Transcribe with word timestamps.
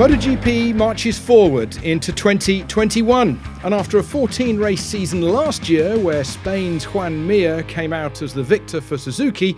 MotoGP 0.00 0.74
marches 0.76 1.18
forward 1.18 1.76
into 1.84 2.10
2021. 2.10 3.38
And 3.62 3.74
after 3.74 3.98
a 3.98 4.02
14 4.02 4.56
race 4.56 4.82
season 4.82 5.20
last 5.20 5.68
year, 5.68 5.98
where 5.98 6.24
Spain's 6.24 6.86
Joan 6.86 7.26
Mir 7.26 7.62
came 7.64 7.92
out 7.92 8.22
as 8.22 8.32
the 8.32 8.42
victor 8.42 8.80
for 8.80 8.96
Suzuki, 8.96 9.54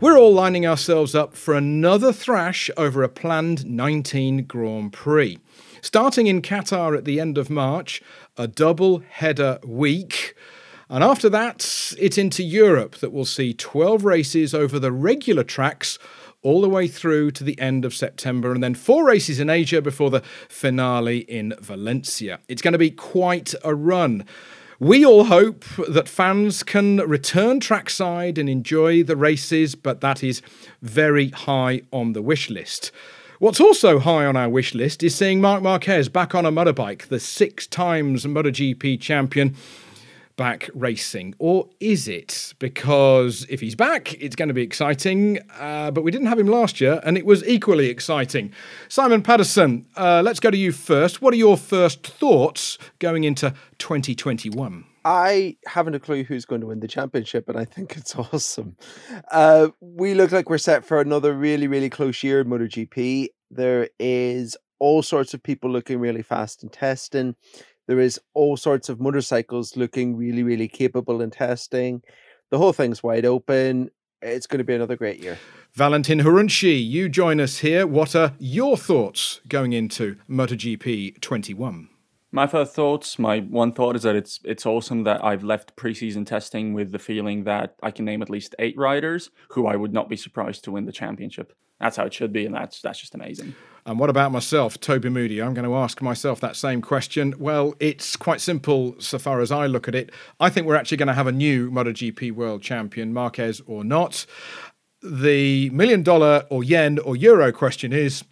we're 0.00 0.18
all 0.18 0.32
lining 0.32 0.66
ourselves 0.66 1.14
up 1.14 1.34
for 1.34 1.52
another 1.52 2.10
thrash 2.10 2.70
over 2.78 3.02
a 3.02 3.08
planned 3.10 3.66
19 3.66 4.46
Grand 4.46 4.94
Prix. 4.94 5.38
Starting 5.82 6.26
in 6.26 6.40
Qatar 6.40 6.96
at 6.96 7.04
the 7.04 7.20
end 7.20 7.36
of 7.36 7.50
March, 7.50 8.00
a 8.38 8.48
double 8.48 9.00
header 9.00 9.58
week. 9.62 10.34
And 10.88 11.04
after 11.04 11.28
that, 11.28 11.92
it's 11.98 12.16
into 12.16 12.42
Europe 12.42 12.96
that 12.96 13.12
we'll 13.12 13.26
see 13.26 13.52
12 13.52 14.06
races 14.06 14.54
over 14.54 14.78
the 14.78 14.90
regular 14.90 15.44
tracks 15.44 15.98
all 16.42 16.60
the 16.60 16.68
way 16.68 16.88
through 16.88 17.30
to 17.32 17.44
the 17.44 17.58
end 17.60 17.84
of 17.84 17.94
September, 17.94 18.52
and 18.52 18.62
then 18.62 18.74
four 18.74 19.06
races 19.06 19.40
in 19.40 19.48
Asia 19.48 19.80
before 19.80 20.10
the 20.10 20.22
finale 20.48 21.18
in 21.20 21.54
Valencia. 21.60 22.40
It's 22.48 22.62
going 22.62 22.72
to 22.72 22.78
be 22.78 22.90
quite 22.90 23.54
a 23.64 23.74
run. 23.74 24.24
We 24.78 25.06
all 25.06 25.24
hope 25.24 25.64
that 25.88 26.08
fans 26.08 26.64
can 26.64 26.96
return 26.96 27.60
trackside 27.60 28.36
and 28.36 28.48
enjoy 28.48 29.04
the 29.04 29.16
races, 29.16 29.76
but 29.76 30.00
that 30.00 30.24
is 30.24 30.42
very 30.82 31.28
high 31.28 31.82
on 31.92 32.14
the 32.14 32.22
wish 32.22 32.50
list. 32.50 32.90
What's 33.38 33.60
also 33.60 33.98
high 33.98 34.24
on 34.24 34.36
our 34.36 34.48
wish 34.48 34.74
list 34.74 35.02
is 35.02 35.14
seeing 35.14 35.40
Marc 35.40 35.62
Marquez 35.62 36.08
back 36.08 36.34
on 36.34 36.46
a 36.46 36.52
motorbike, 36.52 37.08
the 37.08 37.20
six 37.20 37.66
times 37.66 38.24
MotoGP 38.24 39.00
champion 39.00 39.56
back 40.36 40.68
racing? 40.74 41.34
Or 41.38 41.68
is 41.80 42.08
it? 42.08 42.54
Because 42.58 43.46
if 43.48 43.60
he's 43.60 43.74
back, 43.74 44.14
it's 44.14 44.36
going 44.36 44.48
to 44.48 44.54
be 44.54 44.62
exciting. 44.62 45.38
Uh, 45.58 45.90
but 45.90 46.02
we 46.02 46.10
didn't 46.10 46.28
have 46.28 46.38
him 46.38 46.46
last 46.46 46.80
year, 46.80 47.00
and 47.04 47.16
it 47.16 47.26
was 47.26 47.46
equally 47.46 47.88
exciting. 47.88 48.52
Simon 48.88 49.22
Patterson, 49.22 49.86
uh, 49.96 50.22
let's 50.24 50.40
go 50.40 50.50
to 50.50 50.56
you 50.56 50.72
first. 50.72 51.22
What 51.22 51.34
are 51.34 51.38
your 51.38 51.56
first 51.56 52.06
thoughts 52.06 52.78
going 52.98 53.24
into 53.24 53.54
2021? 53.78 54.84
I 55.04 55.56
haven't 55.66 55.94
a 55.94 56.00
clue 56.00 56.22
who's 56.22 56.44
going 56.44 56.60
to 56.60 56.68
win 56.68 56.80
the 56.80 56.88
championship, 56.88 57.48
and 57.48 57.58
I 57.58 57.64
think 57.64 57.96
it's 57.96 58.14
awesome. 58.14 58.76
Uh, 59.30 59.68
we 59.80 60.14
look 60.14 60.32
like 60.32 60.48
we're 60.48 60.58
set 60.58 60.84
for 60.84 61.00
another 61.00 61.34
really, 61.34 61.66
really 61.66 61.90
close 61.90 62.22
year 62.22 62.40
in 62.40 62.48
MotoGP. 62.48 63.28
There 63.50 63.88
is 63.98 64.56
all 64.78 65.02
sorts 65.02 65.32
of 65.32 65.42
people 65.42 65.70
looking 65.70 66.00
really 66.00 66.22
fast 66.22 66.62
in 66.64 66.68
testing. 66.68 67.36
There 67.92 68.00
is 68.00 68.18
all 68.32 68.56
sorts 68.56 68.88
of 68.88 69.00
motorcycles 69.00 69.76
looking 69.76 70.16
really, 70.16 70.42
really 70.42 70.66
capable 70.66 71.20
in 71.20 71.30
testing. 71.30 72.00
The 72.48 72.56
whole 72.56 72.72
thing's 72.72 73.02
wide 73.02 73.26
open. 73.26 73.90
It's 74.22 74.46
going 74.46 74.60
to 74.60 74.64
be 74.64 74.74
another 74.74 74.96
great 74.96 75.18
year. 75.18 75.36
Valentin 75.74 76.20
Khorounzhiy, 76.20 76.88
you 76.88 77.10
join 77.10 77.38
us 77.38 77.58
here. 77.58 77.86
What 77.86 78.16
are 78.16 78.32
your 78.38 78.78
thoughts 78.78 79.42
going 79.46 79.74
into 79.74 80.16
MotoGP 80.26 81.20
21? 81.20 81.90
My 82.30 82.46
first 82.46 82.74
thoughts, 82.74 83.18
my 83.18 83.40
one 83.40 83.72
thought 83.72 83.94
is 83.94 84.04
that 84.04 84.16
it's 84.16 84.40
it's 84.42 84.64
awesome 84.64 85.04
that 85.04 85.22
I've 85.22 85.44
left 85.44 85.76
preseason 85.76 86.24
testing 86.24 86.72
with 86.72 86.92
the 86.92 86.98
feeling 86.98 87.44
that 87.44 87.76
I 87.82 87.90
can 87.90 88.06
name 88.06 88.22
at 88.22 88.30
least 88.30 88.54
eight 88.58 88.78
riders 88.78 89.28
who 89.50 89.66
I 89.66 89.76
would 89.76 89.92
not 89.92 90.08
be 90.08 90.16
surprised 90.16 90.64
to 90.64 90.72
win 90.72 90.86
the 90.86 90.92
championship. 90.92 91.52
That's 91.82 91.96
how 91.96 92.04
it 92.04 92.14
should 92.14 92.32
be, 92.32 92.46
and 92.46 92.54
that's 92.54 92.80
that's 92.80 93.00
just 93.00 93.14
amazing. 93.16 93.56
And 93.84 93.98
what 93.98 94.08
about 94.08 94.30
myself, 94.30 94.78
Toby 94.78 95.08
Moody? 95.08 95.42
I'm 95.42 95.52
going 95.52 95.68
to 95.68 95.74
ask 95.74 96.00
myself 96.00 96.38
that 96.38 96.54
same 96.54 96.80
question. 96.80 97.34
Well, 97.36 97.74
it's 97.80 98.14
quite 98.14 98.40
simple 98.40 98.94
so 99.00 99.18
far 99.18 99.40
as 99.40 99.50
I 99.50 99.66
look 99.66 99.88
at 99.88 99.94
it. 99.96 100.10
I 100.38 100.48
think 100.48 100.68
we're 100.68 100.76
actually 100.76 100.98
going 100.98 101.08
to 101.08 101.14
have 101.14 101.26
a 101.26 101.32
new 101.32 101.72
MotoGP 101.72 102.30
world 102.30 102.62
champion, 102.62 103.12
Marquez 103.12 103.60
or 103.66 103.82
not. 103.82 104.24
The 105.02 105.70
million 105.70 106.04
dollar 106.04 106.46
or 106.48 106.62
yen 106.62 107.00
or 107.00 107.16
euro 107.16 107.50
question 107.50 107.92
is 107.92 108.22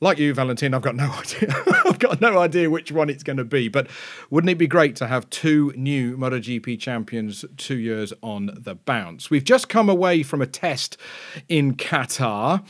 like 0.00 0.18
you, 0.18 0.32
Valentin, 0.32 0.74
I've 0.74 0.82
got 0.82 0.96
no 0.96 1.10
idea. 1.18 1.54
I've 1.84 1.98
got 1.98 2.20
no 2.20 2.38
idea 2.38 2.70
which 2.70 2.90
one 2.92 3.10
it's 3.10 3.22
going 3.22 3.36
to 3.36 3.44
be. 3.44 3.68
But 3.68 3.88
wouldn't 4.30 4.50
it 4.50 4.58
be 4.58 4.66
great 4.66 4.96
to 4.96 5.06
have 5.06 5.28
two 5.30 5.72
new 5.76 6.16
MotoGP 6.16 6.78
champions 6.80 7.44
two 7.56 7.78
years 7.78 8.12
on 8.22 8.50
the 8.56 8.74
bounce? 8.74 9.30
We've 9.30 9.44
just 9.44 9.68
come 9.68 9.88
away 9.88 10.22
from 10.22 10.42
a 10.42 10.46
test 10.46 10.96
in 11.48 11.74
Qatar 11.76 12.64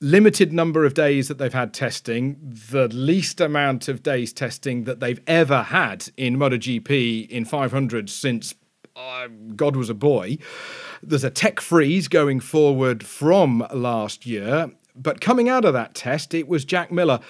limited 0.00 0.52
number 0.52 0.84
of 0.84 0.94
days 0.94 1.28
that 1.28 1.38
they've 1.38 1.54
had 1.54 1.72
testing, 1.72 2.36
the 2.70 2.88
least 2.88 3.40
amount 3.40 3.88
of 3.88 4.02
days 4.02 4.32
testing 4.32 4.84
that 4.84 5.00
they've 5.00 5.20
ever 5.26 5.62
had 5.62 6.08
in 6.16 6.36
MotoGP 6.36 7.28
in 7.28 7.44
500 7.44 8.10
since 8.10 8.54
uh, 8.94 9.28
God 9.54 9.76
was 9.76 9.90
a 9.90 9.94
boy. 9.94 10.38
There's 11.02 11.24
a 11.24 11.30
tech 11.30 11.60
freeze 11.60 12.08
going 12.08 12.40
forward 12.40 13.04
from 13.04 13.66
last 13.72 14.26
year, 14.26 14.70
but 14.96 15.20
coming 15.20 15.48
out 15.48 15.64
of 15.64 15.72
that 15.74 15.94
test, 15.94 16.34
it 16.34 16.48
was 16.48 16.64
Jack 16.64 16.90
Miller 16.90 17.20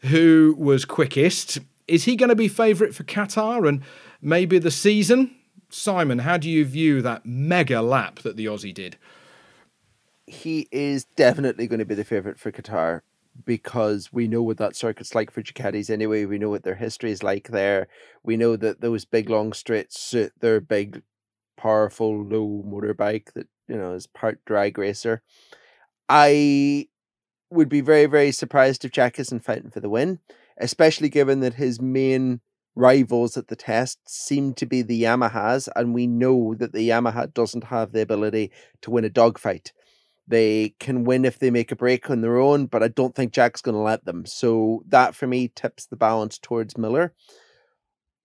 who 0.00 0.54
was 0.58 0.84
quickest. 0.84 1.58
Is 1.88 2.04
he 2.04 2.16
going 2.16 2.28
to 2.28 2.36
be 2.36 2.48
favourite 2.48 2.94
for 2.94 3.04
Qatar 3.04 3.68
and 3.68 3.82
maybe 4.20 4.58
the 4.58 4.70
season? 4.70 5.34
Simon, 5.68 6.20
how 6.20 6.36
do 6.36 6.48
you 6.48 6.64
view 6.64 7.02
that 7.02 7.26
mega 7.26 7.82
lap 7.82 8.20
that 8.20 8.36
the 8.36 8.46
Aussie 8.46 8.74
did? 8.74 8.96
he 10.26 10.68
is 10.72 11.04
definitely 11.04 11.66
going 11.66 11.78
to 11.78 11.84
be 11.84 11.94
the 11.94 12.04
favorite 12.04 12.38
for 12.38 12.50
Qatar 12.50 13.02
because 13.44 14.12
we 14.12 14.26
know 14.26 14.42
what 14.42 14.58
that 14.58 14.74
circuit's 14.74 15.14
like 15.14 15.30
for 15.30 15.42
Ducatis 15.42 15.90
anyway. 15.90 16.24
We 16.24 16.38
know 16.38 16.50
what 16.50 16.64
their 16.64 16.74
history 16.74 17.12
is 17.12 17.22
like 17.22 17.48
there. 17.48 17.86
We 18.22 18.36
know 18.36 18.56
that 18.56 18.80
those 18.80 19.04
big 19.04 19.30
long 19.30 19.52
straights 19.52 20.00
suit 20.00 20.32
their 20.40 20.60
big, 20.60 21.02
powerful, 21.56 22.24
low 22.24 22.64
motorbike 22.66 23.32
that 23.34 23.46
you 23.68 23.76
know 23.76 23.92
is 23.92 24.06
part 24.06 24.44
drag 24.44 24.78
racer. 24.78 25.22
I 26.08 26.88
would 27.50 27.68
be 27.68 27.80
very, 27.80 28.06
very 28.06 28.32
surprised 28.32 28.84
if 28.84 28.92
Jack 28.92 29.18
isn't 29.18 29.44
fighting 29.44 29.70
for 29.70 29.80
the 29.80 29.88
win, 29.88 30.20
especially 30.58 31.08
given 31.08 31.40
that 31.40 31.54
his 31.54 31.80
main 31.80 32.40
rivals 32.74 33.36
at 33.36 33.48
the 33.48 33.56
test 33.56 33.98
seem 34.06 34.52
to 34.54 34.66
be 34.66 34.82
the 34.82 35.02
Yamahas, 35.02 35.68
and 35.74 35.94
we 35.94 36.06
know 36.06 36.54
that 36.54 36.72
the 36.72 36.88
Yamaha 36.88 37.32
doesn't 37.32 37.64
have 37.64 37.92
the 37.92 38.02
ability 38.02 38.52
to 38.82 38.90
win 38.90 39.04
a 39.04 39.08
dogfight. 39.08 39.72
They 40.28 40.74
can 40.80 41.04
win 41.04 41.24
if 41.24 41.38
they 41.38 41.50
make 41.50 41.70
a 41.70 41.76
break 41.76 42.10
on 42.10 42.20
their 42.20 42.36
own, 42.36 42.66
but 42.66 42.82
I 42.82 42.88
don't 42.88 43.14
think 43.14 43.32
Jack's 43.32 43.62
going 43.62 43.76
to 43.76 43.80
let 43.80 44.04
them. 44.04 44.26
So 44.26 44.82
that 44.88 45.14
for 45.14 45.26
me 45.26 45.52
tips 45.54 45.86
the 45.86 45.96
balance 45.96 46.38
towards 46.38 46.76
Miller. 46.76 47.14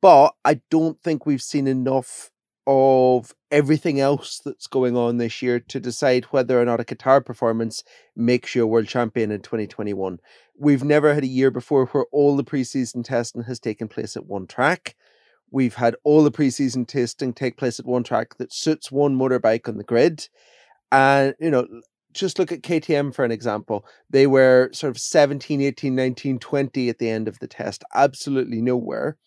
But 0.02 0.34
I 0.44 0.62
don't 0.72 1.00
think 1.00 1.26
we've 1.26 1.44
seen 1.44 1.68
enough 1.68 2.31
of 2.68 3.34
everything 3.50 4.00
else 4.00 4.40
that's 4.44 4.68
going 4.68 4.96
on 4.96 5.18
this 5.18 5.42
year 5.42 5.60
to 5.60 5.80
decide 5.80 6.26
whether 6.26 6.60
or 6.62 6.66
not 6.66 6.80
a 6.80 6.84
Qatar 6.84 7.26
performance 7.26 7.84
makes 8.16 8.54
you 8.54 8.64
a 8.64 8.68
world 8.68 8.88
champion 8.88 9.32
in 9.32 9.42
2021. 9.42 10.20
We've 10.58 10.84
never 10.84 11.14
had 11.14 11.24
a 11.24 11.28
year 11.28 11.52
before 11.52 11.86
where 11.88 12.06
all 12.12 12.38
the 12.38 12.44
preseason 12.44 13.04
testing 13.04 13.44
has 13.44 13.60
taken 13.60 13.88
place 13.88 14.16
at 14.16 14.28
one 14.28 14.48
track. 14.48 14.96
We've 15.50 15.76
had 15.76 15.96
all 16.04 16.24
the 16.24 16.32
preseason 16.32 16.88
testing 16.88 17.34
take 17.34 17.58
place 17.58 17.80
at 17.80 17.86
one 17.86 18.04
track 18.04 18.38
that 18.38 18.54
suits 18.54 18.92
one 18.92 19.18
motorbike 19.18 19.68
on 19.68 19.78
the 19.78 19.84
grid. 19.84 20.30
And, 20.92 21.36
you 21.40 21.50
know, 21.50 21.68
just 22.14 22.40
look 22.40 22.52
at 22.52 22.62
KTM 22.62 23.14
for 23.14 23.26
an 23.26 23.32
example. 23.32 23.86
They 24.10 24.28
were 24.28 24.70
sort 24.74 24.92
of 24.92 25.00
17, 25.00 25.62
18, 25.62 25.96
19, 25.96 26.40
20 26.40 26.90
at 26.90 27.00
the 27.00 27.10
end 27.10 27.28
of 27.28 27.40
the 27.40 27.48
test, 27.48 27.84
absolutely 27.94 28.62
nowhere. 28.62 29.18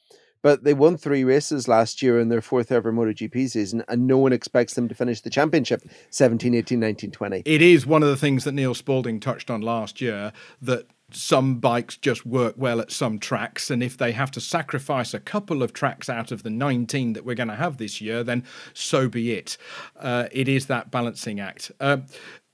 But 0.44 0.62
they 0.62 0.74
won 0.74 0.98
three 0.98 1.24
races 1.24 1.68
last 1.68 2.02
year 2.02 2.20
in 2.20 2.28
their 2.28 2.42
fourth 2.42 2.70
ever 2.70 2.92
MotoGP 2.92 3.48
season, 3.48 3.82
and 3.88 4.06
no 4.06 4.18
one 4.18 4.34
expects 4.34 4.74
them 4.74 4.88
to 4.88 4.94
finish 4.94 5.22
the 5.22 5.30
championship 5.30 5.82
17, 6.10 6.54
18, 6.54 6.78
19, 6.78 7.10
20. 7.12 7.42
It 7.46 7.62
is 7.62 7.86
one 7.86 8.02
of 8.02 8.10
the 8.10 8.16
things 8.16 8.44
that 8.44 8.52
Neil 8.52 8.74
Spalding 8.74 9.20
touched 9.20 9.50
on 9.50 9.62
last 9.62 10.02
year 10.02 10.34
that 10.60 10.86
some 11.10 11.60
bikes 11.60 11.96
just 11.96 12.26
work 12.26 12.56
well 12.58 12.78
at 12.78 12.92
some 12.92 13.18
tracks, 13.18 13.70
and 13.70 13.82
if 13.82 13.96
they 13.96 14.12
have 14.12 14.30
to 14.32 14.40
sacrifice 14.40 15.14
a 15.14 15.18
couple 15.18 15.62
of 15.62 15.72
tracks 15.72 16.10
out 16.10 16.30
of 16.30 16.42
the 16.42 16.50
19 16.50 17.14
that 17.14 17.24
we're 17.24 17.34
going 17.34 17.48
to 17.48 17.54
have 17.54 17.78
this 17.78 18.02
year, 18.02 18.22
then 18.22 18.44
so 18.74 19.08
be 19.08 19.32
it. 19.32 19.56
Uh, 19.98 20.26
it 20.30 20.46
is 20.46 20.66
that 20.66 20.90
balancing 20.90 21.40
act. 21.40 21.72
Uh, 21.80 21.98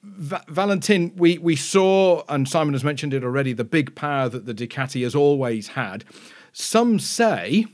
Va- 0.04 0.44
Valentin, 0.46 1.12
we, 1.16 1.38
we 1.38 1.56
saw, 1.56 2.22
and 2.28 2.48
Simon 2.48 2.72
has 2.72 2.84
mentioned 2.84 3.12
it 3.12 3.24
already, 3.24 3.52
the 3.52 3.64
big 3.64 3.96
power 3.96 4.28
that 4.28 4.46
the 4.46 4.54
Ducati 4.54 5.02
has 5.02 5.16
always 5.16 5.68
had. 5.68 6.04
Some 6.52 6.98
say, 6.98 7.66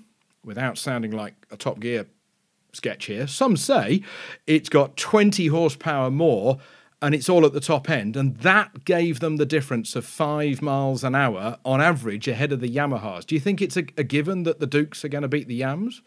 without 0.46 0.78
sounding 0.78 1.10
like 1.10 1.34
a 1.50 1.56
Top 1.56 1.80
Gear 1.80 2.06
sketch 2.72 3.06
here, 3.06 3.26
some 3.26 3.56
say 3.56 4.02
it's 4.46 4.70
got 4.70 4.96
20 4.96 5.48
horsepower 5.48 6.10
more 6.10 6.58
and 7.02 7.14
it's 7.14 7.28
all 7.28 7.44
at 7.44 7.52
the 7.52 7.60
top 7.60 7.90
end. 7.90 8.16
And 8.16 8.36
that 8.38 8.84
gave 8.84 9.20
them 9.20 9.36
the 9.36 9.44
difference 9.44 9.94
of 9.96 10.06
five 10.06 10.62
miles 10.62 11.04
an 11.04 11.14
hour 11.14 11.58
on 11.64 11.80
average 11.80 12.26
ahead 12.26 12.52
of 12.52 12.60
the 12.60 12.68
Yamahas. 12.68 13.26
Do 13.26 13.34
you 13.34 13.40
think 13.40 13.60
it's 13.60 13.76
a, 13.76 13.84
a 13.98 14.04
given 14.04 14.44
that 14.44 14.60
the 14.60 14.66
Dukes 14.66 15.04
are 15.04 15.08
going 15.08 15.22
to 15.22 15.28
beat 15.28 15.48
the 15.48 15.56
Yams? 15.56 16.00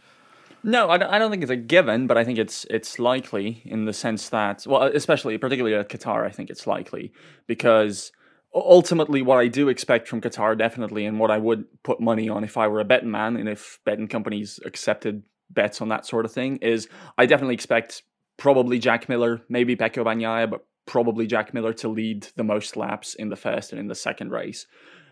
No, 0.61 0.89
I 0.89 0.97
don't 0.97 1.31
think 1.31 1.41
it's 1.41 1.51
a 1.51 1.55
given, 1.55 2.05
but 2.05 2.17
I 2.17 2.25
think 2.25 2.37
it's 2.37 2.65
it's 2.69 2.99
likely 2.99 3.61
in 3.63 3.85
the 3.85 3.93
sense 3.93 4.27
that, 4.29 4.65
well, 4.67 4.83
especially 4.83 5.37
particularly 5.37 5.73
at 5.73 5.87
Qatar, 5.87 6.25
I 6.25 6.31
think 6.31 6.49
it's 6.49 6.67
likely 6.67 7.13
because 7.47 8.11
ultimately 8.53 9.21
what 9.21 9.37
I 9.37 9.47
do 9.47 9.69
expect 9.69 10.07
from 10.07 10.21
Qatar 10.21 10.57
definitely, 10.57 11.05
and 11.05 11.19
what 11.19 11.31
I 11.31 11.37
would 11.37 11.65
put 11.83 11.99
money 11.99 12.29
on 12.29 12.43
if 12.43 12.57
I 12.57 12.67
were 12.67 12.79
a 12.79 12.85
betting 12.85 13.11
man, 13.11 13.37
and 13.37 13.47
if 13.47 13.79
betting 13.85 14.07
companies 14.07 14.59
accepted 14.65 15.23
bets 15.49 15.81
on 15.81 15.89
that 15.89 16.05
sort 16.05 16.25
of 16.25 16.31
thing, 16.31 16.57
is 16.57 16.87
I 17.17 17.25
definitely 17.25 17.55
expect 17.55 18.03
probably 18.37 18.79
Jack 18.79 19.09
Miller, 19.09 19.41
maybe 19.49 19.75
Pecco 19.75 20.03
Bagnaia, 20.03 20.49
but 20.49 20.65
probably 20.85 21.27
Jack 21.27 21.53
Miller 21.53 21.73
to 21.73 21.87
lead 21.89 22.27
the 22.35 22.43
most 22.43 22.75
laps 22.75 23.13
in 23.13 23.29
the 23.29 23.35
first 23.35 23.71
and 23.71 23.79
in 23.79 23.87
the 23.87 23.95
second 23.95 24.31
race. 24.31 24.65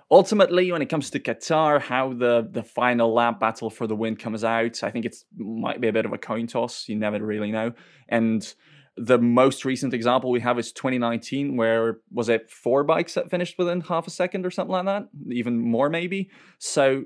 ultimately, 0.10 0.72
when 0.72 0.82
it 0.82 0.88
comes 0.88 1.10
to 1.12 1.20
Qatar, 1.20 1.82
how 1.82 2.14
the 2.14 2.48
the 2.50 2.64
final 2.64 3.14
lap 3.14 3.40
battle 3.40 3.70
for 3.70 3.88
the 3.88 3.96
win 3.96 4.16
comes 4.16 4.44
out, 4.44 4.84
I 4.84 4.92
think 4.92 5.06
it 5.06 5.16
might 5.36 5.82
be 5.82 5.88
a 5.88 5.94
bit 5.94 6.06
of 6.06 6.14
a 6.14 6.18
coin 6.18 6.48
toss. 6.48 6.88
You 6.88 6.96
never 6.96 7.20
really 7.24 7.52
know. 7.52 7.74
And 8.08 8.54
the 8.98 9.20
most 9.20 9.64
recent 9.64 9.94
example 9.94 10.32
we 10.32 10.40
have 10.40 10.58
is 10.58 10.72
2019, 10.72 11.56
where 11.56 12.00
was 12.12 12.30
it 12.30 12.50
four 12.50 12.84
bikes 12.84 13.14
that 13.14 13.30
finished 13.30 13.58
within 13.58 13.82
half 13.82 14.08
a 14.08 14.10
second 14.10 14.46
or 14.46 14.52
something 14.52 14.72
like 14.72 14.86
that, 14.86 15.08
even 15.32 15.60
more 15.60 15.90
maybe. 15.90 16.30
So 16.58 17.06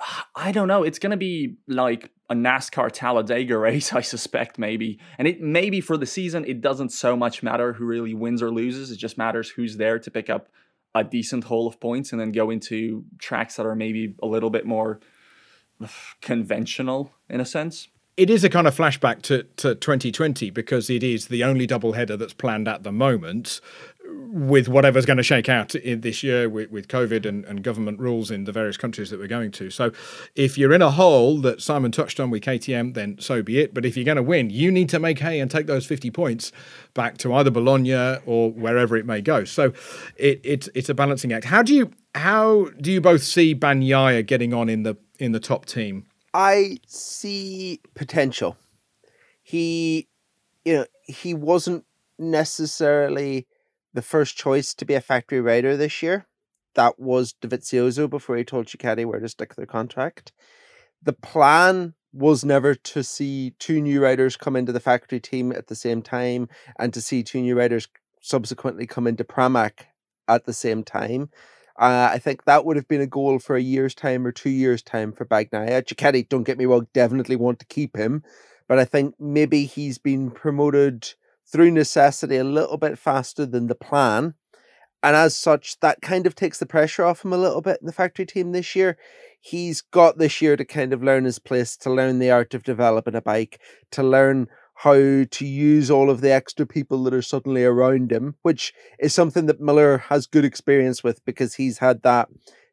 I 0.34 0.52
don't 0.52 0.68
know. 0.68 0.82
It's 0.82 0.98
going 0.98 1.12
to 1.12 1.16
be 1.16 1.56
like 1.66 2.10
a 2.28 2.34
NASCAR 2.34 2.90
Talladega 2.92 3.56
race, 3.58 3.92
I 3.92 4.00
suspect, 4.00 4.58
maybe. 4.58 4.98
And 5.18 5.28
it 5.28 5.40
maybe 5.40 5.80
for 5.80 5.96
the 5.96 6.06
season, 6.06 6.44
it 6.44 6.60
doesn't 6.60 6.90
so 6.90 7.16
much 7.16 7.42
matter 7.42 7.72
who 7.72 7.84
really 7.84 8.14
wins 8.14 8.42
or 8.42 8.50
loses. 8.50 8.90
It 8.90 8.96
just 8.96 9.18
matters 9.18 9.50
who's 9.50 9.76
there 9.76 9.98
to 9.98 10.10
pick 10.10 10.28
up 10.28 10.48
a 10.94 11.04
decent 11.04 11.44
haul 11.44 11.68
of 11.68 11.78
points 11.78 12.12
and 12.12 12.20
then 12.20 12.32
go 12.32 12.50
into 12.50 13.04
tracks 13.18 13.56
that 13.56 13.66
are 13.66 13.76
maybe 13.76 14.16
a 14.22 14.26
little 14.26 14.50
bit 14.50 14.66
more 14.66 15.00
conventional 16.20 17.12
in 17.28 17.40
a 17.40 17.44
sense 17.44 17.88
it 18.18 18.30
is 18.30 18.42
a 18.42 18.50
kind 18.50 18.66
of 18.66 18.76
flashback 18.76 19.22
to, 19.22 19.44
to 19.56 19.76
2020 19.76 20.50
because 20.50 20.90
it 20.90 21.04
is 21.04 21.28
the 21.28 21.44
only 21.44 21.68
double 21.68 21.92
header 21.92 22.16
that's 22.16 22.32
planned 22.32 22.66
at 22.66 22.82
the 22.82 22.90
moment 22.90 23.60
with 24.10 24.68
whatever's 24.68 25.06
going 25.06 25.18
to 25.18 25.22
shake 25.22 25.48
out 25.48 25.76
in 25.76 26.00
this 26.00 26.24
year 26.24 26.48
with, 26.48 26.68
with 26.72 26.88
COVID 26.88 27.24
and, 27.24 27.44
and 27.44 27.62
government 27.62 28.00
rules 28.00 28.32
in 28.32 28.42
the 28.42 28.50
various 28.50 28.76
countries 28.76 29.10
that 29.10 29.20
we're 29.20 29.28
going 29.28 29.52
to. 29.52 29.70
So 29.70 29.92
if 30.34 30.58
you're 30.58 30.72
in 30.72 30.82
a 30.82 30.90
hole 30.90 31.38
that 31.42 31.62
Simon 31.62 31.92
touched 31.92 32.18
on 32.18 32.28
with 32.30 32.42
KTM, 32.42 32.94
then 32.94 33.18
so 33.20 33.40
be 33.40 33.60
it. 33.60 33.72
But 33.72 33.86
if 33.86 33.96
you're 33.96 34.04
going 34.04 34.16
to 34.16 34.22
win, 34.24 34.50
you 34.50 34.72
need 34.72 34.88
to 34.88 34.98
make 34.98 35.20
hay 35.20 35.38
and 35.38 35.48
take 35.48 35.68
those 35.68 35.86
50 35.86 36.10
points 36.10 36.50
back 36.94 37.18
to 37.18 37.32
either 37.34 37.52
Bologna 37.52 38.16
or 38.26 38.50
wherever 38.50 38.96
it 38.96 39.06
may 39.06 39.20
go. 39.20 39.44
So 39.44 39.72
it, 40.16 40.40
it 40.42 40.68
it's 40.74 40.88
a 40.88 40.94
balancing 40.94 41.32
act. 41.32 41.44
How 41.44 41.62
do 41.62 41.72
you 41.72 41.92
how 42.16 42.70
do 42.80 42.90
you 42.90 43.00
both 43.00 43.22
see 43.22 43.54
Bagnaia 43.54 44.26
getting 44.26 44.52
on 44.52 44.68
in 44.68 44.82
the 44.82 44.96
in 45.20 45.30
the 45.30 45.40
top 45.40 45.66
team? 45.66 46.07
I 46.34 46.78
see 46.86 47.80
potential. 47.94 48.56
He, 49.42 50.08
you 50.64 50.74
know, 50.74 50.86
he 51.04 51.34
wasn't 51.34 51.84
necessarily 52.18 53.46
the 53.94 54.02
first 54.02 54.36
choice 54.36 54.74
to 54.74 54.84
be 54.84 54.94
a 54.94 55.00
factory 55.00 55.40
rider 55.40 55.76
this 55.76 56.02
year. 56.02 56.26
That 56.74 56.98
was 56.98 57.34
Dovizioso 57.40 58.08
before 58.08 58.36
he 58.36 58.44
told 58.44 58.66
Ducati 58.66 59.06
where 59.06 59.20
to 59.20 59.28
stick 59.28 59.54
their 59.54 59.66
contract. 59.66 60.32
The 61.02 61.12
plan 61.12 61.94
was 62.12 62.44
never 62.44 62.74
to 62.74 63.02
see 63.02 63.54
two 63.58 63.80
new 63.80 64.02
riders 64.02 64.36
come 64.36 64.56
into 64.56 64.72
the 64.72 64.80
factory 64.80 65.20
team 65.20 65.52
at 65.52 65.68
the 65.68 65.74
same 65.74 66.02
time 66.02 66.48
and 66.78 66.92
to 66.94 67.00
see 67.00 67.22
two 67.22 67.40
new 67.40 67.56
riders 67.56 67.88
subsequently 68.20 68.86
come 68.86 69.06
into 69.06 69.24
Pramac 69.24 69.86
at 70.26 70.44
the 70.44 70.52
same 70.52 70.82
time. 70.82 71.30
Uh, 71.78 72.10
I 72.12 72.18
think 72.18 72.44
that 72.44 72.64
would 72.64 72.76
have 72.76 72.88
been 72.88 73.00
a 73.00 73.06
goal 73.06 73.38
for 73.38 73.54
a 73.54 73.62
year's 73.62 73.94
time 73.94 74.26
or 74.26 74.32
two 74.32 74.50
years' 74.50 74.82
time 74.82 75.12
for 75.12 75.24
Bagnaia. 75.24 75.82
Ducati, 75.84 76.28
don't 76.28 76.42
get 76.42 76.58
me 76.58 76.66
wrong, 76.66 76.88
definitely 76.92 77.36
want 77.36 77.60
to 77.60 77.66
keep 77.66 77.96
him, 77.96 78.24
but 78.66 78.80
I 78.80 78.84
think 78.84 79.14
maybe 79.20 79.64
he's 79.64 79.96
been 79.96 80.30
promoted 80.30 81.14
through 81.46 81.70
necessity 81.70 82.36
a 82.36 82.44
little 82.44 82.78
bit 82.78 82.98
faster 82.98 83.46
than 83.46 83.68
the 83.68 83.76
plan. 83.76 84.34
And 85.02 85.14
as 85.16 85.36
such, 85.36 85.78
that 85.80 86.02
kind 86.02 86.26
of 86.26 86.34
takes 86.34 86.58
the 86.58 86.66
pressure 86.66 87.04
off 87.04 87.24
him 87.24 87.32
a 87.32 87.38
little 87.38 87.62
bit 87.62 87.78
in 87.80 87.86
the 87.86 87.92
factory 87.92 88.26
team 88.26 88.52
this 88.52 88.74
year. 88.74 88.98
He's 89.40 89.80
got 89.80 90.18
this 90.18 90.42
year 90.42 90.56
to 90.56 90.64
kind 90.64 90.92
of 90.92 91.02
learn 91.04 91.24
his 91.24 91.38
place, 91.38 91.76
to 91.78 91.90
learn 91.90 92.18
the 92.18 92.32
art 92.32 92.54
of 92.54 92.64
developing 92.64 93.14
a 93.14 93.22
bike, 93.22 93.60
to 93.92 94.02
learn 94.02 94.48
how 94.82 94.92
to 94.92 95.44
use 95.44 95.90
all 95.90 96.08
of 96.08 96.20
the 96.20 96.32
extra 96.32 96.64
people 96.64 97.02
that 97.02 97.12
are 97.12 97.20
suddenly 97.20 97.64
around 97.64 98.12
him, 98.12 98.36
which 98.42 98.72
is 99.00 99.12
something 99.12 99.46
that 99.46 99.60
Miller 99.60 99.98
has 99.98 100.28
good 100.28 100.44
experience 100.44 101.02
with 101.02 101.24
because 101.24 101.54
he's 101.54 101.78
had 101.78 102.02
that 102.02 102.28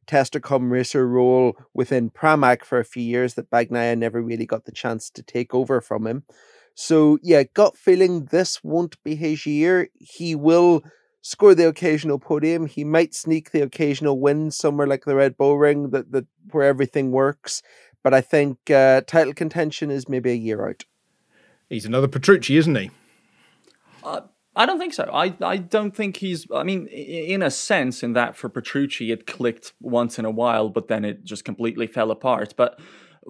tester 0.06 0.40
come 0.40 0.72
racer 0.72 1.08
role 1.08 1.58
within 1.74 2.12
Pramac 2.12 2.64
for 2.64 2.80
a 2.80 2.86
few 2.86 3.02
years 3.02 3.34
that 3.34 3.50
Bagnaia 3.50 3.98
never 3.98 4.22
really 4.22 4.46
got 4.46 4.66
the 4.66 4.72
chance 4.72 5.10
to 5.10 5.24
take 5.24 5.56
over 5.56 5.82
from 5.82 6.06
him. 6.06 6.26
So 6.76 7.18
yeah, 7.24 7.42
gut 7.56 7.76
feeling 7.76 8.26
this 8.26 8.64
won't 8.64 9.02
be 9.04 9.16
his 9.16 9.48
year. 9.48 9.90
He 9.98 10.36
will 10.36 10.84
score 11.24 11.56
the 11.56 11.68
occasional 11.68 12.20
podium. 12.20 12.68
He 12.68 12.84
might 12.84 13.16
sneak 13.16 13.50
the 13.50 13.62
occasional 13.62 14.20
win 14.20 14.52
somewhere 14.52 14.86
like 14.86 15.06
the 15.06 15.16
Red 15.16 15.38
Bull 15.38 15.58
Ring 15.58 15.90
that, 15.90 16.12
that 16.12 16.28
where 16.52 16.68
everything 16.68 17.10
works. 17.10 17.64
But 18.04 18.14
I 18.14 18.22
think 18.22 18.70
uh, 18.70 19.02
title 19.08 19.34
contention 19.34 19.90
is 19.90 20.08
maybe 20.08 20.30
a 20.30 20.36
year 20.36 20.70
out. 20.70 20.86
He's 21.76 21.86
another 21.86 22.08
Petrucci, 22.08 22.56
isn't 22.56 22.76
he? 22.76 22.90
Uh, 24.02 24.22
I 24.56 24.66
don't 24.66 24.80
think 24.80 24.94
so. 24.94 25.10
I, 25.12 25.36
I 25.42 25.58
don't 25.58 25.94
think 25.94 26.16
he's. 26.16 26.48
I 26.56 26.64
mean, 26.64 26.88
in 26.88 27.44
a 27.44 27.52
sense, 27.52 28.02
in 28.02 28.14
that 28.14 28.38
for 28.38 28.48
Petrucci, 28.48 29.12
it 29.12 29.28
clicked 29.28 29.74
once 29.82 30.18
in 30.18 30.24
a 30.24 30.32
while, 30.32 30.70
but 30.70 30.88
then 30.88 31.04
it 31.04 31.26
just 31.26 31.44
completely 31.44 31.86
fell 31.86 32.12
apart. 32.12 32.54
But 32.56 32.80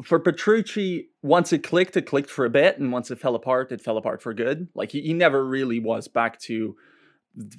for 0.03 0.19
Petrucci, 0.19 1.09
once 1.24 1.51
it 1.51 1.63
clicked, 1.63 1.97
it 1.97 2.03
clicked 2.03 2.30
for 2.30 2.45
a 2.45 2.50
bit, 2.51 2.77
and 2.77 2.92
once 2.92 3.09
it 3.09 3.18
fell 3.18 3.33
apart, 3.33 3.71
it 3.71 3.81
fell 3.81 3.97
apart 3.97 4.21
for 4.21 4.31
good. 4.36 4.68
Like 4.75 4.91
he, 4.91 5.01
he 5.01 5.13
never 5.13 5.44
really 5.44 5.80
was 5.80 6.07
back 6.07 6.39
to 6.41 6.75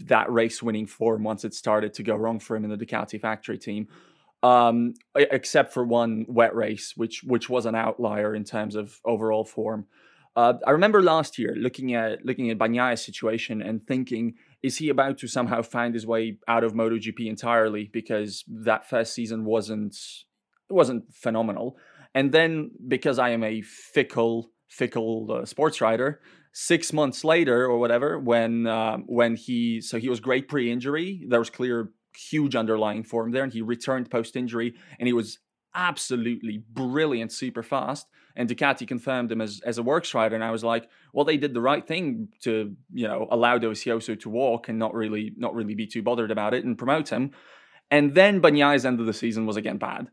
that 0.05 0.31
race 0.31 0.63
winning 0.63 0.87
form 0.87 1.25
once 1.25 1.45
it 1.45 1.53
started 1.53 1.95
to 1.95 2.05
go 2.05 2.15
wrong 2.15 2.39
for 2.39 2.55
him 2.55 2.63
in 2.63 2.71
the 2.71 2.77
Ducati 2.77 3.21
factory 3.21 3.59
team. 3.59 3.89
Um, 4.45 4.95
except 5.17 5.73
for 5.75 5.83
one 5.83 6.27
wet 6.29 6.55
race, 6.55 6.93
which 6.97 7.25
which 7.25 7.49
was 7.51 7.67
an 7.67 7.75
outlier 7.75 8.33
in 8.33 8.45
terms 8.45 8.77
of 8.77 9.01
overall 9.05 9.45
form. 9.45 9.87
Uh, 10.37 10.53
I 10.67 10.71
remember 10.71 11.03
last 11.03 11.39
year 11.39 11.55
looking 11.57 11.95
at 11.95 12.25
looking 12.25 12.51
at 12.51 12.59
Bagnaia's 12.59 13.03
situation 13.03 13.63
and 13.63 13.85
thinking, 13.87 14.35
is 14.63 14.77
he 14.77 14.91
about 14.91 15.17
to 15.19 15.29
somehow 15.29 15.63
find 15.63 15.95
his 15.95 16.07
way 16.07 16.39
out 16.47 16.63
of 16.63 16.75
MotoGP 16.75 17.27
entirely 17.27 17.89
because 17.91 18.45
that 18.47 18.89
first 18.89 19.15
season 19.15 19.47
wasn't 19.47 19.97
wasn't 20.69 21.05
phenomenal, 21.15 21.79
and 22.15 22.33
then 22.33 22.71
because 22.87 23.19
I 23.19 23.31
am 23.31 23.43
a 23.43 23.63
fickle 23.63 24.51
fickle 24.69 25.33
uh, 25.33 25.45
sports 25.47 25.81
writer, 25.81 26.21
six 26.53 26.93
months 26.93 27.25
later 27.25 27.65
or 27.65 27.79
whatever, 27.79 28.19
when 28.19 28.67
uh, 28.67 28.99
when 29.07 29.37
he 29.37 29.81
so 29.81 29.99
he 29.99 30.11
was 30.11 30.21
great 30.21 30.49
pre-injury, 30.49 31.25
there 31.29 31.39
was 31.39 31.49
clear 31.49 31.93
huge 32.15 32.55
underlying 32.55 33.05
form 33.05 33.31
there, 33.31 33.45
and 33.45 33.53
he 33.55 33.63
returned 33.63 34.11
post-injury, 34.11 34.75
and 34.99 35.07
he 35.07 35.15
was 35.15 35.39
absolutely 35.75 36.63
brilliant, 36.73 37.33
super 37.33 37.63
fast. 37.63 38.07
And 38.37 38.49
Ducati 38.49 38.87
confirmed 38.87 39.33
him 39.33 39.41
as, 39.41 39.61
as 39.65 39.79
a 39.79 39.83
works 39.83 40.13
rider. 40.15 40.35
And 40.35 40.45
I 40.45 40.51
was 40.51 40.63
like, 40.63 40.89
well, 41.13 41.25
they 41.25 41.39
did 41.39 41.55
the 41.55 41.61
right 41.61 41.87
thing 41.87 42.29
to, 42.43 42.77
you 42.93 43.09
know, 43.09 43.27
allow 43.31 43.59
Dovizioso 43.59 44.19
to 44.21 44.31
walk 44.31 44.69
and 44.69 44.79
not 44.79 44.95
really 44.95 45.33
not 45.37 45.55
really 45.55 45.75
be 45.75 45.87
too 45.87 46.03
bothered 46.03 46.31
about 46.31 46.55
it 46.55 46.65
and 46.65 46.77
promote 46.77 47.09
him. 47.09 47.31
And 47.91 48.15
then 48.15 48.43
Bagnaia's 48.43 48.85
end 48.85 49.01
of 49.01 49.07
the 49.07 49.13
season 49.13 49.47
was 49.47 49.57
again 49.57 49.79
bad. 49.79 50.11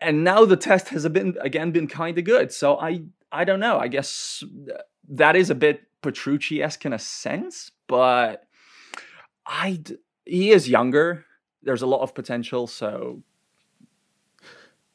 And 0.00 0.24
now 0.24 0.44
the 0.44 0.56
test 0.56 0.88
has 0.88 1.06
been 1.08 1.36
again 1.40 1.70
been 1.72 1.88
kind 1.88 2.18
of 2.18 2.24
good. 2.24 2.52
So 2.52 2.78
I 2.78 3.02
I 3.30 3.44
don't 3.44 3.60
know. 3.60 3.78
I 3.78 3.88
guess 3.88 4.42
uh, 4.72 4.78
that 5.10 5.36
is 5.36 5.50
a 5.50 5.54
bit 5.54 5.82
Petrucci-esque 6.02 6.84
in 6.84 6.92
a 6.92 6.98
sense, 6.98 7.70
but 7.86 8.44
I 9.46 9.82
he 10.24 10.50
is 10.50 10.68
younger. 10.68 11.24
There's 11.62 11.82
a 11.82 11.86
lot 11.86 12.02
of 12.02 12.14
potential, 12.14 12.66
so 12.66 13.22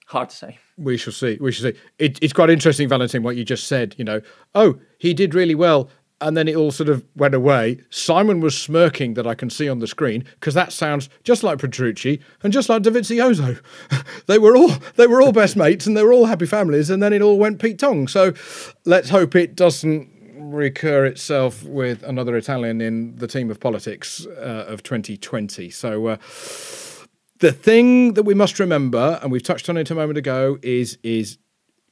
hard 0.07 0.29
to 0.29 0.35
say. 0.35 0.57
We 0.77 0.97
shall 0.97 1.13
see. 1.13 1.37
We 1.39 1.51
shall 1.51 1.71
see. 1.71 1.77
It, 1.99 2.19
it's 2.21 2.33
quite 2.33 2.49
interesting, 2.49 2.89
Valentin, 2.89 3.23
what 3.23 3.35
you 3.35 3.43
just 3.43 3.67
said. 3.67 3.95
You 3.97 4.05
know, 4.05 4.21
oh, 4.55 4.79
he 4.97 5.13
did 5.13 5.35
really 5.35 5.55
well. 5.55 5.89
And 6.19 6.35
then 6.35 6.47
it 6.47 6.55
all 6.55 6.71
sort 6.71 6.89
of 6.89 7.05
went 7.15 7.35
away. 7.35 7.79
Simon 7.91 8.39
was 8.39 8.57
smirking 8.57 9.13
that 9.13 9.27
I 9.27 9.35
can 9.35 9.51
see 9.51 9.69
on 9.69 9.77
the 9.77 9.85
screen 9.85 10.23
because 10.39 10.55
that 10.55 10.73
sounds 10.73 11.09
just 11.23 11.43
like 11.43 11.59
Petrucci 11.59 12.19
and 12.41 12.51
just 12.51 12.69
like 12.69 12.81
Dovizioso. 12.81 13.61
they 14.25 14.39
were 14.39 14.57
all 14.57 14.71
they 14.95 15.05
were 15.05 15.21
all 15.21 15.31
best 15.31 15.55
mates 15.55 15.85
and 15.85 15.95
they 15.95 16.03
were 16.03 16.13
all 16.13 16.25
happy 16.25 16.47
families. 16.47 16.89
And 16.89 17.03
then 17.03 17.13
it 17.13 17.21
all 17.21 17.37
went 17.37 17.61
Pete 17.61 17.77
Tong. 17.77 18.07
So 18.07 18.33
let's 18.83 19.09
hope 19.09 19.35
it 19.35 19.55
doesn't 19.55 20.09
recur 20.39 21.05
itself 21.05 21.63
with 21.63 22.01
another 22.01 22.35
Italian 22.35 22.81
in 22.81 23.15
the 23.17 23.27
team 23.27 23.51
of 23.51 23.59
politics 23.59 24.25
uh, 24.25 24.65
of 24.67 24.81
2020. 24.81 25.69
So. 25.69 26.07
Uh, 26.07 26.17
the 27.39 27.51
thing 27.51 28.13
that 28.13 28.24
we 28.24 28.34
must 28.34 28.60
remember, 28.60 29.20
and 29.22 29.32
we've 29.32 29.44
touched 29.44 29.70
on 29.70 29.77
it 29.77 29.91
a 29.91 29.96
moment 29.96 30.17
ago, 30.17 30.58
is 30.62 30.98
is 31.03 31.38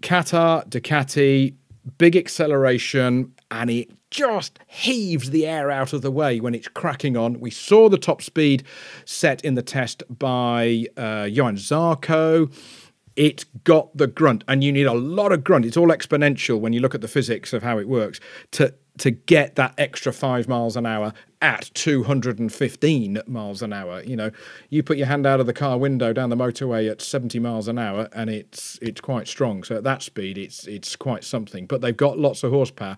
Qatar, 0.01 0.67
Ducati, 0.67 1.55
big 1.97 2.15
acceleration, 2.15 3.33
and 3.51 3.69
it 3.69 3.91
just 4.09 4.59
heaves 4.67 5.29
the 5.29 5.45
air 5.45 5.69
out 5.69 5.93
of 5.93 6.01
the 6.01 6.11
way 6.11 6.39
when 6.39 6.55
it's 6.55 6.67
cracking 6.67 7.17
on. 7.17 7.39
We 7.39 7.51
saw 7.51 7.89
the 7.89 7.97
top 7.97 8.21
speed 8.21 8.63
set 9.05 9.43
in 9.43 9.55
the 9.55 9.61
test 9.61 10.03
by 10.09 10.85
uh, 10.97 11.27
Johann 11.29 11.57
Zarco. 11.57 12.51
It 13.15 13.45
got 13.63 13.95
the 13.95 14.07
grunt, 14.07 14.43
and 14.47 14.63
you 14.63 14.71
need 14.71 14.87
a 14.87 14.93
lot 14.93 15.31
of 15.31 15.43
grunt. 15.43 15.65
It's 15.65 15.77
all 15.77 15.87
exponential 15.87 16.59
when 16.59 16.73
you 16.73 16.81
look 16.81 16.95
at 16.95 17.01
the 17.01 17.07
physics 17.07 17.53
of 17.53 17.63
how 17.63 17.77
it 17.77 17.87
works 17.87 18.19
to 18.51 18.73
to 18.97 19.11
get 19.11 19.55
that 19.55 19.73
extra 19.77 20.13
five 20.13 20.47
miles 20.47 20.77
an 20.77 20.85
hour 20.85 21.13
at 21.45 21.69
215 21.75 23.21
miles 23.27 23.61
an 23.61 23.71
hour. 23.71 24.01
You 24.01 24.15
know, 24.15 24.31
you 24.69 24.81
put 24.81 24.97
your 24.97 25.05
hand 25.05 25.27
out 25.27 25.39
of 25.39 25.45
the 25.45 25.53
car 25.53 25.77
window 25.77 26.11
down 26.11 26.31
the 26.31 26.35
motorway 26.35 26.89
at 26.89 27.03
70 27.03 27.37
miles 27.37 27.67
an 27.67 27.77
hour, 27.77 28.09
and 28.13 28.31
it's 28.31 28.79
it's 28.81 28.99
quite 28.99 29.27
strong. 29.27 29.63
So 29.63 29.75
at 29.75 29.83
that 29.83 30.01
speed, 30.01 30.39
it's 30.39 30.65
it's 30.65 30.95
quite 30.95 31.23
something. 31.23 31.67
But 31.67 31.81
they've 31.81 31.95
got 31.95 32.17
lots 32.17 32.41
of 32.41 32.51
horsepower. 32.51 32.97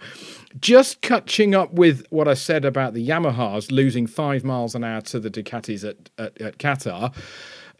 Just 0.62 1.01
catching 1.01 1.56
up 1.56 1.74
with 1.74 2.06
what 2.10 2.30
I 2.30 2.36
said 2.36 2.63
about 2.63 2.94
the 2.94 3.06
Yamahas 3.06 3.70
losing 3.70 4.08
five 4.08 4.46
miles 4.46 4.75
an 4.75 4.84
hour 4.86 5.01
to 5.01 5.20
the 5.20 5.30
Ducatis 5.30 5.84
at 5.84 6.10
at, 6.18 6.42
at 6.42 6.58
Qatar. 6.58 7.13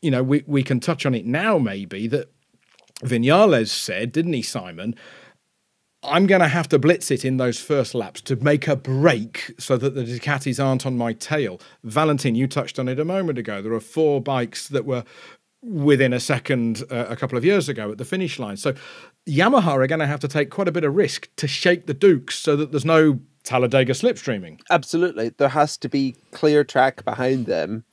you 0.02 0.12
know, 0.12 0.22
we, 0.22 0.44
we 0.46 0.64
can 0.64 0.82
touch 0.82 1.06
on 1.06 1.16
it 1.16 1.26
now 1.26 1.58
maybe 1.58 2.08
that 2.08 2.30
Vinales 3.04 3.70
said, 3.70 4.12
didn't 4.12 4.34
he, 4.34 4.42
Simon? 4.42 4.96
I'm 6.08 6.26
going 6.26 6.42
to 6.42 6.48
have 6.48 6.70
to 6.70 6.80
blitz 6.80 7.12
it 7.12 7.26
in 7.26 7.38
those 7.38 7.60
first 7.60 7.94
laps 7.94 8.22
to 8.22 8.36
make 8.38 8.68
a 8.68 8.76
break 8.76 9.52
so 9.60 9.78
that 9.78 9.94
the 9.94 10.04
Ducatis 10.04 10.64
aren't 10.64 10.86
on 10.86 10.98
my 10.98 11.14
tail. 11.14 11.60
Valentin, 11.84 12.36
you 12.36 12.48
touched 12.48 12.80
on 12.80 12.88
it 12.88 13.00
a 13.00 13.06
moment 13.06 13.38
ago. 13.38 13.62
There 13.62 13.74
are 13.74 13.80
four 13.80 14.22
bikes 14.22 14.68
that 14.70 14.86
were 14.86 15.04
within 15.62 16.14
a 16.14 16.20
second 16.20 16.84
uh, 16.90 17.08
a 17.10 17.16
couple 17.16 17.38
of 17.38 17.44
years 17.44 17.68
ago 17.68 17.92
at 17.92 17.98
the 17.98 18.06
finish 18.06 18.40
line. 18.40 18.58
So 18.58 18.74
Yamaha 19.28 19.68
are 19.68 19.88
going 19.88 20.00
to 20.00 20.08
have 20.08 20.20
to 20.22 20.28
take 20.28 20.50
quite 20.50 20.68
a 20.68 20.72
bit 20.72 20.84
of 20.84 20.96
risk 20.96 21.30
to 21.38 21.48
shake 21.48 21.88
the 21.88 21.94
Dukes 21.94 22.36
so 22.36 22.56
that 22.56 22.72
there's 22.72 22.86
no 22.86 23.20
Talladega 23.44 23.94
slipstreaming. 23.94 24.62
Absolutely. 24.70 25.30
There 25.30 25.50
has 25.50 25.78
to 25.78 25.90
be 25.90 26.16
clear 26.32 26.64
track 26.64 27.04
behind 27.04 27.48
them 27.48 27.84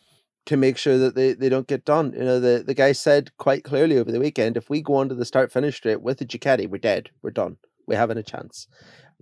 to 0.47 0.57
make 0.57 0.77
sure 0.77 0.99
that 0.99 1.15
they, 1.15 1.33
they 1.33 1.49
don't 1.49 1.67
get 1.67 1.85
done. 1.85 2.13
You 2.13 2.25
know, 2.25 2.39
the, 2.39 2.63
the 2.65 2.75
guy 2.75 2.93
said 2.93 3.31
quite 3.39 3.65
clearly 3.65 3.99
over 3.99 4.13
the 4.13 4.21
weekend, 4.21 4.57
if 4.57 4.69
we 4.69 4.83
go 4.83 4.97
on 4.97 5.09
to 5.09 5.15
the 5.15 5.25
start 5.25 5.51
finish 5.51 5.77
straight 5.77 6.03
with 6.03 6.19
the 6.19 6.27
Ducati, 6.27 6.69
we're 6.69 6.79
dead. 6.79 7.11
We're 7.23 7.31
done. 7.31 7.57
We 7.87 7.97
haven't 7.97 8.19
a 8.19 8.23
chance. 8.23 8.69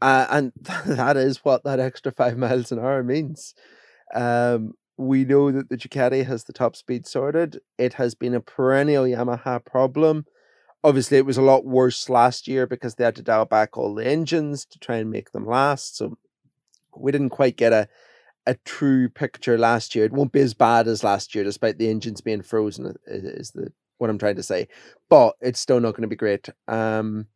Uh, 0.01 0.27
and 0.31 0.53
that 0.87 1.17
is 1.17 1.39
what 1.45 1.65
that 1.65 1.81
extra 1.81 2.13
five 2.13 2.37
miles 2.37 2.73
an 2.73 2.79
hour 2.79 3.03
means. 3.03 3.55
Um, 4.15 4.75
we 4.97 5.25
know 5.25 5.51
that 5.51 5.69
the 5.69 5.77
Ducati 5.77 6.25
has 6.25 6.45
the 6.45 6.53
top 6.53 6.77
speed 6.77 7.07
sorted. 7.07 7.61
It 7.79 7.95
has 7.95 8.15
been 8.15 8.35
a 8.35 8.41
perennial 8.41 9.05
Yamaha 9.05 9.65
problem. 9.65 10.27
Obviously, 10.85 11.17
it 11.17 11.27
was 11.27 11.39
a 11.39 11.43
lot 11.43 11.65
worse 11.65 12.09
last 12.09 12.49
year 12.49 12.67
because 12.67 12.97
they 12.97 13.05
had 13.05 13.17
to 13.17 13.23
dial 13.23 13.45
back 13.45 13.77
all 13.77 13.95
the 13.95 14.07
engines 14.07 14.65
to 14.67 14.79
try 14.79 14.97
and 14.97 15.11
make 15.11 15.33
them 15.33 15.47
last. 15.47 15.97
So 15.97 16.19
we 16.97 17.13
didn't 17.13 17.31
quite 17.31 17.57
get 17.57 17.73
a 17.73 17.89
a 18.45 18.57
true 18.65 19.09
picture 19.09 19.57
last 19.57 19.95
year. 19.95 20.05
It 20.05 20.13
won't 20.13 20.33
be 20.33 20.41
as 20.41 20.53
bad 20.53 20.89
as 20.89 21.05
last 21.05 21.33
year, 21.33 21.45
despite 21.45 21.79
the 21.79 21.89
engines 21.89 22.21
being 22.21 22.43
frozen. 22.43 22.97
Is 23.07 23.53
the 23.53 23.73
what 23.99 24.11
I'm 24.11 24.19
trying 24.19 24.37
to 24.37 24.43
say, 24.43 24.67
but 25.09 25.37
it's 25.41 25.61
still 25.61 25.79
not 25.79 25.93
going 25.93 26.03
to 26.03 26.09
be 26.09 26.17
great. 26.17 26.49
Um, 26.67 27.27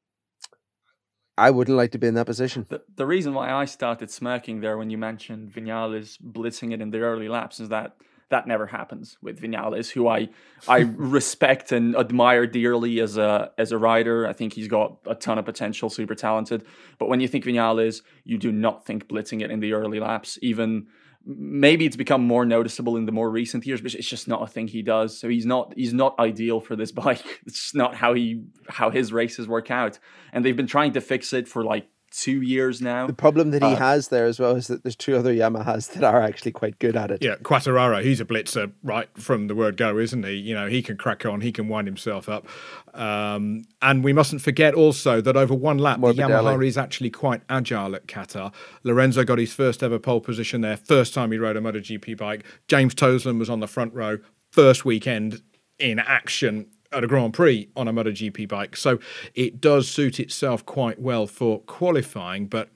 I 1.38 1.50
wouldn't 1.50 1.76
like 1.76 1.90
to 1.92 1.98
be 1.98 2.06
in 2.06 2.14
that 2.14 2.26
position. 2.26 2.66
The, 2.68 2.82
the 2.96 3.06
reason 3.06 3.34
why 3.34 3.52
I 3.52 3.66
started 3.66 4.10
smirking 4.10 4.60
there 4.60 4.78
when 4.78 4.90
you 4.90 4.98
mentioned 4.98 5.52
Vinales 5.52 6.18
blitzing 6.20 6.72
it 6.72 6.80
in 6.80 6.90
the 6.90 7.00
early 7.00 7.28
laps 7.28 7.60
is 7.60 7.68
that 7.68 7.96
that 8.28 8.46
never 8.46 8.66
happens 8.66 9.18
with 9.22 9.40
Vinales, 9.40 9.90
who 9.90 10.08
I 10.08 10.28
I 10.66 10.78
respect 10.96 11.72
and 11.72 11.94
admire 11.94 12.46
dearly 12.46 13.00
as 13.00 13.16
a 13.16 13.52
as 13.56 13.70
a 13.70 13.78
rider. 13.78 14.26
I 14.26 14.32
think 14.32 14.54
he's 14.54 14.68
got 14.68 14.98
a 15.06 15.14
ton 15.14 15.38
of 15.38 15.44
potential, 15.44 15.90
super 15.90 16.14
talented. 16.14 16.64
But 16.98 17.08
when 17.08 17.20
you 17.20 17.28
think 17.28 17.44
Vinales, 17.44 18.02
you 18.24 18.38
do 18.38 18.50
not 18.50 18.84
think 18.84 19.06
blitzing 19.06 19.42
it 19.42 19.50
in 19.50 19.60
the 19.60 19.74
early 19.74 20.00
laps, 20.00 20.38
even 20.42 20.86
maybe 21.26 21.84
it's 21.84 21.96
become 21.96 22.24
more 22.24 22.46
noticeable 22.46 22.96
in 22.96 23.04
the 23.04 23.12
more 23.12 23.28
recent 23.28 23.66
years, 23.66 23.80
but 23.80 23.94
it's 23.94 24.08
just 24.08 24.28
not 24.28 24.42
a 24.42 24.46
thing 24.46 24.68
he 24.68 24.82
does. 24.82 25.18
So 25.18 25.28
he's 25.28 25.44
not 25.44 25.74
he's 25.76 25.92
not 25.92 26.18
ideal 26.18 26.60
for 26.60 26.76
this 26.76 26.92
bike. 27.04 27.24
It's 27.46 27.74
not 27.74 27.96
how 27.96 28.14
he 28.14 28.44
how 28.68 28.90
his 28.90 29.12
races 29.12 29.48
work 29.48 29.70
out. 29.70 29.98
And 30.32 30.44
they've 30.44 30.56
been 30.56 30.66
trying 30.66 30.92
to 30.92 31.00
fix 31.00 31.32
it 31.32 31.48
for 31.48 31.64
like 31.64 31.88
two 32.16 32.40
years 32.40 32.80
now. 32.80 33.06
The 33.06 33.12
problem 33.12 33.50
that 33.50 33.62
he 33.62 33.72
uh, 33.72 33.76
has 33.76 34.08
there 34.08 34.24
as 34.24 34.40
well 34.40 34.56
is 34.56 34.68
that 34.68 34.82
there's 34.82 34.96
two 34.96 35.16
other 35.16 35.34
Yamahas 35.34 35.92
that 35.92 36.02
are 36.02 36.22
actually 36.22 36.52
quite 36.52 36.78
good 36.78 36.96
at 36.96 37.10
it. 37.10 37.22
Yeah, 37.22 37.36
Quartararo, 37.36 38.02
he's 38.02 38.20
a 38.20 38.24
blitzer 38.24 38.72
right 38.82 39.08
from 39.18 39.48
the 39.48 39.54
word 39.54 39.76
go, 39.76 39.98
isn't 39.98 40.24
he? 40.24 40.32
You 40.32 40.54
know, 40.54 40.66
he 40.66 40.82
can 40.82 40.96
crack 40.96 41.26
on, 41.26 41.42
he 41.42 41.52
can 41.52 41.68
wind 41.68 41.86
himself 41.86 42.28
up. 42.28 42.46
Um, 42.94 43.66
and 43.82 44.02
we 44.02 44.12
mustn't 44.12 44.40
forget 44.40 44.74
also 44.74 45.20
that 45.20 45.36
over 45.36 45.54
one 45.54 45.78
lap, 45.78 46.00
the 46.00 46.14
Yamaha 46.14 46.66
is 46.66 46.78
actually 46.78 47.10
quite 47.10 47.42
agile 47.50 47.94
at 47.94 48.06
Qatar. 48.06 48.52
Lorenzo 48.82 49.22
got 49.22 49.38
his 49.38 49.52
first 49.52 49.82
ever 49.82 49.98
pole 49.98 50.20
position 50.20 50.62
there, 50.62 50.76
first 50.76 51.12
time 51.12 51.32
he 51.32 51.38
rode 51.38 51.56
a 51.56 51.60
MotoGP 51.60 52.16
bike. 52.16 52.44
James 52.68 52.94
Toseland 52.94 53.38
was 53.38 53.50
on 53.50 53.60
the 53.60 53.68
front 53.68 53.92
row, 53.92 54.18
first 54.50 54.84
weekend 54.84 55.42
in 55.78 55.98
action 55.98 56.66
at 56.96 57.04
a 57.04 57.06
Grand 57.06 57.34
Prix 57.34 57.68
on 57.76 57.86
a 57.86 57.92
MotoGP 57.92 58.48
bike. 58.48 58.76
So 58.76 58.98
it 59.34 59.60
does 59.60 59.88
suit 59.88 60.18
itself 60.18 60.64
quite 60.64 60.98
well 60.98 61.26
for 61.26 61.60
qualifying, 61.60 62.46
but 62.46 62.70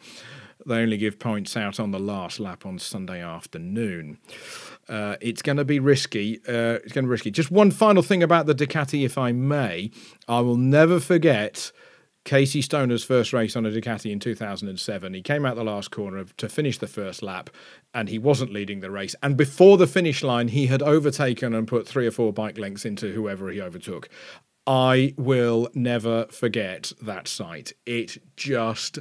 they 0.67 0.77
only 0.83 0.99
give 0.99 1.19
points 1.19 1.57
out 1.57 1.81
on 1.81 1.91
the 1.91 1.99
last 1.99 2.39
lap 2.39 2.67
on 2.67 2.79
Sunday 2.79 3.23
afternoon. 3.23 4.19
Uh, 4.89 5.17
it's 5.21 5.41
going 5.41 5.57
to 5.57 5.65
be 5.65 5.79
risky. 5.79 6.39
Uh, 6.47 6.79
it's 6.85 6.93
going 6.93 7.05
to 7.05 7.09
be 7.09 7.13
risky. 7.13 7.31
Just 7.31 7.51
one 7.51 7.71
final 7.71 8.03
thing 8.03 8.23
about 8.23 8.47
the 8.47 8.55
Ducati, 8.55 9.05
if 9.05 9.17
I 9.17 9.33
may. 9.33 9.91
I 10.29 10.41
will 10.41 10.57
never 10.57 11.01
forget 11.01 11.73
Casey 12.25 12.61
Stoner's 12.61 13.03
first 13.03 13.33
race 13.33 13.57
on 13.57 13.65
a 13.65 13.71
Ducati 13.71 14.13
in 14.13 14.21
2007. 14.21 15.15
He 15.15 15.23
came 15.23 15.47
out 15.47 15.57
the 15.57 15.65
last 15.65 15.91
corner 15.91 16.25
to 16.25 16.49
finish 16.49 16.79
the 16.79 16.87
first 16.87 17.23
lap, 17.23 17.51
and 17.95 18.09
he 18.09 18.19
wasn't 18.19 18.53
leading 18.53 18.81
the 18.81 18.91
race. 18.91 19.15
And 19.23 19.37
before 19.37 19.79
the 19.79 19.87
finish 19.87 20.23
line, 20.23 20.49
he 20.49 20.67
had 20.67 20.83
overtaken 20.83 21.55
and 21.55 21.67
put 21.67 21.89
three 21.89 22.07
or 22.07 22.11
four 22.11 22.33
bike 22.33 22.59
lengths 22.59 22.85
into 22.85 23.13
whoever 23.13 23.51
he 23.51 23.61
overtook. 23.61 24.09
I 24.67 25.15
will 25.17 25.69
never 25.75 26.27
forget 26.27 26.93
that 27.03 27.27
sight. 27.27 27.73
It 27.87 28.19
just 28.37 28.99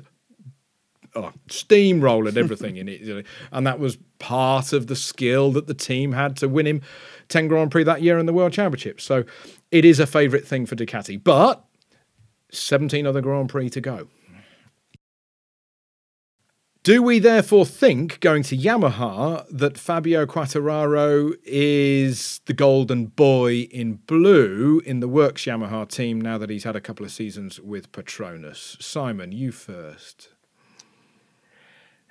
oh, 1.16 1.34
steamrolled 1.50 2.38
everything 2.38 2.78
in 2.78 2.88
it. 2.88 3.26
And 3.52 3.68
that 3.68 3.80
was 3.80 3.98
part 4.20 4.74
of 4.74 4.88
the 4.88 4.96
skill 4.96 5.52
that 5.52 5.68
the 5.68 5.74
team 5.74 6.14
had 6.14 6.38
to 6.38 6.48
win 6.48 6.68
him 6.68 6.82
10 7.28 7.48
Grand 7.48 7.72
Prix 7.72 7.84
that 7.84 8.02
year 8.02 8.18
in 8.18 8.26
the 8.26 8.34
World 8.34 8.54
Championship. 8.54 9.02
So 9.02 9.26
it 9.72 9.86
is 9.86 10.00
a 10.00 10.08
favourite 10.08 10.48
thing 10.48 10.66
for 10.66 10.76
Ducati. 10.76 11.22
But 11.22 11.64
17 12.52 13.06
other 13.06 13.22
Grand 13.22 13.50
Prix 13.50 13.70
to 13.72 13.82
go. 13.82 14.08
Do 16.82 17.04
we 17.04 17.20
therefore 17.20 17.66
think, 17.66 18.22
going 18.22 18.42
to 18.44 18.58
Yamaha, 18.58 19.46
that 19.52 19.78
Fabio 19.78 20.26
Quartararo 20.26 21.34
is 21.44 22.40
the 22.46 22.54
golden 22.54 23.08
boy 23.08 23.68
in 23.72 23.96
blue 23.96 24.82
in 24.86 25.02
the 25.02 25.08
Works 25.10 25.44
Yamaha 25.44 25.90
team 25.90 26.22
now 26.22 26.38
that 26.38 26.50
he's 26.50 26.64
had 26.64 26.78
a 26.78 26.82
couple 26.82 27.06
of 27.06 27.12
seasons 27.12 27.60
with 27.60 27.92
Petronas? 27.92 28.82
Simon, 28.82 29.34
you 29.34 29.52
first. 29.52 30.30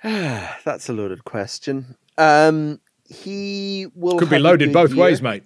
That's 0.03 0.87
a 0.87 0.93
loaded 0.93 1.25
question. 1.25 1.95
Um, 2.19 2.79
he 3.09 3.87
will 3.95 4.19
could 4.19 4.29
be 4.29 4.37
loaded 4.37 4.71
both 4.71 4.91
year. 4.91 5.03
ways, 5.03 5.21
mate. 5.21 5.43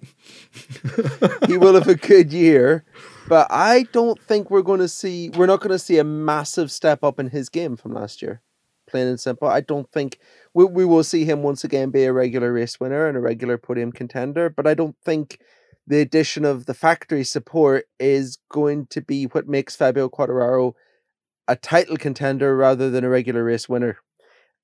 he 1.46 1.56
will 1.56 1.74
have 1.74 1.88
a 1.88 1.94
good 1.94 2.30
year. 2.30 2.84
But 3.26 3.46
I 3.50 3.84
don't 3.92 4.20
think 4.20 4.50
we're 4.50 4.62
going 4.62 4.80
to 4.80 4.88
see, 4.88 5.30
we're 5.30 5.46
not 5.46 5.60
going 5.60 5.70
to 5.70 5.78
see 5.78 5.98
a 5.98 6.04
massive 6.04 6.70
step 6.70 7.02
up 7.02 7.18
in 7.18 7.30
his 7.30 7.48
game 7.48 7.76
from 7.76 7.94
last 7.94 8.20
year. 8.20 8.42
Plain 8.86 9.06
and 9.06 9.20
simple. 9.20 9.48
I 9.48 9.60
don't 9.60 9.90
think 9.90 10.18
we, 10.52 10.64
we 10.66 10.84
will 10.84 11.04
see 11.04 11.24
him 11.24 11.42
once 11.42 11.64
again 11.64 11.90
be 11.90 12.04
a 12.04 12.12
regular 12.12 12.52
race 12.52 12.78
winner 12.78 13.08
and 13.08 13.16
a 13.16 13.20
regular 13.20 13.56
podium 13.56 13.92
contender. 13.92 14.50
But 14.50 14.66
I 14.66 14.74
don't 14.74 14.96
think 15.02 15.40
the 15.86 16.00
addition 16.00 16.44
of 16.44 16.66
the 16.66 16.74
factory 16.74 17.24
support 17.24 17.86
is 17.98 18.38
going 18.50 18.86
to 18.88 19.00
be 19.00 19.24
what 19.24 19.48
makes 19.48 19.74
Fabio 19.74 20.10
Quartararo 20.10 20.74
a 21.48 21.56
title 21.56 21.96
contender 21.96 22.54
rather 22.54 22.90
than 22.90 23.04
a 23.04 23.08
regular 23.08 23.42
race 23.42 23.68
winner. 23.68 23.98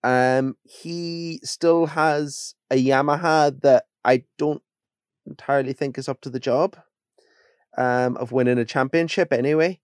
Um, 0.02 0.56
he 0.64 1.40
still 1.42 1.86
has 1.86 2.54
a 2.70 2.76
Yamaha 2.76 3.58
that 3.62 3.84
I 4.04 4.24
don't 4.36 4.62
entirely 5.26 5.72
think 5.72 5.96
is 5.96 6.08
up 6.08 6.20
to 6.22 6.30
the 6.30 6.40
job 6.40 6.76
um, 7.80 8.16
of 8.18 8.30
winning 8.30 8.58
a 8.58 8.64
championship 8.64 9.32
anyway. 9.32 9.80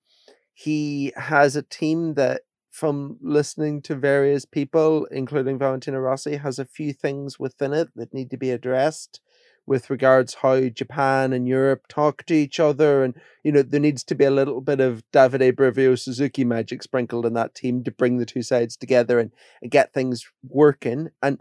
He 0.53 1.13
has 1.17 1.57
a 1.57 1.63
team 1.63 2.15
that, 2.15 2.43
from 2.71 3.17
listening 3.23 3.81
to 3.83 3.95
various 3.95 4.45
people, 4.45 5.07
including 5.07 5.59
Valentino 5.59 5.99
Rossi, 5.99 6.37
has 6.37 6.59
a 6.59 6.67
few 6.67 6.93
things 6.93 7.39
within 7.39 7.73
it 7.73 7.89
that 7.97 8.13
need 8.13 8.31
to 8.31 8.37
be 8.37 8.51
addressed 8.51 9.21
with 9.67 9.91
regards 9.91 10.35
how 10.35 10.69
Japan 10.69 11.33
and 11.33 11.49
Europe 11.49 11.89
talk 11.89 12.25
to 12.27 12.35
each 12.35 12.61
other. 12.61 13.03
And, 13.03 13.15
you 13.43 13.51
know, 13.51 13.63
there 13.63 13.81
needs 13.81 14.05
to 14.05 14.15
be 14.15 14.25
a 14.25 14.31
little 14.31 14.61
bit 14.61 14.79
of 14.79 15.03
Davide 15.13 15.53
Brivio 15.53 15.99
Suzuki 15.99 16.45
magic 16.45 16.83
sprinkled 16.83 17.27
in 17.27 17.33
that 17.35 17.55
team 17.55 17.83
to 17.85 17.91
bring 17.91 18.19
the 18.19 18.27
two 18.27 18.43
sides 18.43 18.77
together 18.77 19.19
and, 19.19 19.33
and 19.63 19.71
get 19.71 19.93
things 19.93 20.25
working. 20.47 21.09
And 21.23 21.41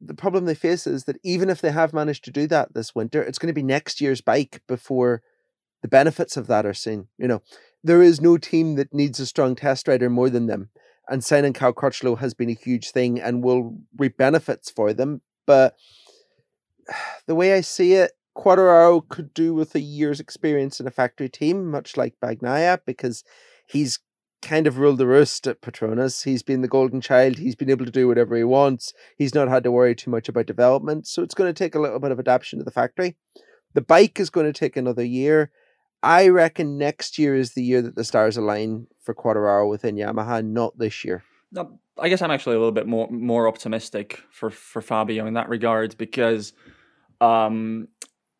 the 0.00 0.14
problem 0.14 0.44
they 0.44 0.54
face 0.54 0.86
is 0.86 1.04
that 1.04 1.16
even 1.22 1.48
if 1.48 1.60
they 1.60 1.70
have 1.70 1.94
managed 1.94 2.24
to 2.24 2.30
do 2.30 2.46
that 2.48 2.74
this 2.74 2.94
winter, 2.94 3.22
it's 3.22 3.38
going 3.38 3.54
to 3.54 3.60
be 3.60 3.62
next 3.62 4.00
year's 4.00 4.20
bike 4.20 4.60
before 4.68 5.22
the 5.82 5.88
benefits 5.88 6.36
of 6.36 6.46
that 6.46 6.66
are 6.66 6.74
seen. 6.74 7.08
You 7.18 7.28
know, 7.28 7.42
there 7.82 8.02
is 8.02 8.20
no 8.20 8.36
team 8.36 8.76
that 8.76 8.92
needs 8.92 9.20
a 9.20 9.26
strong 9.26 9.54
test 9.54 9.88
rider 9.88 10.10
more 10.10 10.30
than 10.30 10.46
them. 10.46 10.70
And 11.08 11.22
signing 11.22 11.52
Cal 11.52 11.72
Crutchlow 11.72 12.18
has 12.18 12.34
been 12.34 12.50
a 12.50 12.54
huge 12.54 12.90
thing 12.90 13.20
and 13.20 13.44
will 13.44 13.78
reap 13.96 14.16
benefits 14.16 14.70
for 14.70 14.92
them. 14.92 15.22
But 15.46 15.76
the 17.26 17.34
way 17.34 17.54
I 17.54 17.60
see 17.60 17.94
it, 17.94 18.12
Quartararo 18.36 19.08
could 19.08 19.32
do 19.32 19.54
with 19.54 19.74
a 19.74 19.80
year's 19.80 20.20
experience 20.20 20.78
in 20.78 20.86
a 20.86 20.90
factory 20.90 21.28
team, 21.28 21.70
much 21.70 21.96
like 21.96 22.20
Bagnaia, 22.22 22.80
because 22.84 23.24
he's 23.66 23.98
kind 24.42 24.66
of 24.66 24.78
ruled 24.78 24.98
the 24.98 25.06
roost 25.06 25.46
at 25.46 25.62
Petronas. 25.62 26.24
He's 26.24 26.42
been 26.42 26.60
the 26.60 26.68
golden 26.68 27.00
child. 27.00 27.38
He's 27.38 27.54
been 27.54 27.70
able 27.70 27.86
to 27.86 27.90
do 27.90 28.06
whatever 28.06 28.36
he 28.36 28.44
wants. 28.44 28.92
He's 29.16 29.34
not 29.34 29.48
had 29.48 29.64
to 29.64 29.72
worry 29.72 29.94
too 29.94 30.10
much 30.10 30.28
about 30.28 30.46
development. 30.46 31.06
So 31.06 31.22
it's 31.22 31.34
going 31.34 31.52
to 31.52 31.58
take 31.58 31.74
a 31.74 31.80
little 31.80 31.98
bit 31.98 32.12
of 32.12 32.18
adaptation 32.18 32.58
to 32.58 32.64
the 32.64 32.70
factory. 32.70 33.16
The 33.74 33.80
bike 33.80 34.20
is 34.20 34.30
going 34.30 34.46
to 34.46 34.58
take 34.58 34.76
another 34.76 35.04
year. 35.04 35.50
I 36.06 36.28
reckon 36.28 36.78
next 36.78 37.18
year 37.18 37.34
is 37.34 37.54
the 37.54 37.64
year 37.64 37.82
that 37.82 37.96
the 37.96 38.04
stars 38.04 38.36
align 38.36 38.86
for 39.02 39.12
Quartararo 39.12 39.68
within 39.68 39.96
Yamaha, 39.96 40.44
not 40.44 40.78
this 40.78 41.04
year. 41.04 41.24
No, 41.50 41.80
I 41.98 42.08
guess 42.08 42.22
I'm 42.22 42.30
actually 42.30 42.54
a 42.54 42.58
little 42.60 42.72
bit 42.72 42.86
more 42.86 43.08
more 43.10 43.48
optimistic 43.48 44.22
for 44.30 44.50
for 44.50 44.80
Fabio 44.80 45.26
in 45.26 45.34
that 45.34 45.48
regard 45.48 45.96
because 45.98 46.52
um, 47.20 47.88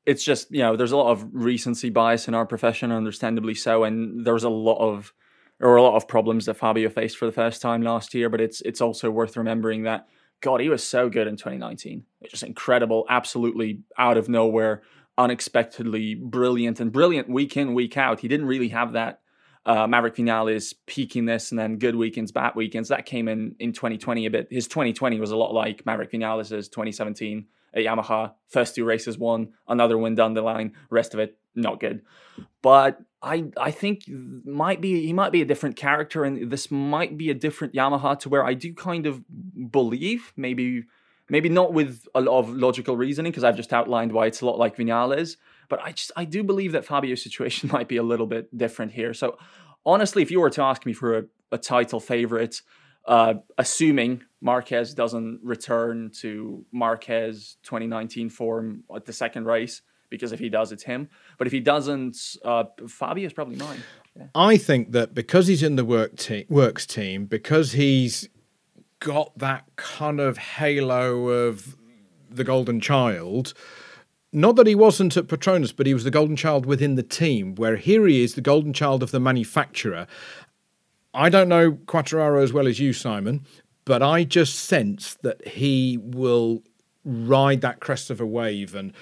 it's 0.04 0.23
just 0.23 0.50
you 0.52 0.61
know 0.61 0.76
there's 0.76 0.92
a 0.92 0.96
lot 0.96 1.11
of 1.11 1.26
recency 1.32 1.90
bias 1.90 2.28
in 2.28 2.35
our 2.35 2.46
profession, 2.46 2.92
understandably 2.92 3.54
so, 3.54 3.82
and 3.82 4.25
there 4.25 4.35
was 4.35 4.44
a 4.44 4.49
lot 4.49 4.78
of 4.78 5.12
there 5.58 5.68
were 5.68 5.76
a 5.76 5.82
lot 5.82 5.96
of 5.96 6.06
problems 6.06 6.46
that 6.46 6.54
Fabio 6.54 6.88
faced 6.88 7.16
for 7.16 7.26
the 7.26 7.32
first 7.32 7.61
time 7.61 7.82
last 7.82 8.14
year. 8.14 8.28
But 8.28 8.40
it's 8.40 8.61
it's 8.61 8.80
also 8.80 9.11
worth 9.11 9.37
remembering 9.37 9.82
that 9.82 10.06
God, 10.40 10.61
he 10.61 10.68
was 10.68 10.87
so 10.87 11.08
good 11.08 11.26
in 11.26 11.37
2019. 11.37 12.04
It's 12.20 12.30
just 12.30 12.42
incredible, 12.42 13.06
absolutely 13.08 13.80
out 13.99 14.16
of 14.16 14.28
nowhere, 14.28 14.82
unexpectedly 15.18 16.14
brilliant 16.14 16.80
and 16.80 16.92
brilliant 16.92 17.28
week 17.28 17.56
in 17.56 17.75
week 17.75 17.96
out. 17.96 18.20
He 18.20 18.28
didn't 18.28 18.46
really 18.46 18.68
have 18.68 18.92
that 18.92 19.20
uh, 19.64 19.87
Maverick 19.87 20.14
Vinales 20.14 20.75
peakiness 20.87 21.50
and 21.50 21.58
then 21.58 21.78
good 21.78 21.96
weekends, 21.96 22.30
bad 22.30 22.54
weekends. 22.54 22.88
That 22.88 23.04
came 23.04 23.26
in 23.26 23.56
in 23.58 23.73
2020 23.73 24.26
a 24.26 24.30
bit. 24.30 24.49
His 24.50 24.68
2020 24.68 25.18
was 25.18 25.32
a 25.32 25.37
lot 25.37 25.52
like 25.52 25.85
Maverick 25.85 26.12
Vinales' 26.12 26.70
2017 26.70 27.46
at 27.75 27.85
Yamaha. 27.85 28.32
First 28.49 28.76
two 28.76 28.85
races 28.85 29.18
won, 29.18 29.52
another 29.66 29.99
win 29.99 30.14
down 30.14 30.35
the 30.35 30.42
line. 30.42 30.75
Rest 30.88 31.14
of 31.14 31.20
it 31.20 31.37
not 31.56 31.80
good. 31.80 32.02
But 32.62 33.00
I 33.23 33.46
I 33.56 33.70
think 33.70 34.02
might 34.08 34.80
be 34.80 35.06
he 35.06 35.12
might 35.12 35.32
be 35.32 35.42
a 35.42 35.46
different 35.46 35.76
character, 35.76 36.25
and 36.25 36.50
this 36.50 36.70
might 36.70 37.16
be 37.16 37.30
a 37.30 37.35
different 37.35 37.75
Yamaha 37.75 38.18
to 38.20 38.28
where 38.28 38.44
I 38.44 38.54
do 38.54 38.73
kind 38.75 39.06
of 39.06 39.25
believe 39.70 40.32
maybe 40.37 40.85
maybe 41.28 41.49
not 41.49 41.73
with 41.73 42.06
a 42.14 42.21
lot 42.21 42.38
of 42.38 42.50
logical 42.50 42.97
reasoning 42.97 43.33
because 43.33 43.45
I've 43.45 43.56
just 43.56 43.73
outlined 43.73 44.12
why 44.12 44.26
it's 44.26 44.40
a 44.40 44.47
lot 44.47 44.59
like 44.59 44.76
Vinales. 44.76 45.37
But 45.68 45.80
I 45.83 45.92
just 45.92 46.12
I 46.16 46.25
do 46.25 46.45
believe 46.45 46.73
that 46.73 46.85
Fabio's 46.85 47.23
situation 47.28 47.71
might 47.73 47.88
be 47.88 47.97
a 47.97 48.02
little 48.02 48.26
bit 48.26 48.56
different 48.56 48.92
here. 48.92 49.14
So 49.14 49.38
honestly, 49.85 50.23
if 50.23 50.30
you 50.30 50.40
were 50.40 50.50
to 50.50 50.62
ask 50.62 50.87
me 50.87 50.92
for 50.92 51.18
a, 51.18 51.25
a 51.52 51.59
title 51.59 52.00
favorite, 52.00 52.61
uh, 53.06 53.35
assuming 53.56 54.23
Marquez 54.40 54.92
doesn't 54.95 55.40
return 55.42 56.11
to 56.21 56.64
Marquez 56.73 57.56
2019 57.62 58.30
form 58.30 58.83
at 58.95 59.04
the 59.04 59.12
second 59.12 59.47
race, 59.47 59.83
because 60.11 60.33
if 60.33 60.40
he 60.40 60.49
does, 60.49 60.73
it's 60.73 60.83
him. 60.83 61.09
But 61.38 61.47
if 61.47 61.52
he 61.52 61.61
doesn't, 61.61 62.16
uh, 62.45 62.64
Fabio 62.88 63.26
is 63.26 63.33
probably 63.33 63.56
mine. 63.56 63.83
Yeah. 64.16 64.26
I 64.35 64.56
think 64.56 64.92
that 64.92 65.14
because 65.14 65.47
he's 65.47 65.62
in 65.62 65.76
the 65.76 65.85
work 65.85 66.16
te- 66.16 66.47
works 66.49 66.87
team, 66.87 67.26
because 67.26 67.73
he's 67.73 68.28
got 69.00 69.38
that 69.38 69.65
kind 69.76 70.21
of 70.21 70.38
halo 70.38 71.29
of 71.29 71.76
the 72.31 72.45
golden 72.45 72.81
child. 72.81 73.55
Not 74.33 74.57
that 74.57 74.67
he 74.67 74.75
wasn't 74.75 75.17
at 75.17 75.29
Petronas, 75.29 75.75
but 75.75 75.87
he 75.87 75.95
was 75.95 76.05
the 76.05 76.11
golden 76.11 76.37
child 76.37 76.67
within 76.67 76.95
the 76.95 77.03
team, 77.03 77.55
where 77.55 77.76
here 77.76 78.07
he 78.07 78.23
is, 78.23 78.35
the 78.35 78.41
golden 78.41 78.73
child 78.73 79.03
of 79.03 79.11
the 79.11 79.21
manufacturer. 79.21 80.07
I 81.15 81.29
don't 81.31 81.49
know 81.49 81.73
Quartararo 81.73 82.43
as 82.43 82.53
well 82.53 82.67
as 82.67 82.79
you, 82.79 82.93
Simon, 82.93 83.47
but 83.85 84.03
I 84.03 84.25
just 84.25 84.57
sense 84.57 85.15
that 85.23 85.47
he 85.47 85.99
will 86.03 86.62
ride 87.05 87.61
that 87.62 87.81
crest 87.81 88.11
of 88.11 88.21
a 88.21 88.26
wave 88.26 88.75
and 88.75 88.93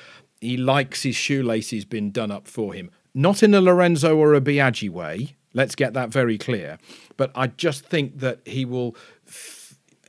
he 0.41 0.57
likes 0.57 1.03
his 1.03 1.17
shoelaces 1.17 1.85
being 1.85 2.11
done 2.11 2.31
up 2.31 2.47
for 2.47 2.75
him. 2.75 2.91
Not 3.15 3.43
in 3.43 3.55
a 3.55 3.61
Lorenzo 3.61 4.17
or 4.17 4.35
a 4.35 4.41
Biaggi 4.41 4.91
way, 4.91 5.37
let's 5.55 5.75
get 5.75 5.95
that 5.95 6.11
very 6.11 6.37
clear, 6.37 6.79
but 7.17 7.33
I 7.35 7.47
just 7.47 7.85
think 7.87 8.19
that 8.19 8.41
he 8.47 8.65
will. 8.65 8.95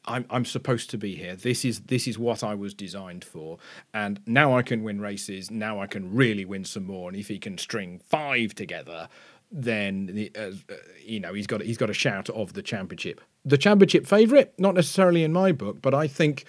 I'm, 0.07 0.25
I'm 0.29 0.45
supposed 0.45 0.89
to 0.91 0.97
be 0.97 1.15
here. 1.15 1.35
This 1.35 1.65
is 1.65 1.81
this 1.81 2.07
is 2.07 2.17
what 2.17 2.43
I 2.43 2.55
was 2.55 2.73
designed 2.73 3.23
for, 3.23 3.57
and 3.93 4.19
now 4.25 4.57
I 4.57 4.61
can 4.61 4.83
win 4.83 5.01
races. 5.01 5.51
Now 5.51 5.81
I 5.81 5.87
can 5.87 6.13
really 6.13 6.45
win 6.45 6.65
some 6.65 6.85
more. 6.85 7.09
And 7.09 7.17
if 7.17 7.27
he 7.27 7.39
can 7.39 7.57
string 7.57 7.99
five 7.99 8.55
together, 8.55 9.09
then 9.51 10.29
uh, 10.37 10.51
you 11.03 11.19
know 11.19 11.33
he's 11.33 11.47
got 11.47 11.61
he's 11.61 11.77
got 11.77 11.89
a 11.89 11.93
shout 11.93 12.29
of 12.29 12.53
the 12.53 12.61
championship. 12.61 13.21
The 13.43 13.57
championship 13.57 14.07
favourite, 14.07 14.57
not 14.59 14.75
necessarily 14.75 15.23
in 15.23 15.33
my 15.33 15.51
book, 15.51 15.81
but 15.81 15.93
I 15.93 16.07
think 16.07 16.45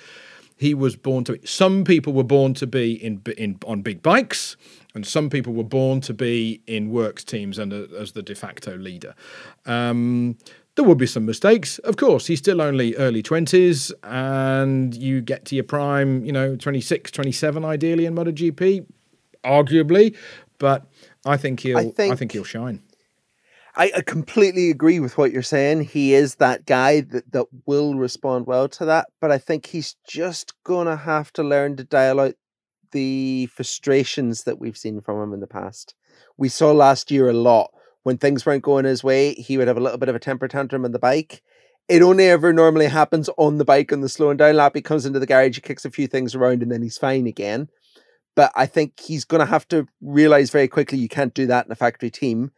he 0.57 0.75
was 0.75 0.97
born 0.97 1.25
to. 1.25 1.39
Some 1.45 1.85
people 1.85 2.13
were 2.13 2.25
born 2.25 2.55
to 2.55 2.67
be 2.67 2.93
in 2.93 3.23
in 3.37 3.59
on 3.67 3.83
big 3.83 4.03
bikes, 4.03 4.57
and 4.95 5.07
some 5.07 5.31
people 5.31 5.53
were 5.53 5.65
born 5.65 6.01
to 6.03 6.15
be 6.15 6.63
in 6.67 6.91
works 6.91 7.25
teams 7.25 7.59
and 7.59 7.73
uh, 7.73 7.87
as 7.99 8.13
the 8.13 8.23
de 8.23 8.35
facto 8.35 8.77
leader. 8.77 9.15
Um, 9.67 10.39
there 10.77 10.85
will 10.85 10.95
be 10.95 11.07
some 11.07 11.25
mistakes, 11.25 11.79
of 11.79 11.97
course. 11.97 12.27
He's 12.27 12.39
still 12.39 12.61
only 12.61 12.95
early 12.97 13.23
20s, 13.23 13.93
and 14.05 14.95
you 14.95 15.23
get 15.23 15.47
to 15.47 15.55
your 15.55 15.65
prime, 15.65 16.25
you 16.25 16.33
know, 16.33 16.55
26, 16.55 17.11
27 17.11 17.65
ideally 17.65 18.07
in 18.07 18.15
MotoGP, 18.15 18.87
arguably. 19.45 20.15
But 20.59 20.87
I 21.25 21.37
think 21.39 21.61
he'll. 21.61 21.79
I 21.79 21.91
think, 21.91 22.13
I 22.13 22.17
think 22.17 22.33
he'll 22.33 22.45
shine. 22.45 22.83
I, 23.75 23.91
I 23.97 24.01
completely 24.03 24.71
agree 24.71 25.01
with 25.01 25.19
what 25.19 25.33
you're 25.33 25.43
saying. 25.43 25.83
He 25.83 26.15
is 26.15 26.37
that 26.37 26.65
guy 26.65 27.03
that, 27.03 27.31
that 27.33 27.47
will 27.67 27.95
respond 27.95 28.47
well 28.47 28.69
to 28.71 28.85
that, 28.87 29.09
but 29.21 29.31
I 29.31 29.39
think 29.39 29.67
he's 29.67 29.97
just 30.07 30.55
gonna 30.65 30.97
have 30.97 31.33
to 31.35 31.43
learn 31.43 31.77
to 31.77 31.85
dial 31.85 32.21
out 32.21 32.35
the 32.93 33.47
frustrations 33.47 34.45
that 34.45 34.59
we've 34.59 34.77
seen 34.77 35.01
from 35.01 35.23
him 35.23 35.35
in 35.35 35.41
the 35.41 35.47
past. 35.47 35.95
We 36.39 36.49
saw 36.49 36.73
last 36.73 37.11
year 37.11 37.29
a 37.29 37.35
lot 37.35 37.71
when 38.07 38.19
things 38.19 38.47
weren't 38.47 38.63
going 38.63 38.85
his 38.85 39.03
way, 39.03 39.35
he 39.35 39.59
would 39.59 39.67
have 39.67 39.77
a 39.77 39.81
little 39.81 39.99
bit 39.99 40.09
of 40.09 40.15
a 40.15 40.21
temper 40.21 40.47
tantrum 40.47 40.85
on 40.85 40.93
the 40.93 40.99
bike. 41.01 41.43
It 41.89 42.03
only 42.03 42.29
ever 42.29 42.53
normally 42.53 42.87
happens 42.87 43.29
on 43.37 43.59
the 43.59 43.65
bike 43.65 43.93
on 43.93 44.01
the 44.01 44.09
slowing 44.09 44.37
down 44.37 44.55
lap. 44.55 44.77
He 44.77 44.81
comes 44.81 45.07
into 45.07 45.19
the 45.19 45.27
garage, 45.27 45.57
he 45.57 45.61
kicks 45.61 45.85
a 45.85 45.91
few 45.91 46.07
things 46.07 46.33
around, 46.33 46.63
and 46.63 46.71
then 46.71 46.83
he's 46.83 46.99
fine 46.99 47.27
again. 47.27 47.69
But 48.37 48.53
I 48.55 48.65
think 48.67 49.01
he's 49.01 49.25
going 49.25 49.41
to 49.41 49.51
have 49.51 49.67
to 49.71 49.89
realize 50.01 50.51
very 50.51 50.69
quickly 50.69 50.99
you 50.99 51.09
can't 51.09 51.35
do 51.35 51.49
that 51.49 51.67
in 51.67 51.73
a 51.73 51.75
factory 51.75 52.09
team. 52.09 52.53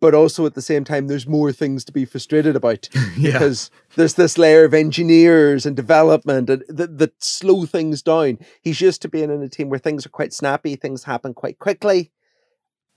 But 0.00 0.14
also 0.14 0.46
at 0.46 0.54
the 0.54 0.62
same 0.62 0.84
time, 0.84 1.08
there's 1.08 1.26
more 1.26 1.50
things 1.50 1.84
to 1.86 1.92
be 1.92 2.04
frustrated 2.04 2.54
about 2.54 2.88
yeah. 3.18 3.32
because 3.32 3.72
there's 3.96 4.14
this 4.14 4.38
layer 4.38 4.64
of 4.64 4.72
engineers 4.72 5.66
and 5.66 5.74
development 5.74 6.48
and 6.48 6.62
that, 6.68 6.98
that 6.98 7.20
slow 7.20 7.66
things 7.66 8.02
down. 8.02 8.38
He's 8.60 8.80
used 8.80 9.02
to 9.02 9.08
being 9.08 9.32
in 9.32 9.42
a 9.42 9.48
team 9.48 9.68
where 9.68 9.80
things 9.80 10.06
are 10.06 10.10
quite 10.10 10.32
snappy, 10.32 10.76
things 10.76 11.02
happen 11.02 11.34
quite 11.34 11.58
quickly. 11.58 12.12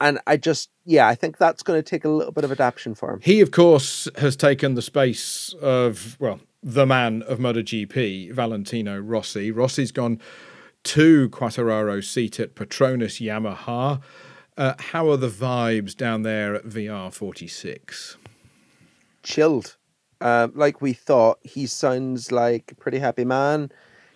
And 0.02 0.20
I 0.28 0.38
just, 0.38 0.70
yeah, 0.84 1.08
I 1.08 1.16
think 1.16 1.38
that's 1.38 1.64
going 1.64 1.82
to 1.82 1.84
take 1.84 2.04
a 2.04 2.10
little 2.10 2.34
bit 2.34 2.44
of 2.44 2.52
adaptation 2.52 2.96
for 2.96 3.14
him. 3.14 3.20
He, 3.22 3.42
of 3.42 3.52
course, 3.52 4.10
has 4.18 4.36
taken 4.36 4.76
the 4.76 4.82
space 4.82 5.54
of, 5.62 6.18
well, 6.20 6.42
the 6.62 6.86
man 6.86 7.22
of 7.24 7.40
MotoGP, 7.40 8.34
Valentino 8.34 9.00
Rossi. 9.00 9.52
Rossi's 9.52 9.92
gone 9.92 10.20
to 10.84 11.30
Quartararo 11.30 12.04
seat 12.04 12.40
at 12.40 12.56
Petronas 12.56 13.22
Yamaha. 13.22 14.02
Uh, 14.58 14.74
how 14.80 15.10
are 15.10 15.18
the 15.18 15.30
vibes 15.30 15.96
down 15.96 16.24
there 16.24 16.56
at 16.56 16.66
VR46? 16.66 18.16
Chilled. 19.24 19.78
Uh, 20.22 20.48
like 20.54 20.82
we 20.82 20.94
thought, 20.94 21.40
he 21.44 21.68
sounds 21.68 22.32
like 22.32 22.72
a 22.72 22.76
pretty 22.76 23.00
happy 23.00 23.26
man. 23.26 23.70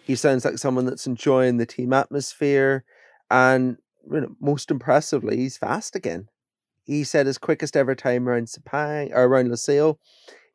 He 0.03 0.15
sounds 0.15 0.43
like 0.43 0.57
someone 0.57 0.85
that's 0.85 1.05
enjoying 1.05 1.57
the 1.57 1.65
team 1.65 1.93
atmosphere. 1.93 2.83
And 3.29 3.77
you 4.11 4.21
know, 4.21 4.35
most 4.39 4.71
impressively, 4.71 5.37
he's 5.37 5.57
fast 5.57 5.95
again. 5.95 6.27
He 6.83 7.03
said 7.03 7.27
his 7.27 7.37
quickest 7.37 7.77
ever 7.77 7.95
time 7.95 8.27
around 8.27 8.47
Sepang 8.47 9.11
or 9.13 9.25
around 9.25 9.49
Losail 9.49 9.97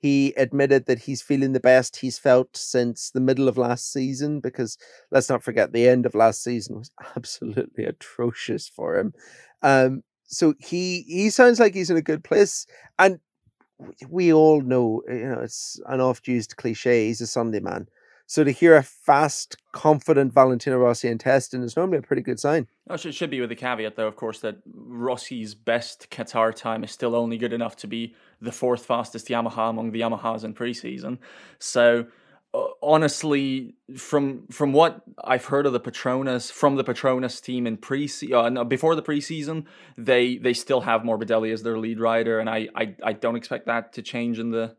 he 0.05 0.35
admitted 0.37 0.85
that 0.85 0.99
he's 0.99 1.23
feeling 1.23 1.55
the 1.55 1.61
best 1.61 1.97
he's 1.97 2.19
felt 2.19 2.55
since 2.59 3.11
the 3.11 3.23
middle 3.23 3.49
of 3.49 3.57
last 3.57 3.91
season 3.91 4.39
because 4.39 4.77
let's 5.11 5.31
not 5.31 5.43
forget 5.43 5.73
the 5.73 5.89
end 5.89 6.05
of 6.05 6.15
last 6.15 6.45
season 6.45 6.77
was 6.77 6.91
absolutely 7.17 7.85
atrocious 7.85 8.69
for 8.69 8.99
him. 8.99 9.15
Um, 9.63 10.03
so 10.27 10.53
he 10.59 11.07
he 11.09 11.31
sounds 11.31 11.59
like 11.59 11.73
he's 11.73 11.89
in 11.89 11.97
a 11.97 12.03
good 12.03 12.23
place, 12.23 12.67
and 12.99 13.19
we 14.07 14.31
all 14.31 14.61
know 14.61 15.01
you 15.09 15.27
know 15.27 15.41
it's 15.41 15.81
an 15.87 16.03
oft-used 16.03 16.59
cliche. 16.59 17.07
He's 17.07 17.23
a 17.23 17.27
Sunday 17.27 17.61
man. 17.61 17.89
So 18.27 18.43
to 18.43 18.51
hear 18.51 18.77
a 18.77 18.83
fast, 18.83 19.57
confident 19.73 20.33
Valentino 20.33 20.79
Rossi 20.79 21.09
in 21.09 21.19
testing 21.19 21.63
is 21.63 21.77
normally 21.77 21.99
a 21.99 22.03
pretty 22.03 22.23
good 22.23 22.41
sign. 22.41 22.67
Oh, 22.89 22.95
it 22.95 23.13
should 23.13 23.31
be 23.31 23.41
with 23.41 23.51
the 23.51 23.57
caveat, 23.57 23.97
though, 23.97 24.09
of 24.09 24.17
course, 24.17 24.41
that 24.41 24.59
Rossi's 24.67 25.55
best 25.55 26.11
Qatar 26.11 26.55
time 26.55 26.85
is 26.85 26.91
still 26.91 27.15
only 27.15 27.37
good 27.37 27.53
enough 27.53 27.77
to 27.77 27.87
be 27.87 28.15
the 28.41 28.53
fourth 28.53 28.87
fastest 28.87 29.29
Yamaha 29.29 29.71
among 29.71 29.93
the 29.93 30.01
Yamahas 30.01 30.45
in 30.45 30.55
preseason. 30.55 31.19
So 31.59 32.07
uh, 32.55 32.67
honestly, 32.83 33.75
from 33.97 34.47
from 34.49 34.73
what 34.73 35.03
I've 35.25 35.47
heard 35.47 35.67
of 35.67 35.73
the 35.73 35.81
Petronas, 35.81 36.53
from 36.53 36.77
the 36.77 36.85
Petronas 36.85 37.43
team 37.43 37.67
in 37.67 37.77
pre 37.77 38.09
uh, 38.33 38.49
no, 38.49 38.65
before 38.65 38.95
the 38.95 39.03
preseason, 39.03 39.65
they 39.99 40.37
they 40.37 40.55
still 40.55 40.83
have 40.83 41.03
Morbidelli 41.03 41.53
as 41.53 41.65
their 41.65 41.79
lead 41.79 41.99
rider, 41.99 42.39
and 42.39 42.49
I, 42.49 42.69
I 42.77 42.95
I 43.03 43.13
don't 43.13 43.35
expect 43.35 43.67
that 43.67 43.93
to 43.95 44.03
change 44.03 44.39
in 44.39 44.51
the 44.51 44.77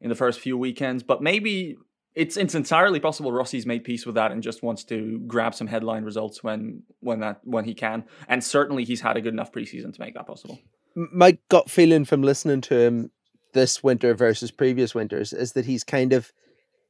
in 0.00 0.08
the 0.08 0.14
first 0.14 0.40
few 0.40 0.56
weekends. 0.56 1.02
But 1.02 1.22
maybe 1.22 1.76
it's 2.14 2.36
it's 2.36 2.54
entirely 2.54 3.00
possible 3.00 3.32
Rossi's 3.32 3.66
made 3.66 3.84
peace 3.84 4.04
with 4.04 4.16
that 4.16 4.32
and 4.32 4.42
just 4.42 4.62
wants 4.62 4.84
to 4.84 5.20
grab 5.26 5.54
some 5.54 5.66
headline 5.66 6.04
results 6.04 6.42
when 6.42 6.82
when 7.00 7.20
that 7.20 7.40
when 7.44 7.64
he 7.64 7.74
can. 7.74 8.04
And 8.28 8.42
certainly 8.42 8.84
he's 8.84 9.00
had 9.00 9.16
a 9.16 9.20
good 9.20 9.32
enough 9.32 9.52
preseason 9.52 9.94
to 9.94 10.00
make 10.00 10.14
that 10.14 10.26
possible. 10.26 10.58
My 10.94 11.38
gut 11.48 11.70
feeling 11.70 12.04
from 12.04 12.22
listening 12.22 12.60
to 12.62 12.78
him 12.78 13.10
this 13.54 13.82
winter 13.82 14.14
versus 14.14 14.50
previous 14.50 14.94
winters 14.94 15.32
is 15.32 15.52
that 15.52 15.66
he's 15.66 15.84
kind 15.84 16.12
of 16.12 16.32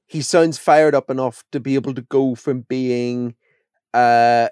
he 0.06 0.22
sounds 0.22 0.58
fired 0.58 0.94
up 0.94 1.10
enough 1.10 1.44
to 1.52 1.60
be 1.60 1.74
able 1.74 1.94
to 1.94 2.02
go 2.02 2.34
from 2.34 2.62
being 2.62 3.34
uh 3.92 4.48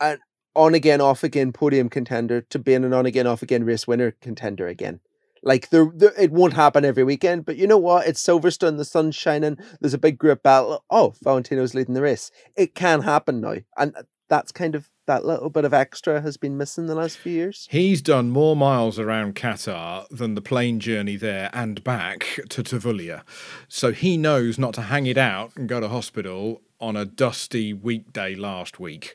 an 0.00 0.18
on 0.56 0.74
again 0.74 1.00
off 1.00 1.24
again 1.24 1.52
podium 1.52 1.88
contender 1.88 2.40
to 2.40 2.58
being 2.58 2.84
an 2.84 2.92
on 2.92 3.06
again 3.06 3.26
off 3.26 3.42
again 3.42 3.64
race 3.64 3.86
winner 3.86 4.12
contender 4.20 4.68
again. 4.68 5.00
Like 5.44 5.68
there, 5.68 5.90
there, 5.94 6.12
it 6.18 6.32
won't 6.32 6.54
happen 6.54 6.84
every 6.84 7.04
weekend, 7.04 7.44
but 7.44 7.56
you 7.56 7.66
know 7.66 7.78
what? 7.78 8.06
It's 8.06 8.22
Silverstone, 8.22 8.78
the 8.78 8.84
sun's 8.84 9.14
shining. 9.14 9.58
There's 9.80 9.94
a 9.94 9.98
big 9.98 10.18
group 10.18 10.42
battle. 10.42 10.82
Oh, 10.90 11.14
Valentino's 11.22 11.74
leading 11.74 11.94
the 11.94 12.02
race. 12.02 12.30
It 12.56 12.74
can 12.74 13.02
happen 13.02 13.40
now, 13.40 13.56
and 13.76 13.94
that's 14.28 14.52
kind 14.52 14.74
of 14.74 14.90
that 15.06 15.24
little 15.24 15.50
bit 15.50 15.64
of 15.64 15.74
extra 15.74 16.22
has 16.22 16.36
been 16.36 16.56
missing 16.56 16.86
the 16.86 16.94
last 16.94 17.18
few 17.18 17.32
years. 17.32 17.68
He's 17.70 18.00
done 18.00 18.30
more 18.30 18.56
miles 18.56 18.98
around 18.98 19.34
Qatar 19.34 20.08
than 20.08 20.34
the 20.34 20.40
plane 20.40 20.80
journey 20.80 21.16
there 21.16 21.50
and 21.52 21.84
back 21.84 22.40
to 22.48 22.62
Tavullia. 22.62 23.22
So 23.68 23.92
he 23.92 24.16
knows 24.16 24.58
not 24.58 24.72
to 24.74 24.82
hang 24.82 25.06
it 25.06 25.18
out 25.18 25.52
and 25.56 25.68
go 25.68 25.78
to 25.78 25.88
hospital 25.88 26.62
on 26.80 26.96
a 26.96 27.04
dusty 27.04 27.72
weekday 27.72 28.34
last 28.34 28.80
week. 28.80 29.14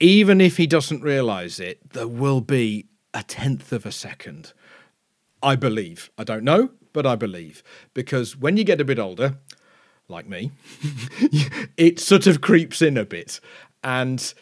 Even 0.00 0.40
if 0.40 0.56
he 0.56 0.66
doesn't 0.66 1.02
realise 1.02 1.60
it, 1.60 1.90
there 1.90 2.08
will 2.08 2.40
be 2.40 2.86
a 3.14 3.22
tenth 3.22 3.72
of 3.72 3.86
a 3.86 3.92
second. 3.92 4.52
I 5.42 5.56
believe. 5.56 6.10
I 6.18 6.24
don't 6.24 6.44
know, 6.44 6.70
but 6.92 7.06
I 7.06 7.16
believe. 7.16 7.62
Because 7.94 8.36
when 8.36 8.56
you 8.56 8.64
get 8.64 8.80
a 8.80 8.84
bit 8.84 8.98
older, 8.98 9.38
like 10.08 10.28
me, 10.28 10.52
it 11.76 12.00
sort 12.00 12.26
of 12.26 12.40
creeps 12.40 12.82
in 12.82 12.96
a 12.96 13.04
bit. 13.04 13.40
And 13.84 14.32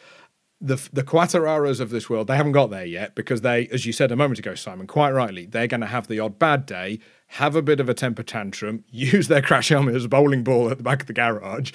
the 0.61 0.77
the 0.93 1.03
Quartararos 1.03 1.81
of 1.81 1.91
this 1.91 2.09
world, 2.09 2.29
they 2.29 2.37
haven't 2.37 2.53
got 2.53 2.71
there 2.71 2.85
yet 2.85 3.15
because 3.15 3.43
they, 3.43 3.69
as 3.69 3.85
you 3.85 3.93
said 3.93 4.11
a 4.11 4.17
moment 4.17 4.39
ago, 4.39 4.55
Simon, 4.55 4.87
quite 4.87 5.11
rightly, 5.11 5.47
they're 5.47 5.67
going 5.67 5.83
to 5.83 5.87
have 5.87 6.07
the 6.07 6.19
odd 6.21 6.39
bad 6.39 6.65
day, 6.67 6.99
have 7.29 7.55
a 7.55 7.63
bit 7.63 7.81
of 7.81 7.89
a 7.89 7.95
temper 7.95 8.23
tantrum, 8.23 8.85
use 8.91 9.29
their 9.29 9.43
crash 9.43 9.69
helmet 9.69 9.95
as 9.95 10.05
a 10.05 10.09
bowling 10.09 10.45
ball 10.45 10.71
at 10.71 10.79
the 10.79 10.85
back 10.85 11.03
of 11.03 11.07
the 11.07 11.13
garage, 11.13 11.73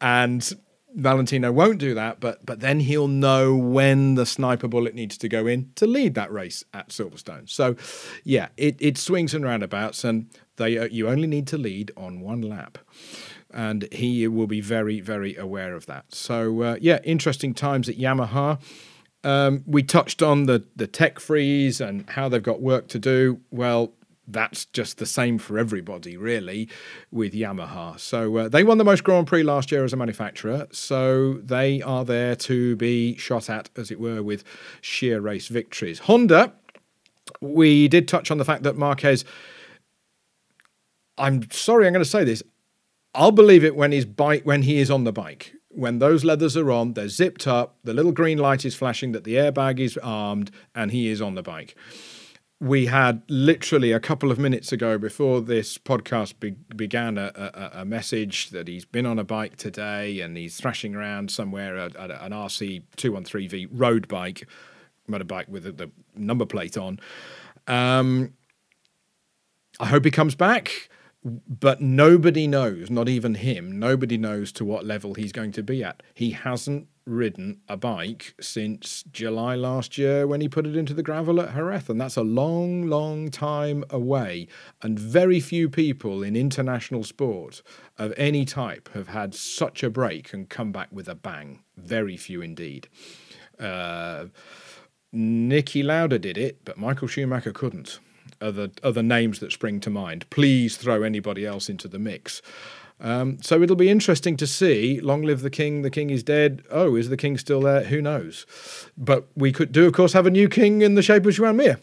and 0.00 0.52
Valentino 0.94 1.50
won't 1.50 1.78
do 1.78 1.94
that, 1.94 2.20
but 2.20 2.44
but 2.46 2.60
then 2.60 2.80
he'll 2.80 3.08
know 3.08 3.56
when 3.56 4.14
the 4.14 4.24
sniper 4.26 4.68
bullet 4.68 4.94
needs 4.94 5.18
to 5.18 5.28
go 5.28 5.46
in 5.46 5.70
to 5.74 5.86
lead 5.86 6.14
that 6.14 6.32
race 6.32 6.64
at 6.72 6.88
Silverstone. 6.88 7.48
So, 7.48 7.76
yeah, 8.22 8.48
it, 8.56 8.76
it 8.78 8.96
swings 8.96 9.34
and 9.34 9.44
roundabouts, 9.44 10.04
and 10.04 10.28
they 10.56 10.78
uh, 10.78 10.84
you 10.84 11.08
only 11.08 11.26
need 11.26 11.46
to 11.48 11.58
lead 11.58 11.90
on 11.96 12.20
one 12.20 12.42
lap 12.42 12.78
and 13.54 13.86
he 13.92 14.26
will 14.26 14.48
be 14.48 14.60
very, 14.60 15.00
very 15.00 15.36
aware 15.36 15.74
of 15.74 15.86
that. 15.86 16.12
So, 16.12 16.62
uh, 16.62 16.76
yeah, 16.80 16.98
interesting 17.04 17.54
times 17.54 17.88
at 17.88 17.96
Yamaha. 17.96 18.60
Um, 19.22 19.62
we 19.66 19.82
touched 19.82 20.22
on 20.22 20.44
the 20.44 20.64
the 20.76 20.86
tech 20.86 21.18
freeze 21.18 21.80
and 21.80 22.08
how 22.10 22.28
they've 22.28 22.42
got 22.42 22.60
work 22.60 22.88
to 22.88 22.98
do. 22.98 23.40
Well, 23.50 23.92
that's 24.26 24.64
just 24.66 24.98
the 24.98 25.06
same 25.06 25.38
for 25.38 25.58
everybody, 25.58 26.16
really, 26.16 26.68
with 27.10 27.32
Yamaha. 27.32 27.98
So 28.00 28.36
uh, 28.36 28.48
they 28.48 28.64
won 28.64 28.78
the 28.78 28.84
most 28.84 29.04
Grand 29.04 29.26
Prix 29.26 29.42
last 29.42 29.70
year 29.70 29.84
as 29.84 29.92
a 29.92 29.96
manufacturer. 29.96 30.66
So 30.72 31.34
they 31.34 31.82
are 31.82 32.04
there 32.04 32.34
to 32.36 32.76
be 32.76 33.16
shot 33.16 33.50
at, 33.50 33.70
as 33.76 33.90
it 33.90 34.00
were, 34.00 34.22
with 34.22 34.44
sheer 34.80 35.20
race 35.20 35.48
victories. 35.48 36.00
Honda, 36.00 36.52
we 37.40 37.88
did 37.88 38.08
touch 38.08 38.30
on 38.30 38.38
the 38.38 38.44
fact 38.44 38.62
that 38.62 38.76
Marquez. 38.76 39.24
I'm 41.16 41.48
sorry, 41.50 41.86
I'm 41.86 41.92
going 41.92 42.04
to 42.04 42.10
say 42.10 42.24
this. 42.24 42.42
I'll 43.14 43.30
believe 43.30 43.62
it 43.62 43.76
when 43.76 43.92
his 43.92 44.04
bike 44.04 44.42
when 44.44 44.62
he 44.62 44.78
is 44.78 44.90
on 44.90 45.04
the 45.04 45.12
bike. 45.12 45.52
When 45.68 45.98
those 45.98 46.24
leathers 46.24 46.56
are 46.56 46.70
on, 46.70 46.94
they're 46.94 47.08
zipped 47.08 47.46
up, 47.48 47.76
the 47.82 47.92
little 47.92 48.12
green 48.12 48.38
light 48.38 48.64
is 48.64 48.76
flashing 48.76 49.12
that 49.12 49.24
the 49.24 49.34
airbag 49.34 49.80
is 49.80 49.98
armed, 49.98 50.52
and 50.74 50.92
he 50.92 51.08
is 51.08 51.20
on 51.20 51.34
the 51.34 51.42
bike. 51.42 51.74
We 52.64 52.86
had 52.86 53.20
literally 53.28 53.92
a 53.92 54.00
couple 54.00 54.30
of 54.30 54.38
minutes 54.38 54.72
ago 54.72 54.96
before 54.96 55.42
this 55.42 55.76
podcast 55.76 56.40
be- 56.40 56.56
began 56.74 57.18
a, 57.18 57.30
a, 57.34 57.80
a, 57.80 57.84
message 57.84 58.48
that 58.50 58.68
he's 58.68 58.86
been 58.86 59.04
on 59.04 59.18
a 59.18 59.24
bike 59.24 59.56
today 59.56 60.20
and 60.20 60.34
he's 60.34 60.56
thrashing 60.56 60.94
around 60.94 61.30
somewhere 61.30 61.76
at, 61.76 61.94
at 61.94 62.10
an 62.10 62.32
RC 62.32 62.84
213V 62.96 63.68
road 63.70 64.08
bike, 64.08 64.48
motorbike 65.10 65.46
with 65.50 65.76
the 65.76 65.90
number 66.16 66.46
plate 66.46 66.78
on. 66.78 66.98
Um, 67.66 68.32
I 69.78 69.86
hope 69.86 70.06
he 70.06 70.10
comes 70.10 70.34
back 70.34 70.88
but 71.24 71.80
nobody 71.80 72.46
knows, 72.46 72.90
not 72.90 73.08
even 73.08 73.34
him, 73.36 73.78
nobody 73.78 74.18
knows 74.18 74.52
to 74.52 74.64
what 74.64 74.84
level 74.84 75.14
he's 75.14 75.32
going 75.32 75.52
to 75.52 75.62
be 75.62 75.82
at. 75.82 76.02
He 76.12 76.32
hasn't 76.32 76.88
ridden 77.06 77.60
a 77.68 77.76
bike 77.76 78.34
since 78.40 79.04
July 79.10 79.54
last 79.54 79.96
year 79.98 80.26
when 80.26 80.40
he 80.40 80.48
put 80.48 80.66
it 80.66 80.76
into 80.76 80.94
the 80.94 81.02
gravel 81.02 81.40
at 81.40 81.54
Jerez, 81.54 81.88
and 81.88 82.00
that's 82.00 82.16
a 82.16 82.22
long, 82.22 82.86
long 82.88 83.30
time 83.30 83.84
away. 83.88 84.48
And 84.82 84.98
very 84.98 85.40
few 85.40 85.70
people 85.70 86.22
in 86.22 86.36
international 86.36 87.04
sport 87.04 87.62
of 87.98 88.12
any 88.16 88.44
type 88.44 88.90
have 88.92 89.08
had 89.08 89.34
such 89.34 89.82
a 89.82 89.90
break 89.90 90.32
and 90.34 90.48
come 90.48 90.72
back 90.72 90.88
with 90.92 91.08
a 91.08 91.14
bang. 91.14 91.62
Very 91.76 92.16
few 92.16 92.42
indeed. 92.42 92.88
Uh, 93.58 94.26
Niki 95.14 95.84
Lauda 95.84 96.18
did 96.18 96.36
it, 96.36 96.64
but 96.64 96.76
Michael 96.76 97.08
Schumacher 97.08 97.52
couldn't 97.52 97.98
other 98.40 98.70
other 98.82 99.02
names 99.02 99.40
that 99.40 99.52
spring 99.52 99.80
to 99.80 99.90
mind. 99.90 100.28
Please 100.30 100.76
throw 100.76 101.02
anybody 101.02 101.46
else 101.46 101.68
into 101.68 101.88
the 101.88 101.98
mix. 101.98 102.42
Um, 103.00 103.42
so 103.42 103.60
it'll 103.60 103.76
be 103.76 103.90
interesting 103.90 104.36
to 104.36 104.46
see. 104.46 105.00
Long 105.00 105.22
live 105.22 105.42
the 105.42 105.50
king! 105.50 105.82
The 105.82 105.90
king 105.90 106.10
is 106.10 106.22
dead. 106.22 106.62
Oh, 106.70 106.94
is 106.96 107.08
the 107.08 107.16
king 107.16 107.36
still 107.36 107.60
there? 107.60 107.84
Who 107.84 108.00
knows? 108.00 108.46
But 108.96 109.26
we 109.34 109.52
could 109.52 109.72
do, 109.72 109.86
of 109.86 109.92
course, 109.92 110.12
have 110.12 110.26
a 110.26 110.30
new 110.30 110.48
king 110.48 110.82
in 110.82 110.94
the 110.94 111.02
shape 111.02 111.26
of 111.26 111.34
Joan 111.34 111.56
Mir, 111.56 111.80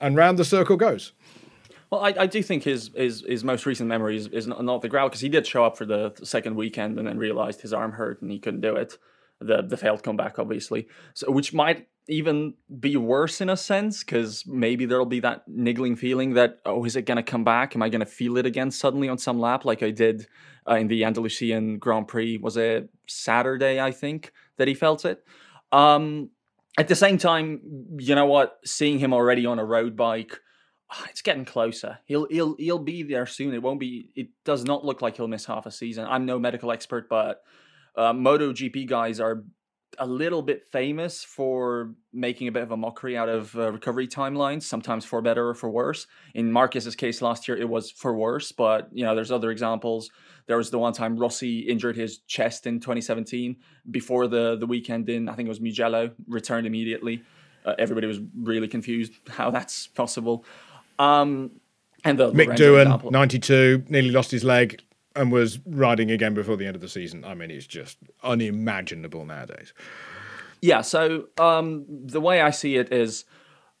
and 0.00 0.16
round 0.16 0.38
the 0.38 0.44
circle 0.44 0.76
goes. 0.76 1.12
Well, 1.90 2.02
I, 2.02 2.14
I 2.20 2.26
do 2.26 2.42
think 2.42 2.62
his, 2.62 2.90
his 2.94 3.24
his 3.26 3.42
most 3.42 3.66
recent 3.66 3.88
memory 3.88 4.16
is, 4.16 4.28
is 4.28 4.46
not 4.46 4.82
the 4.82 4.88
growl 4.88 5.08
because 5.08 5.22
he 5.22 5.28
did 5.28 5.46
show 5.46 5.64
up 5.64 5.76
for 5.76 5.84
the 5.84 6.14
second 6.22 6.54
weekend 6.54 6.98
and 6.98 7.08
then 7.08 7.18
realized 7.18 7.62
his 7.62 7.72
arm 7.72 7.92
hurt 7.92 8.22
and 8.22 8.30
he 8.30 8.38
couldn't 8.38 8.60
do 8.60 8.76
it. 8.76 8.96
The 9.40 9.62
the 9.62 9.76
failed 9.76 10.02
comeback, 10.02 10.38
obviously, 10.38 10.86
so 11.14 11.30
which 11.30 11.52
might 11.52 11.88
even 12.10 12.54
be 12.80 12.96
worse 12.96 13.40
in 13.40 13.48
a 13.48 13.56
sense 13.56 14.02
because 14.02 14.44
maybe 14.46 14.84
there'll 14.84 15.06
be 15.06 15.20
that 15.20 15.46
niggling 15.46 15.96
feeling 15.96 16.34
that 16.34 16.60
oh 16.66 16.84
is 16.84 16.96
it 16.96 17.02
going 17.02 17.16
to 17.16 17.22
come 17.22 17.44
back? 17.44 17.74
Am 17.74 17.82
i 17.82 17.88
going 17.88 18.00
to 18.00 18.06
feel 18.06 18.36
it 18.36 18.46
again 18.46 18.70
suddenly 18.70 19.08
on 19.08 19.16
some 19.16 19.38
lap 19.38 19.64
like 19.64 19.82
i 19.82 19.90
did 19.90 20.26
uh, 20.68 20.74
in 20.74 20.88
the 20.88 21.04
andalusian 21.04 21.78
grand 21.78 22.08
prix? 22.08 22.36
Was 22.36 22.56
it 22.56 22.90
saturday 23.06 23.80
i 23.80 23.90
think 23.90 24.32
that 24.56 24.68
he 24.68 24.74
felt 24.74 25.04
it? 25.04 25.24
Um, 25.72 26.30
at 26.78 26.88
the 26.88 26.96
same 26.96 27.16
time 27.16 27.60
you 27.98 28.14
know 28.14 28.26
what? 28.26 28.58
Seeing 28.64 28.98
him 28.98 29.14
already 29.14 29.46
on 29.46 29.58
a 29.58 29.64
road 29.64 29.96
bike 29.96 30.38
ah, 30.92 31.06
it's 31.08 31.22
getting 31.22 31.44
closer. 31.44 31.98
He'll 32.04 32.26
he'll 32.28 32.56
he'll 32.58 32.78
be 32.78 33.02
there 33.02 33.26
soon. 33.26 33.54
It 33.54 33.62
won't 33.62 33.80
be 33.80 34.10
it 34.16 34.28
does 34.44 34.64
not 34.64 34.84
look 34.84 35.00
like 35.00 35.16
he'll 35.16 35.28
miss 35.28 35.46
half 35.46 35.66
a 35.66 35.70
season. 35.70 36.06
I'm 36.08 36.26
no 36.26 36.38
medical 36.38 36.72
expert 36.72 37.08
but 37.08 37.42
uh, 37.96 38.12
MotoGP 38.12 38.88
guys 38.88 39.20
are 39.20 39.44
a 39.98 40.06
little 40.06 40.42
bit 40.42 40.66
famous 40.66 41.24
for 41.24 41.92
making 42.12 42.48
a 42.48 42.52
bit 42.52 42.62
of 42.62 42.70
a 42.70 42.76
mockery 42.76 43.16
out 43.16 43.28
of 43.28 43.54
uh, 43.56 43.72
recovery 43.72 44.06
timelines, 44.06 44.62
sometimes 44.62 45.04
for 45.04 45.20
better 45.20 45.48
or 45.48 45.54
for 45.54 45.70
worse. 45.70 46.06
In 46.34 46.52
Marquez's 46.52 46.94
case 46.94 47.22
last 47.22 47.48
year, 47.48 47.56
it 47.56 47.68
was 47.68 47.90
for 47.90 48.14
worse, 48.16 48.52
but 48.52 48.88
you 48.92 49.04
know, 49.04 49.14
there's 49.14 49.30
other 49.30 49.50
examples. 49.50 50.10
There 50.46 50.56
was 50.56 50.70
the 50.70 50.78
one 50.78 50.92
time 50.92 51.16
Rossi 51.16 51.60
injured 51.60 51.96
his 51.96 52.18
chest 52.18 52.66
in 52.66 52.80
2017 52.80 53.56
before 53.90 54.26
the 54.26 54.56
the 54.56 54.66
weekend 54.66 55.08
in 55.08 55.28
I 55.28 55.34
think 55.34 55.46
it 55.46 55.50
was 55.50 55.60
Mugello, 55.60 56.10
returned 56.26 56.66
immediately. 56.66 57.22
Uh, 57.64 57.74
everybody 57.78 58.06
was 58.06 58.20
really 58.36 58.68
confused 58.68 59.12
how 59.28 59.50
that's 59.50 59.86
possible. 59.86 60.44
Um, 60.98 61.60
and 62.04 62.18
the 62.18 62.32
Mick 62.32 62.56
Doohan, 62.56 63.10
92, 63.10 63.84
nearly 63.88 64.10
lost 64.10 64.30
his 64.30 64.44
leg, 64.44 64.82
and 65.16 65.32
was 65.32 65.58
riding 65.66 66.10
again 66.10 66.34
before 66.34 66.56
the 66.56 66.66
end 66.66 66.76
of 66.76 66.82
the 66.82 66.88
season. 66.88 67.24
I 67.24 67.34
mean, 67.34 67.50
it's 67.50 67.66
just 67.66 67.98
unimaginable 68.22 69.24
nowadays. 69.24 69.72
Yeah. 70.62 70.82
So 70.82 71.28
um, 71.38 71.86
the 71.88 72.20
way 72.20 72.40
I 72.40 72.50
see 72.50 72.76
it 72.76 72.92
is, 72.92 73.24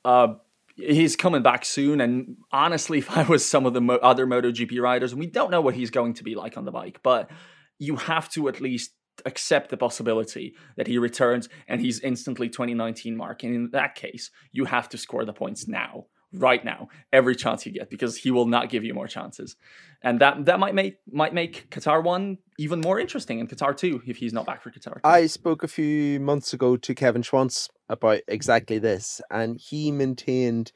uh, 0.04 0.34
he's 0.76 1.14
coming 1.14 1.42
back 1.42 1.64
soon. 1.64 2.00
And 2.00 2.36
honestly, 2.52 2.98
if 2.98 3.16
I 3.16 3.22
was 3.22 3.48
some 3.48 3.66
of 3.66 3.74
the 3.74 3.80
mo- 3.80 4.00
other 4.02 4.26
MotoGP 4.26 4.80
riders, 4.80 5.12
and 5.12 5.20
we 5.20 5.26
don't 5.26 5.50
know 5.50 5.60
what 5.60 5.74
he's 5.74 5.90
going 5.90 6.14
to 6.14 6.24
be 6.24 6.34
like 6.34 6.56
on 6.56 6.64
the 6.64 6.72
bike, 6.72 7.00
but 7.02 7.30
you 7.78 7.96
have 7.96 8.28
to 8.30 8.48
at 8.48 8.60
least 8.60 8.92
accept 9.26 9.70
the 9.70 9.76
possibility 9.76 10.54
that 10.76 10.86
he 10.86 10.96
returns 10.98 11.48
and 11.68 11.80
he's 11.80 12.00
instantly 12.00 12.48
2019 12.48 13.16
marc. 13.16 13.42
And 13.42 13.54
in 13.54 13.70
that 13.72 13.94
case, 13.94 14.30
you 14.52 14.64
have 14.64 14.88
to 14.90 14.98
score 14.98 15.24
the 15.24 15.32
points 15.32 15.68
now 15.68 16.06
right 16.32 16.64
now 16.64 16.88
every 17.12 17.34
chance 17.34 17.66
you 17.66 17.72
get 17.72 17.90
because 17.90 18.16
he 18.16 18.30
will 18.30 18.46
not 18.46 18.70
give 18.70 18.84
you 18.84 18.94
more 18.94 19.08
chances. 19.08 19.56
And 20.02 20.20
that 20.20 20.44
that 20.46 20.60
might 20.60 20.74
make 20.74 20.96
might 21.10 21.34
make 21.34 21.68
qatar 21.70 22.02
1 22.02 22.38
even 22.58 22.80
more 22.80 22.98
interesting 22.98 23.40
and 23.40 23.48
qatar 23.48 23.76
2 23.76 24.02
if 24.06 24.16
he's 24.16 24.32
not 24.32 24.46
back 24.46 24.62
for 24.62 24.70
qatar 24.70 24.94
2. 24.94 25.00
i 25.04 25.26
spoke 25.26 25.62
a 25.62 25.68
few 25.68 26.18
months 26.20 26.54
ago 26.54 26.76
to 26.76 26.94
kevin 26.94 27.22
schwantz 27.22 27.68
about 27.90 28.20
exactly 28.28 28.78
this 28.78 29.20
and 29.30 29.60
he 29.60 29.92
maintained 29.92 30.72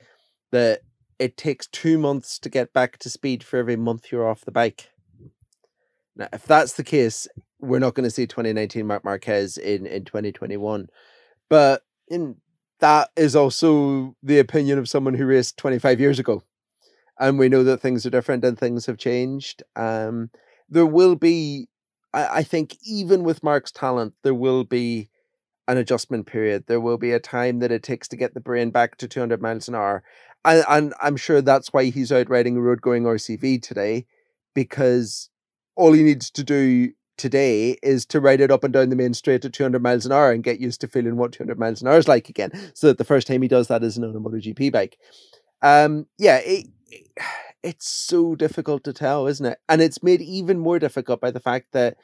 that 0.52 0.80
it 1.18 1.36
takes 1.36 1.66
two 1.68 1.96
months 1.96 2.38
to 2.40 2.50
get 2.50 2.72
back 2.72 2.98
to 2.98 3.08
speed 3.08 3.42
for 3.42 3.56
every 3.56 3.76
month 3.76 4.10
you're 4.10 4.28
off 4.28 4.44
the 4.44 4.52
bike. 4.52 4.90
Now 6.16 6.28
if 6.32 6.44
that's 6.44 6.74
the 6.74 6.84
case 6.84 7.26
we're 7.60 7.78
not 7.78 7.94
going 7.94 8.04
to 8.04 8.10
see 8.10 8.26
2019 8.26 8.86
marc 8.86 9.04
marquez 9.04 9.56
in 9.56 9.86
in 9.86 10.04
2021 10.04 10.88
but 11.48 11.82
in 12.08 12.36
that 12.80 13.10
is 13.16 13.36
also 13.36 14.16
the 14.22 14.38
opinion 14.38 14.78
of 14.78 14.88
someone 14.88 15.14
who 15.14 15.26
raced 15.26 15.56
25 15.58 16.00
years 16.00 16.18
ago. 16.18 16.42
And 17.18 17.38
we 17.38 17.48
know 17.48 17.62
that 17.64 17.80
things 17.80 18.04
are 18.04 18.10
different 18.10 18.44
and 18.44 18.58
things 18.58 18.86
have 18.86 18.98
changed. 18.98 19.62
Um, 19.76 20.30
there 20.68 20.86
will 20.86 21.14
be, 21.14 21.68
I, 22.12 22.38
I 22.38 22.42
think, 22.42 22.76
even 22.84 23.22
with 23.22 23.42
Marc's 23.42 23.70
talent, 23.70 24.14
there 24.22 24.34
will 24.34 24.64
be 24.64 25.08
an 25.68 25.78
adjustment 25.78 26.26
period. 26.26 26.64
There 26.66 26.80
will 26.80 26.98
be 26.98 27.12
a 27.12 27.20
time 27.20 27.60
that 27.60 27.72
it 27.72 27.82
takes 27.82 28.08
to 28.08 28.16
get 28.16 28.34
the 28.34 28.40
brain 28.40 28.70
back 28.70 28.96
to 28.98 29.08
200 29.08 29.40
miles 29.40 29.68
an 29.68 29.74
hour. 29.74 30.02
And, 30.44 30.64
and 30.68 30.94
I'm 31.00 31.16
sure 31.16 31.40
that's 31.40 31.72
why 31.72 31.84
he's 31.84 32.12
out 32.12 32.28
riding 32.28 32.56
a 32.56 32.60
road 32.60 32.82
going 32.82 33.04
RCV 33.04 33.62
today, 33.62 34.06
because 34.54 35.30
all 35.76 35.92
he 35.92 36.02
needs 36.02 36.30
to 36.32 36.44
do 36.44 36.92
today 37.16 37.78
is 37.82 38.04
to 38.06 38.20
ride 38.20 38.40
it 38.40 38.50
up 38.50 38.64
and 38.64 38.72
down 38.72 38.90
the 38.90 38.96
main 38.96 39.14
straight 39.14 39.44
at 39.44 39.52
200 39.52 39.82
miles 39.82 40.06
an 40.06 40.12
hour 40.12 40.32
and 40.32 40.44
get 40.44 40.60
used 40.60 40.80
to 40.80 40.88
feeling 40.88 41.16
what 41.16 41.32
200 41.32 41.58
miles 41.58 41.80
an 41.80 41.88
hour 41.88 41.98
is 41.98 42.08
like 42.08 42.28
again. 42.28 42.50
So 42.74 42.88
that 42.88 42.98
the 42.98 43.04
first 43.04 43.26
time 43.26 43.42
he 43.42 43.48
does 43.48 43.68
that 43.68 43.82
is 43.84 43.98
on 43.98 44.04
a 44.04 44.08
MotoGP 44.08 44.72
bike. 44.72 44.98
Um, 45.62 46.06
yeah, 46.18 46.38
it, 46.38 46.68
it, 46.86 47.06
it's 47.62 47.88
so 47.88 48.34
difficult 48.34 48.84
to 48.84 48.92
tell, 48.92 49.26
isn't 49.26 49.46
it? 49.46 49.58
And 49.68 49.80
it's 49.80 50.02
made 50.02 50.20
even 50.20 50.58
more 50.58 50.78
difficult 50.78 51.20
by 51.20 51.30
the 51.30 51.40
fact 51.40 51.72
that 51.72 51.96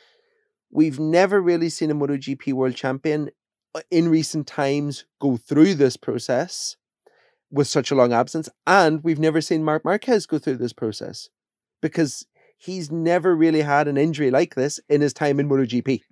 we've 0.70 0.98
never 0.98 1.40
really 1.40 1.68
seen 1.68 1.90
a 1.90 1.94
MotoGP 1.94 2.52
world 2.52 2.74
champion 2.74 3.30
uh, 3.74 3.80
in 3.90 4.08
recent 4.08 4.46
times 4.46 5.04
go 5.20 5.36
through 5.36 5.74
this 5.74 5.96
process 5.96 6.76
with 7.50 7.66
such 7.66 7.90
a 7.90 7.94
long 7.94 8.12
absence. 8.12 8.48
And 8.66 9.04
we've 9.04 9.18
never 9.18 9.40
seen 9.40 9.64
Marc 9.64 9.84
Marquez 9.84 10.26
go 10.26 10.38
through 10.38 10.56
this 10.56 10.72
process 10.72 11.28
because 11.82 12.26
he's 12.60 12.90
never 12.90 13.34
really 13.34 13.62
had 13.62 13.88
an 13.88 13.96
injury 13.96 14.30
like 14.30 14.54
this 14.54 14.78
in 14.88 15.00
his 15.00 15.14
time 15.14 15.40
in 15.40 15.48
MotoGP. 15.48 16.02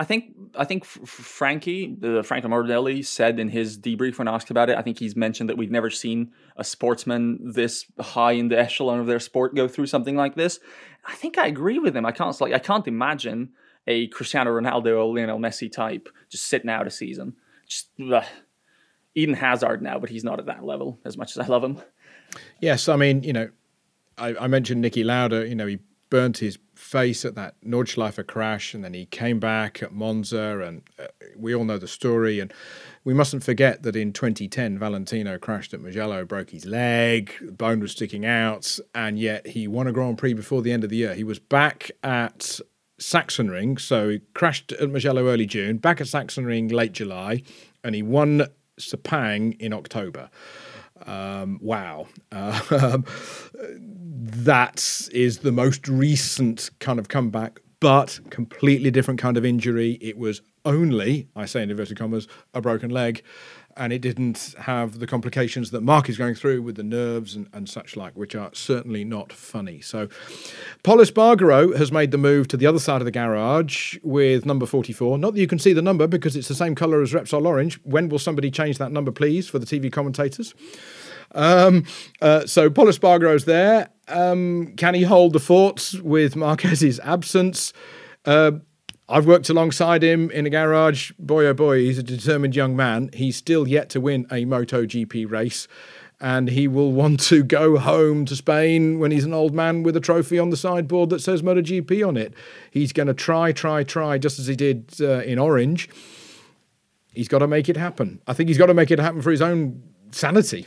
I 0.00 0.04
think 0.04 0.34
I 0.54 0.64
think 0.64 0.84
Frankie, 0.84 1.94
the 1.98 2.22
Franco 2.22 2.48
Morbidelli, 2.48 3.04
said 3.04 3.40
in 3.40 3.48
his 3.48 3.76
debrief 3.76 4.18
when 4.18 4.28
asked 4.28 4.50
about 4.50 4.70
it. 4.70 4.78
I 4.78 4.82
think 4.82 4.98
he's 4.98 5.16
mentioned 5.16 5.50
that 5.50 5.58
we've 5.58 5.72
never 5.72 5.90
seen 5.90 6.30
a 6.56 6.62
sportsman 6.62 7.52
this 7.52 7.84
high 7.98 8.32
in 8.32 8.48
the 8.48 8.58
echelon 8.58 9.00
of 9.00 9.06
their 9.06 9.18
sport 9.18 9.56
go 9.56 9.66
through 9.66 9.86
something 9.86 10.16
like 10.16 10.36
this. 10.36 10.60
I 11.04 11.14
think 11.14 11.36
I 11.36 11.48
agree 11.48 11.80
with 11.80 11.96
him. 11.96 12.06
I 12.06 12.12
can't 12.12 12.40
like 12.40 12.54
I 12.54 12.60
can't 12.60 12.86
imagine 12.86 13.50
a 13.88 14.06
Cristiano 14.08 14.50
Ronaldo 14.52 14.96
or 14.96 15.14
Lionel 15.14 15.40
Messi 15.40 15.70
type 15.70 16.08
just 16.28 16.46
sitting 16.46 16.70
out 16.70 16.86
a 16.86 16.90
season. 16.90 17.34
Just 17.66 17.90
ugh. 18.12 18.24
Eden 19.16 19.34
Hazard 19.34 19.82
now, 19.82 19.98
but 19.98 20.10
he's 20.10 20.22
not 20.22 20.38
at 20.38 20.46
that 20.46 20.64
level 20.64 21.00
as 21.04 21.18
much 21.18 21.36
as 21.36 21.38
I 21.38 21.46
love 21.48 21.64
him. 21.64 21.82
Yes, 22.60 22.88
I 22.88 22.94
mean 22.94 23.24
you 23.24 23.32
know, 23.32 23.48
I, 24.18 24.34
I 24.44 24.46
mentioned 24.46 24.84
Niki 24.84 25.04
Lauda. 25.04 25.46
You 25.46 25.54
know, 25.54 25.66
he 25.66 25.78
burnt 26.10 26.38
his 26.38 26.58
face 26.74 27.24
at 27.24 27.34
that 27.34 27.54
Nordschleife 27.64 28.26
crash, 28.26 28.74
and 28.74 28.82
then 28.82 28.94
he 28.94 29.06
came 29.06 29.38
back 29.38 29.82
at 29.82 29.92
Monza, 29.92 30.60
and 30.60 30.82
uh, 30.98 31.06
we 31.36 31.54
all 31.54 31.64
know 31.64 31.78
the 31.78 31.88
story. 31.88 32.40
And 32.40 32.52
we 33.04 33.14
mustn't 33.14 33.44
forget 33.44 33.82
that 33.82 33.96
in 33.96 34.12
2010, 34.12 34.78
Valentino 34.78 35.38
crashed 35.38 35.74
at 35.74 35.80
Mugello, 35.80 36.24
broke 36.24 36.50
his 36.50 36.64
leg, 36.64 37.32
bone 37.56 37.80
was 37.80 37.92
sticking 37.92 38.24
out, 38.24 38.78
and 38.94 39.18
yet 39.18 39.48
he 39.48 39.68
won 39.68 39.86
a 39.86 39.92
Grand 39.92 40.18
Prix 40.18 40.34
before 40.34 40.62
the 40.62 40.72
end 40.72 40.84
of 40.84 40.90
the 40.90 40.96
year. 40.96 41.14
He 41.14 41.24
was 41.24 41.38
back 41.38 41.90
at 42.02 42.60
Sachsenring, 42.98 43.78
so 43.80 44.08
he 44.08 44.20
crashed 44.34 44.72
at 44.72 44.90
Mugello 44.90 45.28
early 45.28 45.46
June, 45.46 45.78
back 45.78 46.00
at 46.00 46.06
Sachsenring 46.06 46.72
late 46.72 46.92
July, 46.92 47.42
and 47.84 47.94
he 47.94 48.02
won 48.02 48.46
Sepang 48.78 49.58
in 49.60 49.72
October. 49.72 50.30
Um, 51.06 51.58
wow. 51.62 52.06
Uh, 52.32 52.98
that 53.54 55.08
is 55.12 55.38
the 55.38 55.52
most 55.52 55.88
recent 55.88 56.70
kind 56.80 56.98
of 56.98 57.08
comeback, 57.08 57.60
but 57.80 58.20
completely 58.30 58.90
different 58.90 59.20
kind 59.20 59.36
of 59.36 59.44
injury. 59.44 59.98
It 60.00 60.18
was 60.18 60.42
only, 60.64 61.28
I 61.34 61.46
say 61.46 61.62
in 61.62 61.70
inverted 61.70 61.98
commas, 61.98 62.28
a 62.52 62.60
broken 62.60 62.90
leg, 62.90 63.22
and 63.78 63.92
it 63.92 64.00
didn't 64.00 64.54
have 64.58 64.98
the 64.98 65.06
complications 65.06 65.70
that 65.70 65.82
Marc 65.82 66.08
is 66.08 66.18
going 66.18 66.34
through 66.34 66.62
with 66.62 66.74
the 66.76 66.82
nerves 66.82 67.34
and, 67.34 67.48
and 67.52 67.68
such 67.68 67.96
like, 67.96 68.14
which 68.14 68.34
are 68.34 68.50
certainly 68.52 69.04
not 69.04 69.32
funny. 69.32 69.80
So, 69.80 70.08
Pol 70.82 70.98
Espargaro 70.98 71.76
has 71.76 71.92
made 71.92 72.10
the 72.10 72.18
move 72.18 72.48
to 72.48 72.56
the 72.56 72.66
other 72.66 72.80
side 72.80 73.00
of 73.00 73.04
the 73.04 73.10
garage 73.10 73.96
with 74.02 74.44
number 74.44 74.66
44. 74.66 75.16
Not 75.18 75.34
that 75.34 75.40
you 75.40 75.46
can 75.46 75.58
see 75.58 75.72
the 75.72 75.82
number 75.82 76.06
because 76.06 76.36
it's 76.36 76.48
the 76.48 76.54
same 76.54 76.74
colour 76.74 77.00
as 77.00 77.12
Repsol 77.12 77.46
Orange. 77.46 77.80
When 77.84 78.08
will 78.08 78.18
somebody 78.18 78.50
change 78.50 78.78
that 78.78 78.92
number, 78.92 79.12
please, 79.12 79.48
for 79.48 79.58
the 79.58 79.66
TV 79.66 79.90
commentators? 79.90 80.54
Um, 81.34 81.84
uh, 82.20 82.46
so 82.46 82.70
Pol 82.70 82.86
Espargaro's 82.86 83.44
there. 83.44 83.90
Um, 84.08 84.74
can 84.76 84.94
he 84.94 85.02
hold 85.02 85.34
the 85.34 85.40
fort 85.40 85.94
with 86.02 86.34
Marquez's 86.34 86.98
absence? 87.00 87.72
Uh, 88.24 88.52
I've 89.10 89.26
worked 89.26 89.48
alongside 89.48 90.02
him 90.02 90.30
in 90.30 90.44
a 90.44 90.50
garage. 90.50 91.12
Boy, 91.18 91.46
oh 91.46 91.54
boy, 91.54 91.78
he's 91.78 91.98
a 91.98 92.02
determined 92.02 92.54
young 92.54 92.76
man. 92.76 93.08
He's 93.14 93.36
still 93.36 93.66
yet 93.66 93.88
to 93.90 94.00
win 94.00 94.26
a 94.30 94.44
MotoGP 94.44 95.30
race. 95.30 95.66
And 96.20 96.50
he 96.50 96.68
will 96.68 96.92
want 96.92 97.20
to 97.20 97.42
go 97.42 97.78
home 97.78 98.24
to 98.26 98.36
Spain 98.36 98.98
when 98.98 99.10
he's 99.10 99.24
an 99.24 99.32
old 99.32 99.54
man 99.54 99.82
with 99.82 99.96
a 99.96 100.00
trophy 100.00 100.38
on 100.38 100.50
the 100.50 100.56
sideboard 100.56 101.10
that 101.10 101.20
says 101.20 101.42
MotoGP 101.42 102.06
on 102.06 102.16
it. 102.16 102.34
He's 102.70 102.92
going 102.92 103.06
to 103.06 103.14
try, 103.14 103.52
try, 103.52 103.84
try, 103.84 104.18
just 104.18 104.38
as 104.38 104.48
he 104.48 104.56
did 104.56 104.94
uh, 105.00 105.20
in 105.20 105.38
Orange. 105.38 105.88
He's 107.14 107.28
got 107.28 107.38
to 107.38 107.46
make 107.46 107.68
it 107.68 107.76
happen. 107.76 108.20
I 108.26 108.34
think 108.34 108.48
he's 108.48 108.58
got 108.58 108.66
to 108.66 108.74
make 108.74 108.90
it 108.90 108.98
happen 108.98 109.22
for 109.22 109.30
his 109.30 109.40
own 109.40 109.82
sanity. 110.10 110.66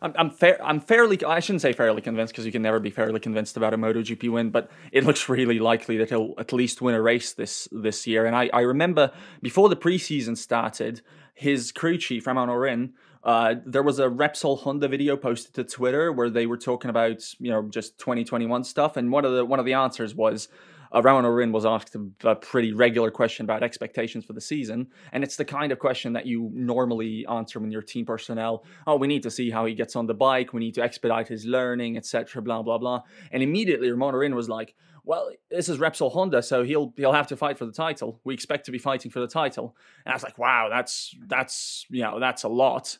I'm, 0.00 0.12
I'm 0.16 0.30
fair. 0.30 0.64
I'm 0.64 0.80
fairly. 0.80 1.22
I 1.24 1.40
shouldn't 1.40 1.62
say 1.62 1.72
fairly 1.72 2.00
convinced 2.00 2.32
because 2.32 2.46
you 2.46 2.52
can 2.52 2.62
never 2.62 2.80
be 2.80 2.90
fairly 2.90 3.20
convinced 3.20 3.56
about 3.56 3.74
a 3.74 3.78
MotoGP 3.78 4.30
win. 4.30 4.50
But 4.50 4.70
it 4.92 5.04
looks 5.04 5.28
really 5.28 5.58
likely 5.58 5.96
that 5.98 6.10
he'll 6.10 6.34
at 6.38 6.52
least 6.52 6.80
win 6.80 6.94
a 6.94 7.02
race 7.02 7.32
this 7.32 7.68
this 7.72 8.06
year. 8.06 8.26
And 8.26 8.34
I, 8.34 8.50
I 8.52 8.60
remember 8.60 9.12
before 9.42 9.68
the 9.68 9.76
preseason 9.76 10.36
started, 10.36 11.00
his 11.34 11.72
crew 11.72 11.98
chief 11.98 12.26
Ramon 12.26 12.48
Aurin. 12.48 12.90
Uh, 13.24 13.56
there 13.66 13.82
was 13.82 13.98
a 13.98 14.06
Repsol 14.06 14.60
Honda 14.60 14.88
video 14.88 15.16
posted 15.16 15.52
to 15.54 15.64
Twitter 15.64 16.12
where 16.12 16.30
they 16.30 16.46
were 16.46 16.56
talking 16.56 16.88
about 16.88 17.34
you 17.40 17.50
know 17.50 17.62
just 17.68 17.98
2021 17.98 18.64
stuff, 18.64 18.96
and 18.96 19.10
one 19.10 19.24
of 19.24 19.32
the 19.32 19.44
one 19.44 19.58
of 19.58 19.64
the 19.64 19.74
answers 19.74 20.14
was 20.14 20.48
uh, 20.94 21.02
Ramon 21.02 21.24
Aurin 21.24 21.52
was 21.52 21.66
asked 21.66 21.94
a, 21.94 22.28
a, 22.28 22.34
pretty 22.34 22.72
regular 22.72 23.10
question 23.10 23.44
about 23.44 23.62
expectations 23.62 24.24
for 24.24 24.32
the 24.32 24.40
season, 24.40 24.88
and 25.12 25.22
it's 25.22 25.36
the 25.36 25.44
kind 25.44 25.72
of 25.72 25.78
question 25.78 26.12
that 26.14 26.26
you 26.26 26.50
normally 26.54 27.26
answer 27.26 27.58
when 27.58 27.70
you're 27.70 27.82
team 27.82 28.06
personnel. 28.06 28.64
Oh, 28.86 28.96
we 28.96 29.06
need 29.06 29.22
to 29.24 29.30
see 29.30 29.50
how 29.50 29.66
he 29.66 29.74
gets 29.74 29.96
on 29.96 30.06
the 30.06 30.14
bike. 30.14 30.52
We 30.52 30.60
need 30.60 30.74
to 30.74 30.82
expedite 30.82 31.28
his 31.28 31.44
learning, 31.44 31.96
etc. 31.96 32.42
Blah 32.42 32.62
blah 32.62 32.78
blah. 32.78 33.02
And 33.32 33.42
immediately 33.42 33.90
Ramon 33.90 34.14
Aurin 34.14 34.34
was 34.34 34.48
like, 34.48 34.74
"Well, 35.04 35.30
this 35.50 35.68
is 35.68 35.78
Repsol 35.78 36.12
Honda, 36.12 36.42
so 36.42 36.64
he'll 36.64 36.92
he'll 36.96 37.12
have 37.12 37.28
to 37.28 37.36
fight 37.36 37.58
for 37.58 37.66
the 37.66 37.72
title. 37.72 38.20
We 38.24 38.34
expect 38.34 38.66
to 38.66 38.72
be 38.72 38.78
fighting 38.78 39.10
for 39.10 39.20
the 39.20 39.28
title." 39.28 39.76
And 40.04 40.12
I 40.12 40.16
was 40.16 40.22
like, 40.22 40.38
"Wow, 40.38 40.68
that's 40.70 41.14
that's 41.26 41.86
you 41.90 42.02
know 42.02 42.18
that's 42.20 42.44
a 42.44 42.48
lot." 42.48 42.98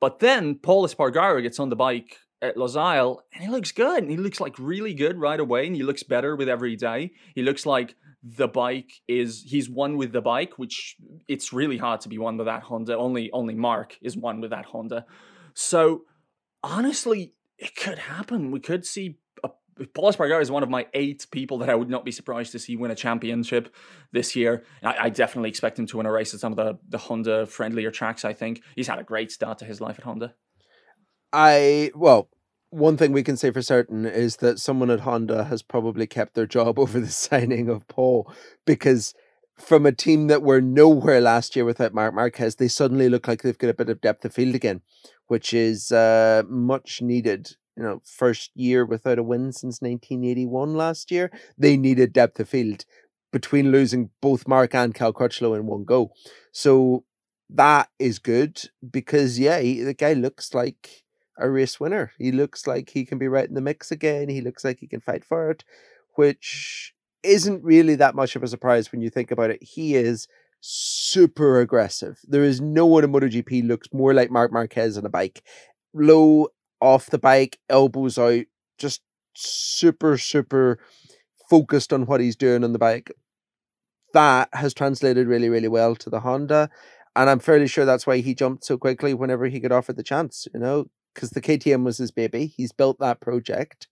But 0.00 0.20
then 0.20 0.56
Pol 0.56 0.86
Espargaro 0.86 1.42
gets 1.42 1.58
on 1.58 1.70
the 1.70 1.76
bike 1.76 2.18
at 2.40 2.56
Losail, 2.56 3.18
and 3.32 3.42
he 3.42 3.50
looks 3.50 3.72
good. 3.72 4.02
And 4.02 4.10
he 4.10 4.16
looks 4.16 4.40
like 4.40 4.58
really 4.58 4.94
good 4.94 5.18
right 5.18 5.40
away, 5.40 5.66
and 5.66 5.74
he 5.74 5.82
looks 5.82 6.02
better 6.02 6.36
with 6.36 6.48
every 6.48 6.76
day. 6.76 7.12
He 7.34 7.42
looks 7.42 7.66
like 7.66 7.94
the 8.22 8.48
bike 8.48 9.00
is 9.06 9.44
he's 9.46 9.70
one 9.70 9.96
with 9.96 10.12
the 10.12 10.20
bike, 10.20 10.58
which 10.58 10.96
it's 11.28 11.52
really 11.52 11.78
hard 11.78 12.00
to 12.02 12.08
be 12.08 12.18
one 12.18 12.36
with 12.36 12.46
that 12.46 12.62
Honda. 12.62 12.96
Only 12.96 13.30
only 13.32 13.54
Marc 13.54 13.96
is 14.02 14.16
one 14.16 14.40
with 14.40 14.50
that 14.50 14.66
Honda. 14.66 15.06
So 15.54 16.02
honestly, 16.62 17.34
it 17.58 17.76
could 17.76 17.98
happen. 17.98 18.50
We 18.50 18.60
could 18.60 18.84
see 18.84 19.18
a, 19.44 19.50
Pol 19.94 20.12
Espargaro 20.12 20.40
is 20.40 20.50
one 20.50 20.62
of 20.62 20.68
my 20.68 20.86
eight 20.94 21.26
people 21.30 21.58
that 21.58 21.70
I 21.70 21.74
would 21.74 21.88
not 21.88 22.04
be 22.04 22.10
surprised 22.10 22.52
to 22.52 22.58
see 22.58 22.76
win 22.76 22.90
a 22.90 22.96
championship 22.96 23.74
this 24.12 24.34
year. 24.34 24.64
I, 24.82 24.96
I, 25.02 25.08
definitely 25.10 25.50
expect 25.50 25.78
him 25.78 25.86
to 25.86 25.98
win 25.98 26.06
a 26.06 26.12
race 26.12 26.34
at 26.34 26.40
some 26.40 26.52
of 26.52 26.56
the, 26.56 26.78
the 26.88 26.98
Honda 26.98 27.46
friendlier 27.46 27.90
tracks. 27.90 28.24
I 28.24 28.32
think 28.32 28.62
he's 28.74 28.88
had 28.88 28.98
a 28.98 29.04
great 29.04 29.30
start 29.30 29.58
to 29.58 29.64
his 29.64 29.80
life 29.80 29.98
at 29.98 30.04
Honda. 30.04 30.34
I 31.32 31.90
well, 31.94 32.28
one 32.70 32.96
thing 32.96 33.12
we 33.12 33.22
can 33.22 33.36
say 33.36 33.50
for 33.50 33.62
certain 33.62 34.04
is 34.06 34.36
that 34.36 34.58
someone 34.58 34.90
at 34.90 35.00
Honda 35.00 35.44
has 35.44 35.62
probably 35.62 36.06
kept 36.06 36.34
their 36.34 36.46
job 36.46 36.78
over 36.78 37.00
the 37.00 37.08
signing 37.08 37.68
of 37.68 37.86
Pol 37.88 38.32
because 38.64 39.14
from 39.56 39.86
a 39.86 39.92
team 39.92 40.28
that 40.28 40.42
were 40.42 40.60
nowhere 40.60 41.20
last 41.20 41.56
year 41.56 41.64
without 41.64 41.92
Marc 41.92 42.14
Marquez, 42.14 42.56
they 42.56 42.68
suddenly 42.68 43.08
look 43.08 43.26
like 43.26 43.42
they've 43.42 43.58
got 43.58 43.70
a 43.70 43.74
bit 43.74 43.88
of 43.88 44.00
depth 44.00 44.24
of 44.24 44.32
field 44.32 44.54
again, 44.54 44.82
which 45.26 45.52
is 45.52 45.90
uh, 45.90 46.42
much 46.48 47.02
needed. 47.02 47.56
You 47.76 47.84
know, 47.84 48.02
first 48.04 48.50
year 48.56 48.84
without 48.84 49.20
a 49.20 49.22
win 49.22 49.52
since 49.52 49.80
1981 49.80 50.74
last 50.74 51.12
year. 51.12 51.30
They 51.56 51.76
needed 51.76 52.12
depth 52.12 52.40
of 52.40 52.48
field 52.48 52.84
between 53.32 53.70
losing 53.70 54.10
both 54.20 54.48
Marc 54.48 54.74
and 54.74 54.94
Cal 54.94 55.12
Crutchlow 55.12 55.56
in 55.56 55.66
one 55.66 55.84
go. 55.84 56.10
So 56.50 57.04
that 57.50 57.88
is 58.00 58.18
good 58.18 58.60
because, 58.90 59.38
yeah, 59.38 59.60
he, 59.60 59.80
the 59.80 59.94
guy 59.94 60.12
looks 60.12 60.54
like 60.54 61.04
a 61.38 61.48
race 61.48 61.78
winner. 61.78 62.12
He 62.18 62.32
looks 62.32 62.66
like 62.66 62.90
he 62.90 63.04
can 63.04 63.18
be 63.18 63.28
right 63.28 63.48
in 63.48 63.54
the 63.54 63.60
mix 63.60 63.90
again. 63.90 64.28
He 64.28 64.40
looks 64.40 64.64
like 64.64 64.78
he 64.80 64.86
can 64.86 65.00
fight 65.00 65.24
for 65.24 65.50
it, 65.50 65.64
which 66.14 66.94
isn't 67.22 67.64
really 67.64 67.94
that 67.96 68.14
much 68.14 68.36
of 68.36 68.42
a 68.42 68.48
surprise 68.48 68.92
when 68.92 69.00
you 69.00 69.10
think 69.10 69.30
about 69.30 69.50
it. 69.50 69.62
He 69.62 69.94
is 69.94 70.28
super 70.60 71.60
aggressive. 71.60 72.18
There 72.24 72.44
is 72.44 72.60
no 72.60 72.86
one 72.86 73.04
in 73.04 73.12
MotoGP 73.12 73.66
looks 73.66 73.88
more 73.92 74.14
like 74.14 74.30
Marc 74.30 74.52
Marquez 74.52 74.98
on 74.98 75.06
a 75.06 75.10
bike. 75.10 75.42
Low 75.94 76.48
off 76.80 77.06
the 77.06 77.18
bike, 77.18 77.58
elbows 77.68 78.18
out, 78.18 78.44
just 78.78 79.02
super, 79.34 80.18
super 80.18 80.78
focused 81.48 81.92
on 81.92 82.06
what 82.06 82.20
he's 82.20 82.36
doing 82.36 82.64
on 82.64 82.72
the 82.72 82.78
bike. 82.78 83.10
That 84.14 84.48
has 84.52 84.74
translated 84.74 85.26
really, 85.26 85.48
really 85.48 85.68
well 85.68 85.94
to 85.96 86.10
the 86.10 86.20
Honda. 86.20 86.70
And 87.14 87.28
I'm 87.28 87.40
fairly 87.40 87.66
sure 87.66 87.84
that's 87.84 88.06
why 88.06 88.18
he 88.18 88.34
jumped 88.34 88.64
so 88.64 88.78
quickly 88.78 89.12
whenever 89.12 89.46
he 89.46 89.60
got 89.60 89.72
offered 89.72 89.96
the 89.96 90.02
chance. 90.02 90.46
You 90.52 90.60
know, 90.60 90.86
because 91.14 91.30
the 91.30 91.40
KTM 91.40 91.84
was 91.84 91.98
his 91.98 92.10
baby. 92.10 92.46
He's 92.46 92.72
built 92.72 92.98
that 93.00 93.20
project. 93.20 93.88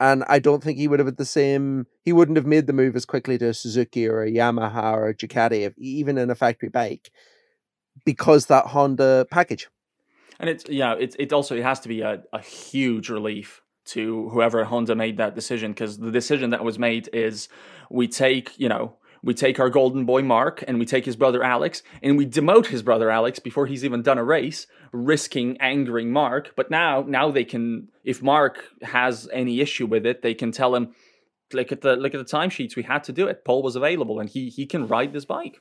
And 0.00 0.24
I 0.26 0.40
don't 0.40 0.62
think 0.62 0.78
he 0.78 0.88
would 0.88 0.98
have 0.98 1.06
had 1.06 1.16
the 1.16 1.24
same, 1.24 1.86
he 2.02 2.12
wouldn't 2.12 2.36
have 2.36 2.46
made 2.46 2.66
the 2.66 2.72
move 2.72 2.96
as 2.96 3.04
quickly 3.04 3.38
to 3.38 3.48
a 3.48 3.54
Suzuki 3.54 4.08
or 4.08 4.22
a 4.22 4.30
Yamaha 4.30 4.94
or 4.94 5.08
a 5.08 5.14
Ducati, 5.14 5.72
even 5.78 6.18
in 6.18 6.28
a 6.28 6.34
factory 6.34 6.68
bike, 6.68 7.12
because 8.04 8.46
that 8.46 8.66
Honda 8.66 9.26
package. 9.30 9.68
And 10.40 10.50
it's, 10.50 10.64
yeah, 10.68 10.94
it, 10.94 11.14
it 11.20 11.32
also, 11.32 11.54
it 11.54 11.62
has 11.62 11.78
to 11.80 11.88
be 11.88 12.00
a, 12.00 12.22
a 12.32 12.40
huge 12.40 13.10
relief 13.10 13.62
to 13.84 14.28
whoever 14.30 14.64
Honda 14.64 14.94
made 14.94 15.18
that 15.18 15.34
decision 15.34 15.72
because 15.72 15.98
the 15.98 16.10
decision 16.10 16.50
that 16.50 16.64
was 16.64 16.78
made 16.78 17.08
is 17.12 17.48
we 17.90 18.08
take, 18.08 18.58
you 18.58 18.68
know, 18.68 18.96
we 19.22 19.34
take 19.34 19.60
our 19.60 19.70
golden 19.70 20.04
boy 20.04 20.22
Marc 20.22 20.64
and 20.66 20.78
we 20.78 20.86
take 20.86 21.04
his 21.04 21.16
brother 21.16 21.42
Alex 21.42 21.82
and 22.02 22.16
we 22.18 22.26
demote 22.26 22.66
his 22.66 22.82
brother 22.82 23.10
Alex 23.10 23.38
before 23.38 23.66
he's 23.66 23.84
even 23.84 24.02
done 24.02 24.18
a 24.18 24.24
race, 24.24 24.66
risking 24.92 25.56
angering 25.58 26.10
Marc. 26.10 26.54
But 26.56 26.70
now, 26.70 27.04
now 27.06 27.30
they 27.30 27.44
can, 27.44 27.88
if 28.04 28.22
Marc 28.22 28.64
has 28.82 29.28
any 29.32 29.60
issue 29.60 29.86
with 29.86 30.06
it, 30.06 30.22
they 30.22 30.34
can 30.34 30.50
tell 30.50 30.74
him, 30.74 30.94
look 31.52 31.72
at 31.72 31.82
the 31.82 31.96
look 31.96 32.14
at 32.14 32.18
the 32.18 32.36
timesheets. 32.36 32.76
We 32.76 32.82
had 32.82 33.04
to 33.04 33.12
do 33.12 33.26
it. 33.28 33.44
Pol 33.44 33.62
was 33.62 33.76
available, 33.76 34.20
and 34.20 34.28
he 34.28 34.48
he 34.48 34.66
can 34.66 34.86
ride 34.86 35.12
this 35.12 35.24
bike. 35.24 35.60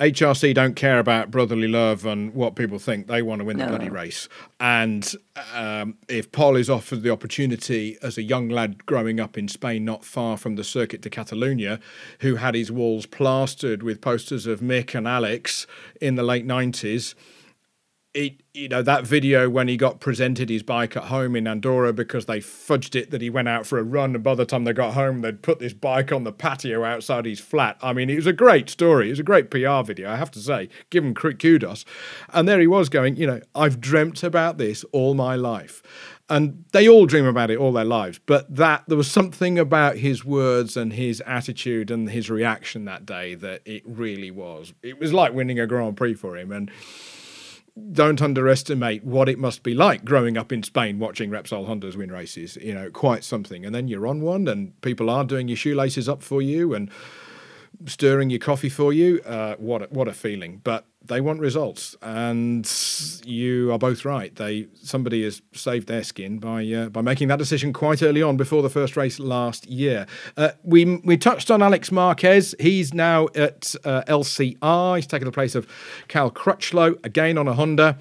HRC 0.00 0.54
don't 0.54 0.74
care 0.74 0.98
about 0.98 1.30
brotherly 1.30 1.68
love 1.68 2.04
and 2.04 2.34
what 2.34 2.56
people 2.56 2.80
think. 2.80 3.06
They 3.06 3.22
want 3.22 3.38
to 3.40 3.44
win 3.44 3.58
the 3.58 3.64
no. 3.64 3.70
bloody 3.70 3.90
race. 3.90 4.28
And 4.58 5.14
um, 5.54 5.98
if 6.08 6.32
Pol 6.32 6.56
is 6.56 6.68
offered 6.68 7.02
the 7.02 7.10
opportunity 7.10 7.96
as 8.02 8.18
a 8.18 8.22
young 8.22 8.48
lad 8.48 8.86
growing 8.86 9.20
up 9.20 9.38
in 9.38 9.46
Spain, 9.46 9.84
not 9.84 10.04
far 10.04 10.36
from 10.36 10.56
the 10.56 10.64
circuit 10.64 11.00
de 11.00 11.10
Catalunya, 11.10 11.80
who 12.20 12.36
had 12.36 12.56
his 12.56 12.72
walls 12.72 13.06
plastered 13.06 13.84
with 13.84 14.00
posters 14.00 14.46
of 14.46 14.58
Mick 14.58 14.96
and 14.96 15.06
Alex 15.06 15.64
in 16.00 16.16
the 16.16 16.24
late 16.24 16.46
90s, 16.46 17.14
it, 18.14 18.42
you 18.54 18.68
know 18.68 18.80
that 18.80 19.04
video 19.04 19.50
when 19.50 19.66
he 19.66 19.76
got 19.76 19.98
presented 19.98 20.48
his 20.48 20.62
bike 20.62 20.96
at 20.96 21.04
home 21.04 21.34
in 21.34 21.48
Andorra 21.48 21.92
because 21.92 22.26
they 22.26 22.38
fudged 22.38 22.94
it 22.94 23.10
that 23.10 23.20
he 23.20 23.28
went 23.28 23.48
out 23.48 23.66
for 23.66 23.78
a 23.78 23.82
run 23.82 24.14
and 24.14 24.22
by 24.22 24.36
the 24.36 24.46
time 24.46 24.62
they 24.62 24.72
got 24.72 24.94
home 24.94 25.20
they'd 25.20 25.42
put 25.42 25.58
this 25.58 25.72
bike 25.72 26.12
on 26.12 26.22
the 26.22 26.32
patio 26.32 26.84
outside 26.84 27.26
his 27.26 27.40
flat. 27.40 27.76
I 27.82 27.92
mean, 27.92 28.08
it 28.08 28.14
was 28.14 28.28
a 28.28 28.32
great 28.32 28.70
story. 28.70 29.08
It 29.08 29.10
was 29.10 29.18
a 29.18 29.24
great 29.24 29.50
PR 29.50 29.82
video, 29.82 30.10
I 30.10 30.16
have 30.16 30.30
to 30.32 30.38
say. 30.38 30.68
Give 30.90 31.04
him 31.04 31.12
kudos. 31.14 31.84
And 32.32 32.48
there 32.48 32.60
he 32.60 32.68
was 32.68 32.88
going, 32.88 33.16
you 33.16 33.26
know, 33.26 33.40
I've 33.54 33.80
dreamt 33.80 34.22
about 34.22 34.58
this 34.58 34.84
all 34.92 35.14
my 35.14 35.34
life. 35.34 35.82
And 36.30 36.64
they 36.72 36.88
all 36.88 37.04
dream 37.04 37.26
about 37.26 37.50
it 37.50 37.58
all 37.58 37.72
their 37.72 37.84
lives, 37.84 38.18
but 38.24 38.54
that 38.54 38.84
there 38.86 38.96
was 38.96 39.10
something 39.10 39.58
about 39.58 39.98
his 39.98 40.24
words 40.24 40.74
and 40.74 40.92
his 40.92 41.20
attitude 41.26 41.90
and 41.90 42.08
his 42.08 42.30
reaction 42.30 42.86
that 42.86 43.04
day 43.04 43.34
that 43.34 43.60
it 43.66 43.82
really 43.84 44.30
was. 44.30 44.72
It 44.82 44.98
was 44.98 45.12
like 45.12 45.34
winning 45.34 45.60
a 45.60 45.66
Grand 45.66 45.98
Prix 45.98 46.14
for 46.14 46.38
him 46.38 46.50
and 46.50 46.70
don't 47.92 48.22
underestimate 48.22 49.04
what 49.04 49.28
it 49.28 49.38
must 49.38 49.62
be 49.62 49.74
like 49.74 50.04
growing 50.04 50.38
up 50.38 50.52
in 50.52 50.62
Spain 50.62 50.98
watching 50.98 51.30
Repsol 51.30 51.68
Hondas 51.68 51.96
win 51.96 52.12
races. 52.12 52.56
You 52.56 52.74
know, 52.74 52.90
quite 52.90 53.24
something. 53.24 53.64
And 53.66 53.74
then 53.74 53.88
you're 53.88 54.06
on 54.06 54.20
one, 54.20 54.46
and 54.46 54.80
people 54.80 55.10
are 55.10 55.24
doing 55.24 55.48
your 55.48 55.56
shoelaces 55.56 56.08
up 56.08 56.22
for 56.22 56.40
you 56.40 56.74
and 56.74 56.90
stirring 57.86 58.30
your 58.30 58.38
coffee 58.38 58.68
for 58.68 58.92
you. 58.92 59.20
Uh, 59.22 59.56
what 59.56 59.82
a, 59.82 59.86
what 59.86 60.06
a 60.06 60.12
feeling! 60.12 60.60
But 60.62 60.86
they 61.06 61.20
want 61.20 61.40
results, 61.40 61.94
and 62.00 62.70
you 63.24 63.70
are 63.72 63.78
both 63.78 64.04
right. 64.04 64.34
They 64.34 64.68
somebody 64.82 65.22
has 65.24 65.42
saved 65.52 65.86
their 65.86 66.02
skin 66.02 66.38
by 66.38 66.64
uh, 66.66 66.88
by 66.88 67.02
making 67.02 67.28
that 67.28 67.38
decision 67.38 67.72
quite 67.72 68.02
early 68.02 68.22
on 68.22 68.36
before 68.36 68.62
the 68.62 68.70
first 68.70 68.96
race 68.96 69.18
last 69.18 69.66
year. 69.66 70.06
Uh, 70.36 70.50
we 70.62 70.96
we 71.04 71.16
touched 71.16 71.50
on 71.50 71.62
Alex 71.62 71.92
Marquez. 71.92 72.54
He's 72.58 72.94
now 72.94 73.28
at 73.34 73.74
uh, 73.84 74.02
LCR. 74.08 74.96
He's 74.96 75.06
taken 75.06 75.26
the 75.26 75.32
place 75.32 75.54
of 75.54 75.66
Cal 76.08 76.30
Crutchlow 76.30 77.04
again 77.04 77.36
on 77.36 77.48
a 77.48 77.52
Honda. 77.52 77.98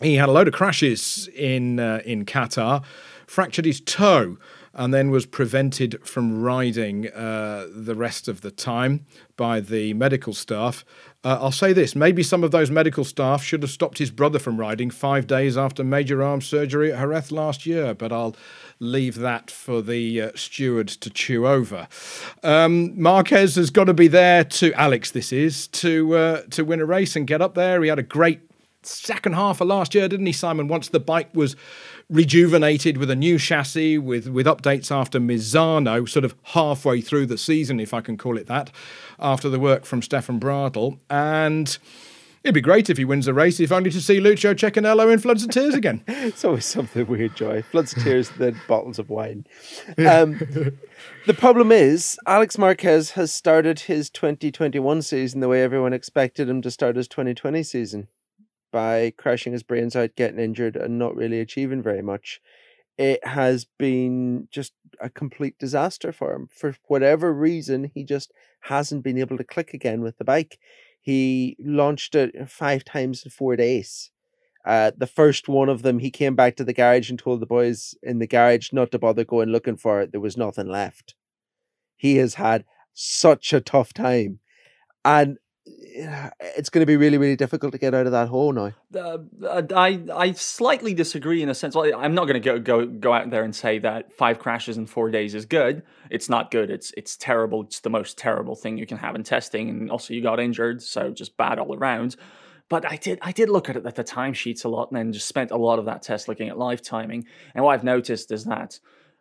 He 0.00 0.14
had 0.14 0.28
a 0.28 0.32
load 0.32 0.46
of 0.46 0.54
crashes 0.54 1.28
in 1.34 1.80
uh, 1.80 2.02
in 2.04 2.24
Qatar, 2.24 2.84
fractured 3.26 3.64
his 3.64 3.80
toe 3.80 4.38
and 4.78 4.94
then 4.94 5.10
was 5.10 5.26
prevented 5.26 6.00
from 6.06 6.40
riding 6.40 7.08
uh, 7.08 7.66
the 7.68 7.96
rest 7.96 8.28
of 8.28 8.42
the 8.42 8.50
time 8.52 9.04
by 9.36 9.58
the 9.58 9.92
medical 9.94 10.32
staff. 10.32 10.84
Uh, 11.24 11.36
I'll 11.40 11.50
say 11.50 11.72
this 11.72 11.96
maybe 11.96 12.22
some 12.22 12.44
of 12.44 12.52
those 12.52 12.70
medical 12.70 13.02
staff 13.02 13.42
should 13.42 13.62
have 13.62 13.72
stopped 13.72 13.98
his 13.98 14.12
brother 14.12 14.38
from 14.38 14.56
riding 14.56 14.90
five 14.90 15.26
days 15.26 15.58
after 15.58 15.82
major 15.82 16.22
arm 16.22 16.40
surgery 16.40 16.92
at 16.92 17.00
Jerez 17.00 17.32
last 17.32 17.66
year, 17.66 17.92
but 17.92 18.12
I'll 18.12 18.36
leave 18.78 19.16
that 19.16 19.50
for 19.50 19.82
the 19.82 20.22
uh, 20.22 20.30
to 20.30 21.10
chew 21.10 21.48
over. 21.48 21.88
Um, 22.44 23.00
Marquez 23.00 23.56
has 23.56 23.70
got 23.70 23.84
to 23.84 23.94
be 23.94 24.06
there 24.06 24.44
to 24.44 24.72
Alex. 24.74 25.10
This 25.10 25.32
is 25.32 25.66
to 25.68 26.14
uh, 26.14 26.42
to 26.50 26.64
win 26.64 26.80
a 26.80 26.86
race 26.86 27.16
and 27.16 27.26
get 27.26 27.42
up 27.42 27.56
there. 27.56 27.82
He 27.82 27.88
had 27.88 27.98
a 27.98 28.04
great 28.04 28.42
second 28.84 29.34
half 29.34 29.60
of 29.60 29.66
last 29.66 29.94
year, 29.94 30.08
didn't 30.08 30.26
he, 30.26 30.32
Simon? 30.32 30.68
Once 30.68 30.88
the 30.88 31.00
bike 31.00 31.34
was 31.34 31.56
rejuvenated 32.10 32.96
with 32.96 33.10
a 33.10 33.16
new 33.16 33.38
chassis, 33.38 33.98
with 33.98 34.28
with 34.28 34.46
updates 34.46 34.90
after 34.90 35.20
Misano, 35.20 36.08
sort 36.08 36.24
of 36.24 36.34
halfway 36.42 37.00
through 37.00 37.26
the 37.26 37.38
season, 37.38 37.80
if 37.80 37.92
I 37.92 38.00
can 38.00 38.16
call 38.16 38.38
it 38.38 38.46
that, 38.46 38.70
after 39.18 39.48
the 39.48 39.58
work 39.58 39.84
from 39.84 40.02
Stefan 40.02 40.40
Bradl, 40.40 40.98
and. 41.10 41.78
It'd 42.44 42.54
be 42.54 42.60
great 42.60 42.88
if 42.88 42.96
he 42.96 43.04
wins 43.04 43.26
the 43.26 43.34
race, 43.34 43.58
if 43.58 43.72
only 43.72 43.90
to 43.90 44.00
see 44.00 44.20
Lucio 44.20 44.54
Cecchinello 44.54 45.12
in 45.12 45.18
floods 45.18 45.42
of 45.42 45.50
tears 45.50 45.74
again. 45.74 46.04
it's 46.08 46.44
always 46.44 46.64
something 46.64 47.04
weird, 47.06 47.34
Joy. 47.34 47.62
Floods 47.62 47.94
of 47.96 48.04
tears, 48.04 48.30
then 48.38 48.58
bottles 48.68 49.00
of 49.00 49.10
wine. 49.10 49.44
Um, 49.98 50.38
the 51.26 51.34
problem 51.34 51.72
is, 51.72 52.16
Alex 52.26 52.56
Marquez 52.56 53.10
has 53.10 53.34
started 53.34 53.80
his 53.80 54.08
2021 54.08 55.02
season 55.02 55.40
the 55.40 55.48
way 55.48 55.62
everyone 55.62 55.92
expected 55.92 56.48
him 56.48 56.62
to 56.62 56.70
start 56.70 56.94
his 56.94 57.08
2020 57.08 57.62
season 57.64 58.08
by 58.72 59.12
crashing 59.16 59.52
his 59.52 59.62
brains 59.62 59.96
out, 59.96 60.16
getting 60.16 60.38
injured, 60.38 60.76
and 60.76 60.98
not 60.98 61.16
really 61.16 61.40
achieving 61.40 61.82
very 61.82 62.02
much. 62.02 62.40
It 62.96 63.24
has 63.24 63.66
been 63.78 64.48
just 64.50 64.72
a 65.00 65.08
complete 65.08 65.58
disaster 65.58 66.12
for 66.12 66.34
him. 66.34 66.48
For 66.52 66.74
whatever 66.88 67.32
reason, 67.32 67.90
he 67.94 68.04
just 68.04 68.32
hasn't 68.62 69.04
been 69.04 69.18
able 69.18 69.36
to 69.38 69.44
click 69.44 69.72
again 69.72 70.00
with 70.00 70.18
the 70.18 70.24
bike. 70.24 70.58
He 71.00 71.56
launched 71.60 72.14
it 72.14 72.50
five 72.50 72.84
times 72.84 73.24
in 73.24 73.30
four 73.30 73.56
days. 73.56 74.10
Uh, 74.64 74.90
the 74.96 75.06
first 75.06 75.48
one 75.48 75.68
of 75.68 75.82
them, 75.82 76.00
he 76.00 76.10
came 76.10 76.34
back 76.34 76.56
to 76.56 76.64
the 76.64 76.74
garage 76.74 77.08
and 77.08 77.18
told 77.18 77.40
the 77.40 77.46
boys 77.46 77.94
in 78.02 78.18
the 78.18 78.26
garage 78.26 78.72
not 78.72 78.90
to 78.90 78.98
bother 78.98 79.24
going 79.24 79.48
looking 79.48 79.76
for 79.76 80.00
it. 80.00 80.12
There 80.12 80.20
was 80.20 80.36
nothing 80.36 80.68
left. 80.68 81.14
He 81.96 82.16
has 82.16 82.34
had 82.34 82.64
such 82.92 83.52
a 83.52 83.60
tough 83.60 83.94
time. 83.94 84.40
And 85.04 85.38
it's 86.56 86.70
going 86.70 86.80
to 86.80 86.86
be 86.86 86.96
really, 86.96 87.18
really 87.18 87.36
difficult 87.36 87.72
to 87.72 87.78
get 87.78 87.94
out 87.94 88.06
of 88.06 88.12
that 88.12 88.28
hole 88.28 88.52
now. 88.52 88.72
Uh, 88.94 89.18
I 89.74 90.00
I 90.14 90.32
slightly 90.32 90.94
disagree 90.94 91.42
in 91.42 91.48
a 91.48 91.54
sense. 91.54 91.76
I'm 91.76 92.14
not 92.14 92.26
going 92.26 92.40
to 92.40 92.40
go 92.40 92.58
go 92.58 92.86
go 92.86 93.12
out 93.12 93.30
there 93.30 93.44
and 93.44 93.54
say 93.54 93.78
that 93.80 94.12
five 94.12 94.38
crashes 94.38 94.76
in 94.76 94.86
four 94.86 95.10
days 95.10 95.34
is 95.34 95.44
good. 95.44 95.82
It's 96.10 96.28
not 96.28 96.50
good. 96.50 96.70
It's 96.70 96.92
it's 96.96 97.16
terrible. 97.16 97.62
It's 97.62 97.80
the 97.80 97.90
most 97.90 98.16
terrible 98.16 98.54
thing 98.54 98.78
you 98.78 98.86
can 98.86 98.98
have 98.98 99.14
in 99.14 99.22
testing. 99.22 99.68
And 99.68 99.90
also, 99.90 100.14
you 100.14 100.22
got 100.22 100.40
injured, 100.40 100.82
so 100.82 101.10
just 101.10 101.36
bad 101.36 101.58
all 101.58 101.74
around. 101.74 102.16
But 102.68 102.90
I 102.90 102.96
did 102.96 103.18
I 103.22 103.32
did 103.32 103.48
look 103.48 103.68
at 103.68 103.76
it 103.76 103.86
at 103.86 103.94
the 103.94 104.04
timesheets 104.04 104.64
a 104.64 104.68
lot, 104.68 104.90
and 104.90 104.98
then 104.98 105.12
just 105.12 105.28
spent 105.28 105.50
a 105.50 105.56
lot 105.56 105.78
of 105.78 105.86
that 105.86 106.02
test 106.02 106.28
looking 106.28 106.48
at 106.48 106.58
live 106.58 106.82
timing. 106.82 107.26
And 107.54 107.64
what 107.64 107.72
I've 107.72 107.84
noticed 107.84 108.30
is 108.30 108.44
that 108.44 108.78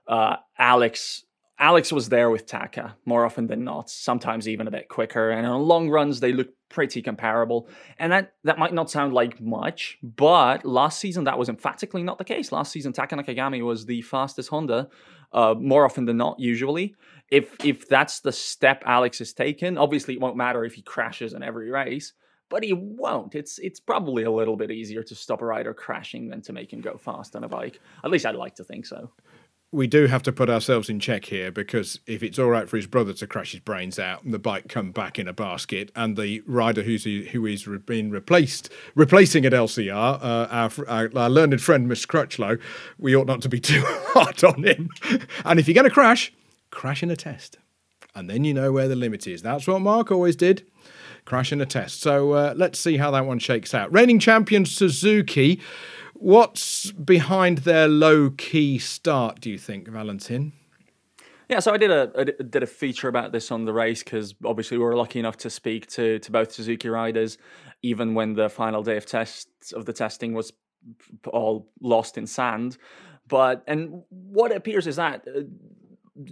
uh, 0.08 0.38
Alex 0.58 1.24
Alex 1.60 1.91
was 1.91 2.10
there 2.10 2.30
with 2.30 2.46
Taka 2.46 2.96
more 3.06 3.26
often 3.26 3.48
than 3.48 3.63
not, 3.63 3.89
sometimes 3.89 4.48
even 4.48 4.67
a 4.67 4.72
bit 4.72 4.89
quicker. 4.89 5.32
And 5.32 5.46
on 5.46 5.62
long 5.62 5.89
runs, 5.89 6.20
they 6.20 6.32
look 6.32 6.50
pretty 6.70 7.02
comparable. 7.02 7.67
And 7.98 8.12
that, 8.12 8.34
that 8.43 8.60
might 8.60 8.74
not 8.74 8.91
sound 8.91 9.13
like 9.13 9.41
much, 9.41 9.98
but 10.04 10.65
last 10.65 11.00
season 11.00 11.24
that 11.24 11.39
was 11.39 11.50
emphatically 11.50 12.04
not 12.04 12.20
the 12.20 12.24
case. 12.24 12.52
Last 12.52 12.72
season, 12.72 12.93
Taka 12.93 13.15
Nakagami 13.15 13.65
was 13.65 13.86
the 13.86 14.04
fastest 14.04 14.50
Honda, 14.50 14.89
uh, 15.34 15.56
more 15.58 15.84
often 15.84 16.06
than 16.06 16.17
not, 16.17 16.39
usually. 16.39 16.96
If 17.30 17.54
if 17.65 17.89
that's 17.89 18.22
the 18.22 18.32
step 18.32 18.84
Alex 18.86 19.20
has 19.20 19.34
taken, 19.34 19.78
obviously 19.78 20.13
it 20.13 20.22
won't 20.22 20.38
matter 20.38 20.63
if 20.63 20.76
he 20.76 20.82
crashes 20.82 21.34
in 21.34 21.43
every 21.43 21.70
race, 21.70 22.13
but 22.50 22.63
he 22.63 22.72
won't. 22.72 23.36
It's 23.36 23.60
it's 23.60 23.82
probably 23.82 24.24
a 24.24 24.32
little 24.32 24.56
bit 24.56 24.72
easier 24.72 25.04
to 25.04 25.15
stop 25.15 25.41
a 25.41 25.46
rider 25.46 25.74
crashing 25.74 26.30
than 26.30 26.41
to 26.43 26.54
make 26.54 26.72
him 26.72 26.80
go 26.80 26.98
fast 26.98 27.36
on 27.36 27.43
a 27.43 27.50
bike. 27.50 27.82
At 28.04 28.12
least 28.12 28.26
I'd 28.26 28.36
like 28.36 28.56
to 28.56 28.63
think 28.63 28.86
so 28.86 29.12
we 29.72 29.86
do 29.86 30.08
have 30.08 30.24
to 30.24 30.32
put 30.32 30.50
ourselves 30.50 30.90
in 30.90 31.00
check 31.00 31.26
here 31.26 31.52
because 31.52 32.00
if 32.08 32.24
it's 32.24 32.40
all 32.40 32.48
right 32.48 32.70
for 32.70 32.78
his 32.78 32.88
brother 32.88 33.12
to 33.12 33.28
crash 33.28 33.52
his 33.52 33.60
brains 33.60 34.00
out 34.00 34.24
and 34.24 34.34
the 34.34 34.40
bike 34.40 34.70
come 34.70 34.92
back 34.92 35.20
in 35.20 35.28
a 35.28 35.34
basket 35.34 35.92
and 35.96 36.16
the 36.16 36.42
rider 36.48 36.84
who's 36.84 37.04
who 37.04 37.46
is 37.46 37.68
being 37.86 38.10
replaced 38.10 38.72
replacing 38.96 39.46
at 39.46 39.52
LCR 39.52 39.94
uh, 39.94 40.48
our, 40.50 40.72
our, 40.88 41.12
our, 41.16 41.30
learned 41.30 41.62
friend 41.62 41.88
Miss 41.88 42.06
Crutchlow 42.06 42.60
we 42.98 43.16
ought 43.16 43.28
not 43.28 43.42
to 43.42 43.50
be 43.50 43.60
too 43.62 43.84
hard 43.86 44.42
on 44.44 44.63
him. 44.63 44.90
And 45.44 45.60
if 45.60 45.68
you're 45.68 45.76
going 45.76 45.84
to 45.84 45.92
crash 45.92 46.32
crash 46.72 47.04
in 47.04 47.12
a 47.12 47.15
test. 47.15 47.58
And 48.15 48.30
then 48.30 48.44
you 48.44 48.54
know 48.54 48.72
where 48.72 48.88
the 48.88 48.96
limit 48.96 49.28
is. 49.28 49.42
That's 49.42 49.68
what 49.68 49.80
Marc 49.82 50.12
always 50.12 50.36
did. 50.36 50.65
Crash 51.26 51.52
in 51.52 51.62
a 51.62 51.65
test. 51.65 52.02
So 52.02 52.32
uh, 52.32 52.54
let's 52.56 52.80
see 52.80 52.98
how 52.98 53.12
that 53.12 53.26
one 53.26 53.40
shakes 53.40 53.74
out. 53.74 53.92
Reigning 53.92 54.20
champion 54.20 54.65
Suzuki 54.65 55.62
What's 56.20 56.92
behind 56.92 57.60
their 57.60 57.88
low 57.88 58.32
key 58.32 58.80
start, 58.80 59.40
do 59.40 59.52
you 59.52 59.58
think, 59.58 59.88
Valentin? 59.88 60.54
Yeah, 61.48 61.60
so 61.60 61.74
I 61.74 61.78
did 61.78 61.92
a, 61.92 62.12
a 62.20 62.26
did 62.26 62.63
a 62.63 62.68
feature 62.68 63.08
about 63.08 63.32
this 63.32 63.52
on 63.52 63.65
the 63.65 63.72
race 63.72 64.04
because 64.04 64.36
obviously 64.44 64.78
we 64.78 64.84
were 64.84 64.96
lucky 64.96 65.20
enough 65.20 65.38
to 65.38 65.50
speak 65.50 65.88
to 65.92 66.20
to 66.20 66.32
both 66.32 66.52
Suzuki 66.52 66.90
riders, 66.90 67.38
even 67.82 68.15
when 68.15 68.34
the 68.34 68.50
final 68.50 68.84
day 68.84 68.98
of 68.98 69.06
tests 69.06 69.72
of 69.72 69.86
the 69.86 69.94
testing 69.94 70.34
was 70.34 70.52
all 71.28 71.70
lost 71.82 72.18
in 72.18 72.28
sand. 72.28 72.78
But 73.28 73.63
and 73.68 74.04
what 74.10 74.52
appears 74.52 74.88
is 74.88 74.98
that 74.98 75.26
uh, 75.28 75.42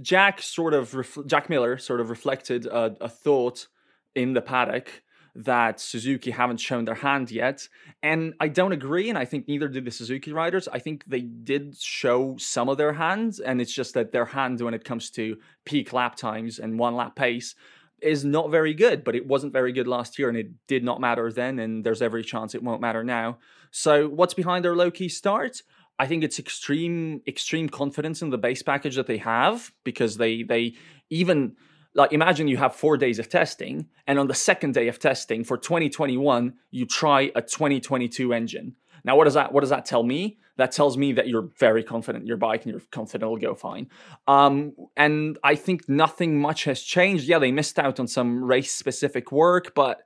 Jack 0.01 0.41
sort 0.41 0.73
of 0.73 0.95
Jack 1.27 1.49
Miller 1.49 1.77
sort 1.77 2.01
of 2.01 2.09
reflected 2.09 2.65
a, 2.65 2.97
a 2.99 3.07
thought 3.07 3.67
in 4.15 4.33
the 4.33 4.41
paddock 4.41 5.03
that 5.35 5.79
Suzuki 5.79 6.31
haven't 6.31 6.59
shown 6.59 6.85
their 6.85 6.95
hand 6.95 7.29
yet. 7.29 7.67
And 8.01 8.33
I 8.39 8.47
don't 8.47 8.71
agree, 8.71 9.09
and 9.09 9.17
I 9.17 9.25
think 9.25 9.47
neither 9.47 9.67
did 9.67 9.85
the 9.85 9.91
Suzuki 9.91 10.31
riders. 10.31 10.67
I 10.71 10.79
think 10.79 11.03
they 11.05 11.21
did 11.21 11.77
show 11.77 12.37
some 12.37 12.69
of 12.69 12.77
their 12.77 12.93
hands, 12.93 13.39
and 13.39 13.59
it's 13.59 13.73
just 13.73 13.93
that 13.95 14.11
their 14.11 14.25
hand 14.25 14.61
when 14.61 14.73
it 14.73 14.85
comes 14.85 15.09
to 15.11 15.37
peak 15.65 15.91
lap 15.91 16.15
times 16.15 16.59
and 16.59 16.79
one 16.79 16.95
lap 16.95 17.15
pace 17.15 17.55
is 18.01 18.23
not 18.23 18.51
very 18.51 18.73
good, 18.73 19.03
but 19.03 19.15
it 19.15 19.27
wasn't 19.27 19.53
very 19.53 19.71
good 19.71 19.87
last 19.87 20.19
year 20.19 20.29
and 20.29 20.37
it 20.37 20.67
did 20.67 20.83
not 20.83 21.01
matter 21.01 21.31
then, 21.31 21.59
and 21.59 21.83
there's 21.83 22.01
every 22.01 22.23
chance 22.23 22.55
it 22.55 22.63
won't 22.63 22.81
matter 22.81 23.03
now. 23.03 23.37
So, 23.71 24.07
what's 24.07 24.33
behind 24.33 24.63
their 24.63 24.75
low 24.75 24.91
key 24.91 25.09
start? 25.09 25.61
I 25.97 26.07
think 26.07 26.23
it's 26.23 26.39
extreme, 26.39 27.21
extreme 27.25 27.69
confidence 27.69 28.21
in 28.21 28.29
the 28.29 28.37
base 28.37 28.61
package 28.61 28.95
that 28.95 29.07
they 29.07 29.17
have 29.17 29.71
because 29.83 30.17
they 30.17 30.43
they 30.43 30.75
even 31.09 31.55
like 31.95 32.11
imagine 32.11 32.47
you 32.47 32.57
have 32.57 32.75
four 32.75 32.97
days 32.97 33.17
of 33.19 33.29
testing 33.29 33.87
and 34.05 34.19
on 34.19 34.27
the 34.27 34.33
second 34.33 34.73
day 34.73 34.87
of 34.87 34.99
testing 34.99 35.43
for 35.43 35.57
2021 35.57 36.53
you 36.71 36.85
try 36.85 37.31
a 37.35 37.41
2022 37.41 38.33
engine 38.33 38.75
now 39.03 39.15
what 39.15 39.23
does 39.23 39.33
that 39.33 39.51
what 39.51 39.61
does 39.61 39.69
that 39.69 39.85
tell 39.85 40.03
me 40.03 40.37
that 40.57 40.71
tells 40.71 40.97
me 40.97 41.11
that 41.13 41.27
you're 41.27 41.49
very 41.57 41.83
confident 41.83 42.23
in 42.23 42.27
your 42.27 42.37
bike 42.37 42.63
and 42.63 42.71
you're 42.71 42.81
confident 42.91 43.23
it'll 43.23 43.37
go 43.37 43.55
fine 43.55 43.87
um, 44.27 44.73
and 44.95 45.37
i 45.43 45.55
think 45.55 45.89
nothing 45.89 46.39
much 46.39 46.65
has 46.65 46.81
changed 46.81 47.27
yeah 47.27 47.39
they 47.39 47.51
missed 47.51 47.79
out 47.79 47.99
on 47.99 48.07
some 48.07 48.43
race 48.43 48.73
specific 48.73 49.31
work 49.31 49.73
but 49.73 50.01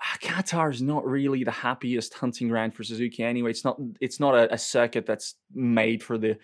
uh, 0.00 0.16
Qatar 0.18 0.72
is 0.72 0.82
not 0.82 1.06
really 1.06 1.44
the 1.44 1.52
happiest 1.52 2.14
hunting 2.14 2.48
ground 2.48 2.74
for 2.74 2.82
Suzuki 2.82 3.22
anyway. 3.22 3.50
It's 3.50 3.64
not 3.64 3.78
it's 4.00 4.18
not 4.18 4.34
a, 4.34 4.52
a 4.52 4.58
circuit 4.58 5.06
that's 5.06 5.36
made 5.54 6.02
for 6.02 6.18
the 6.18 6.38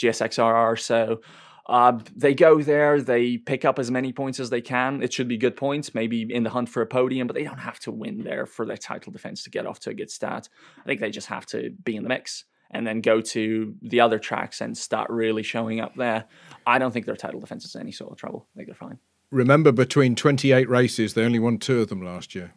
GSXRR. 0.00 0.78
So 0.80 1.20
uh, 1.66 1.98
they 2.14 2.34
go 2.34 2.60
there, 2.60 3.00
they 3.00 3.38
pick 3.38 3.64
up 3.64 3.78
as 3.78 3.90
many 3.90 4.12
points 4.12 4.38
as 4.38 4.50
they 4.50 4.60
can. 4.60 5.02
It 5.02 5.12
should 5.12 5.28
be 5.28 5.38
good 5.38 5.56
points, 5.56 5.94
maybe 5.94 6.22
in 6.22 6.42
the 6.42 6.50
hunt 6.50 6.68
for 6.68 6.82
a 6.82 6.86
podium, 6.86 7.26
but 7.26 7.34
they 7.34 7.44
don't 7.44 7.58
have 7.58 7.80
to 7.80 7.90
win 7.90 8.22
there 8.22 8.44
for 8.44 8.66
their 8.66 8.76
title 8.76 9.12
defense 9.12 9.42
to 9.44 9.50
get 9.50 9.66
off 9.66 9.80
to 9.80 9.90
a 9.90 9.94
good 9.94 10.10
start. 10.10 10.48
I 10.82 10.84
think 10.84 11.00
they 11.00 11.10
just 11.10 11.28
have 11.28 11.46
to 11.46 11.70
be 11.70 11.96
in 11.96 12.02
the 12.02 12.08
mix 12.08 12.44
and 12.70 12.86
then 12.86 13.00
go 13.00 13.20
to 13.20 13.74
the 13.82 14.00
other 14.00 14.18
tracks 14.18 14.60
and 14.60 14.76
start 14.76 15.08
really 15.08 15.42
showing 15.42 15.80
up 15.80 15.94
there. 15.94 16.24
I 16.66 16.78
don't 16.78 16.92
think 16.92 17.06
their 17.06 17.16
title 17.16 17.40
defense 17.40 17.64
is 17.64 17.76
any 17.76 17.92
sort 17.92 18.12
of 18.12 18.18
trouble. 18.18 18.46
I 18.54 18.58
think 18.58 18.68
they're 18.68 18.74
fine. 18.74 18.98
Remember, 19.30 19.72
between 19.72 20.16
28 20.16 20.68
races, 20.68 21.14
they 21.14 21.24
only 21.24 21.38
won 21.38 21.58
two 21.58 21.80
of 21.80 21.88
them 21.88 22.02
last 22.02 22.34
year. 22.34 22.52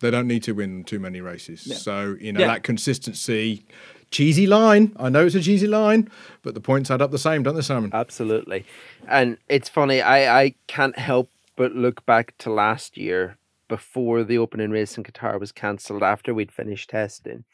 They 0.00 0.10
don't 0.10 0.26
need 0.26 0.42
to 0.44 0.52
win 0.52 0.84
too 0.84 0.98
many 0.98 1.20
races. 1.20 1.66
Yeah. 1.66 1.76
So, 1.76 2.16
you 2.20 2.32
know, 2.32 2.40
yeah. 2.40 2.46
that 2.48 2.62
consistency 2.62 3.66
cheesy 4.12 4.46
line. 4.46 4.94
I 4.96 5.08
know 5.08 5.26
it's 5.26 5.34
a 5.34 5.40
cheesy 5.40 5.66
line, 5.66 6.08
but 6.42 6.54
the 6.54 6.60
points 6.60 6.90
add 6.90 7.02
up 7.02 7.10
the 7.10 7.18
same, 7.18 7.42
don't 7.42 7.56
they, 7.56 7.62
Simon? 7.62 7.90
Absolutely. 7.92 8.64
And 9.08 9.38
it's 9.48 9.68
funny, 9.68 10.00
I, 10.00 10.42
I 10.42 10.54
can't 10.68 10.96
help 10.96 11.30
but 11.56 11.74
look 11.74 12.06
back 12.06 12.34
to 12.38 12.52
last 12.52 12.96
year 12.96 13.38
before 13.68 14.22
the 14.22 14.38
opening 14.38 14.70
race 14.70 14.96
in 14.96 15.02
Qatar 15.04 15.40
was 15.40 15.50
cancelled 15.50 16.02
after 16.02 16.32
we'd 16.32 16.52
finished 16.52 16.90
testing. 16.90 17.44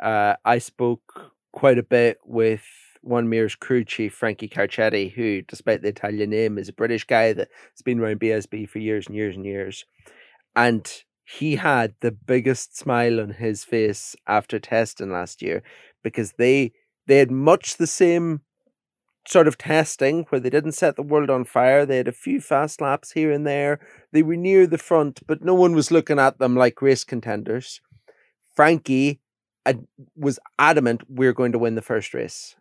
Uh, 0.00 0.34
I 0.44 0.58
spoke 0.58 1.32
quite 1.52 1.78
a 1.78 1.82
bit 1.82 2.18
with 2.24 2.64
Joan 3.08 3.28
Mir's 3.28 3.54
crew 3.54 3.84
chief, 3.84 4.14
Frankie 4.14 4.48
Carchedi, 4.48 5.12
who, 5.12 5.42
despite 5.42 5.82
the 5.82 5.88
Italian 5.88 6.30
name, 6.30 6.58
is 6.58 6.68
a 6.68 6.72
British 6.72 7.04
guy 7.04 7.32
that's 7.32 7.82
been 7.84 8.00
around 8.00 8.20
BSB 8.20 8.68
for 8.68 8.78
years 8.78 9.06
and 9.06 9.16
years 9.16 9.36
and 9.36 9.44
years. 9.44 9.84
And 10.54 10.90
he 11.24 11.56
had 11.56 11.94
the 12.00 12.10
biggest 12.10 12.76
smile 12.76 13.20
on 13.20 13.30
his 13.30 13.64
face 13.64 14.16
after 14.26 14.58
testing 14.58 15.10
last 15.10 15.42
year 15.42 15.62
because 16.02 16.32
they 16.38 16.72
they 17.06 17.18
had 17.18 17.30
much 17.30 17.76
the 17.76 17.86
same 17.86 18.42
sort 19.26 19.46
of 19.46 19.58
testing 19.58 20.24
where 20.28 20.40
they 20.40 20.50
didn't 20.50 20.72
set 20.72 20.96
the 20.96 21.02
world 21.02 21.30
on 21.30 21.44
fire. 21.44 21.86
They 21.86 21.98
had 21.98 22.08
a 22.08 22.12
few 22.12 22.40
fast 22.40 22.80
laps 22.80 23.12
here 23.12 23.30
and 23.30 23.46
there. 23.46 23.80
They 24.12 24.22
were 24.22 24.36
near 24.36 24.66
the 24.66 24.78
front, 24.78 25.20
but 25.26 25.44
no 25.44 25.54
one 25.54 25.74
was 25.74 25.90
looking 25.90 26.18
at 26.18 26.38
them 26.38 26.56
like 26.56 26.82
race 26.82 27.04
contenders. 27.04 27.80
Frankie 28.54 29.20
was 30.16 30.38
adamant 30.58 31.02
we're 31.08 31.32
going 31.32 31.52
to 31.52 31.58
win 31.58 31.76
the 31.76 31.82
first 31.82 32.14
race. 32.14 32.56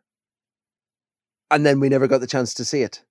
And 1.49 1.65
then 1.65 1.79
we 1.79 1.89
never 1.89 2.07
got 2.07 2.21
the 2.21 2.27
chance 2.27 2.53
to 2.53 2.65
see 2.65 2.81
it. 2.81 3.03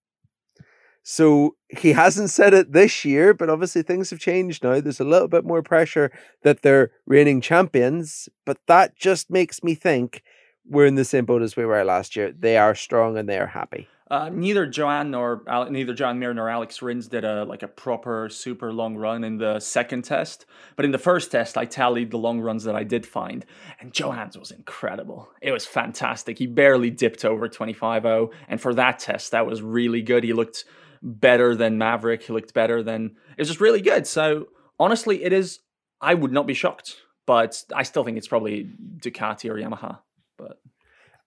So 1.12 1.56
he 1.68 1.90
hasn't 1.94 2.30
said 2.30 2.54
it 2.54 2.70
this 2.70 3.04
year, 3.04 3.34
but 3.34 3.50
obviously 3.50 3.82
things 3.82 4.10
have 4.10 4.20
changed 4.20 4.62
now. 4.62 4.80
There's 4.80 5.00
a 5.00 5.04
little 5.04 5.26
bit 5.26 5.44
more 5.44 5.60
pressure 5.60 6.12
that 6.44 6.62
they're 6.62 6.92
reigning 7.04 7.40
champions, 7.40 8.28
but 8.46 8.58
that 8.68 8.94
just 8.94 9.28
makes 9.28 9.64
me 9.64 9.74
think 9.74 10.22
we're 10.64 10.86
in 10.86 10.94
the 10.94 11.04
same 11.04 11.24
boat 11.24 11.42
as 11.42 11.56
we 11.56 11.64
were 11.64 11.82
last 11.82 12.14
year. 12.14 12.30
They 12.30 12.56
are 12.56 12.76
strong 12.76 13.18
and 13.18 13.28
they 13.28 13.38
are 13.38 13.48
happy. 13.48 13.88
Uh, 14.08 14.28
neither 14.28 14.66
Joan 14.66 15.10
nor 15.10 15.42
neither 15.70 15.94
Joan 15.94 16.20
Mir 16.20 16.32
nor 16.32 16.48
Alex 16.48 16.80
Rins 16.80 17.08
did 17.08 17.24
a 17.24 17.44
like 17.44 17.64
a 17.64 17.68
proper 17.68 18.28
super 18.28 18.72
long 18.72 18.96
run 18.96 19.24
in 19.24 19.38
the 19.38 19.58
second 19.58 20.02
test, 20.02 20.46
but 20.76 20.84
in 20.84 20.92
the 20.92 20.98
first 20.98 21.32
test 21.32 21.58
I 21.58 21.64
tallied 21.64 22.12
the 22.12 22.18
long 22.18 22.40
runs 22.40 22.64
that 22.64 22.76
I 22.76 22.84
did 22.84 23.04
find, 23.04 23.44
and 23.80 23.92
Joan's 23.92 24.38
was 24.38 24.50
incredible. 24.52 25.28
It 25.40 25.52
was 25.52 25.64
fantastic. 25.64 26.38
He 26.38 26.46
barely 26.48 26.90
dipped 26.90 27.24
over 27.24 27.48
25.0, 27.48 28.30
and 28.48 28.60
for 28.60 28.74
that 28.74 28.98
test 29.00 29.30
that 29.30 29.46
was 29.46 29.62
really 29.62 30.02
good. 30.02 30.24
He 30.24 30.32
looked 30.32 30.64
better 31.02 31.54
than 31.54 31.78
Maverick. 31.78 32.22
He 32.22 32.32
looked 32.32 32.54
better 32.54 32.82
than 32.82 33.16
it 33.36 33.38
was 33.38 33.48
just 33.48 33.60
really 33.60 33.80
good. 33.80 34.06
So 34.06 34.48
honestly, 34.78 35.24
it 35.24 35.32
is. 35.32 35.60
I 36.00 36.14
would 36.14 36.32
not 36.32 36.46
be 36.46 36.54
shocked, 36.54 36.96
but 37.26 37.62
I 37.74 37.82
still 37.82 38.04
think 38.04 38.16
it's 38.16 38.28
probably 38.28 38.70
Ducati 38.96 39.50
or 39.50 39.54
Yamaha. 39.54 39.98
But 40.38 40.60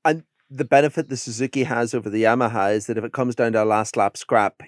and 0.04 0.24
the 0.50 0.66
benefit 0.66 1.10
the 1.10 1.18
Suzuki 1.18 1.64
has 1.64 1.94
over 1.94 2.10
the 2.10 2.24
Yamaha 2.24 2.74
is 2.74 2.88
that 2.88 2.98
if 2.98 3.04
it 3.04 3.14
comes 3.14 3.36
down 3.36 3.54
to 3.54 3.64
a 3.64 3.66
last 3.66 3.96
lap 3.96 4.18
scrap, 4.18 4.64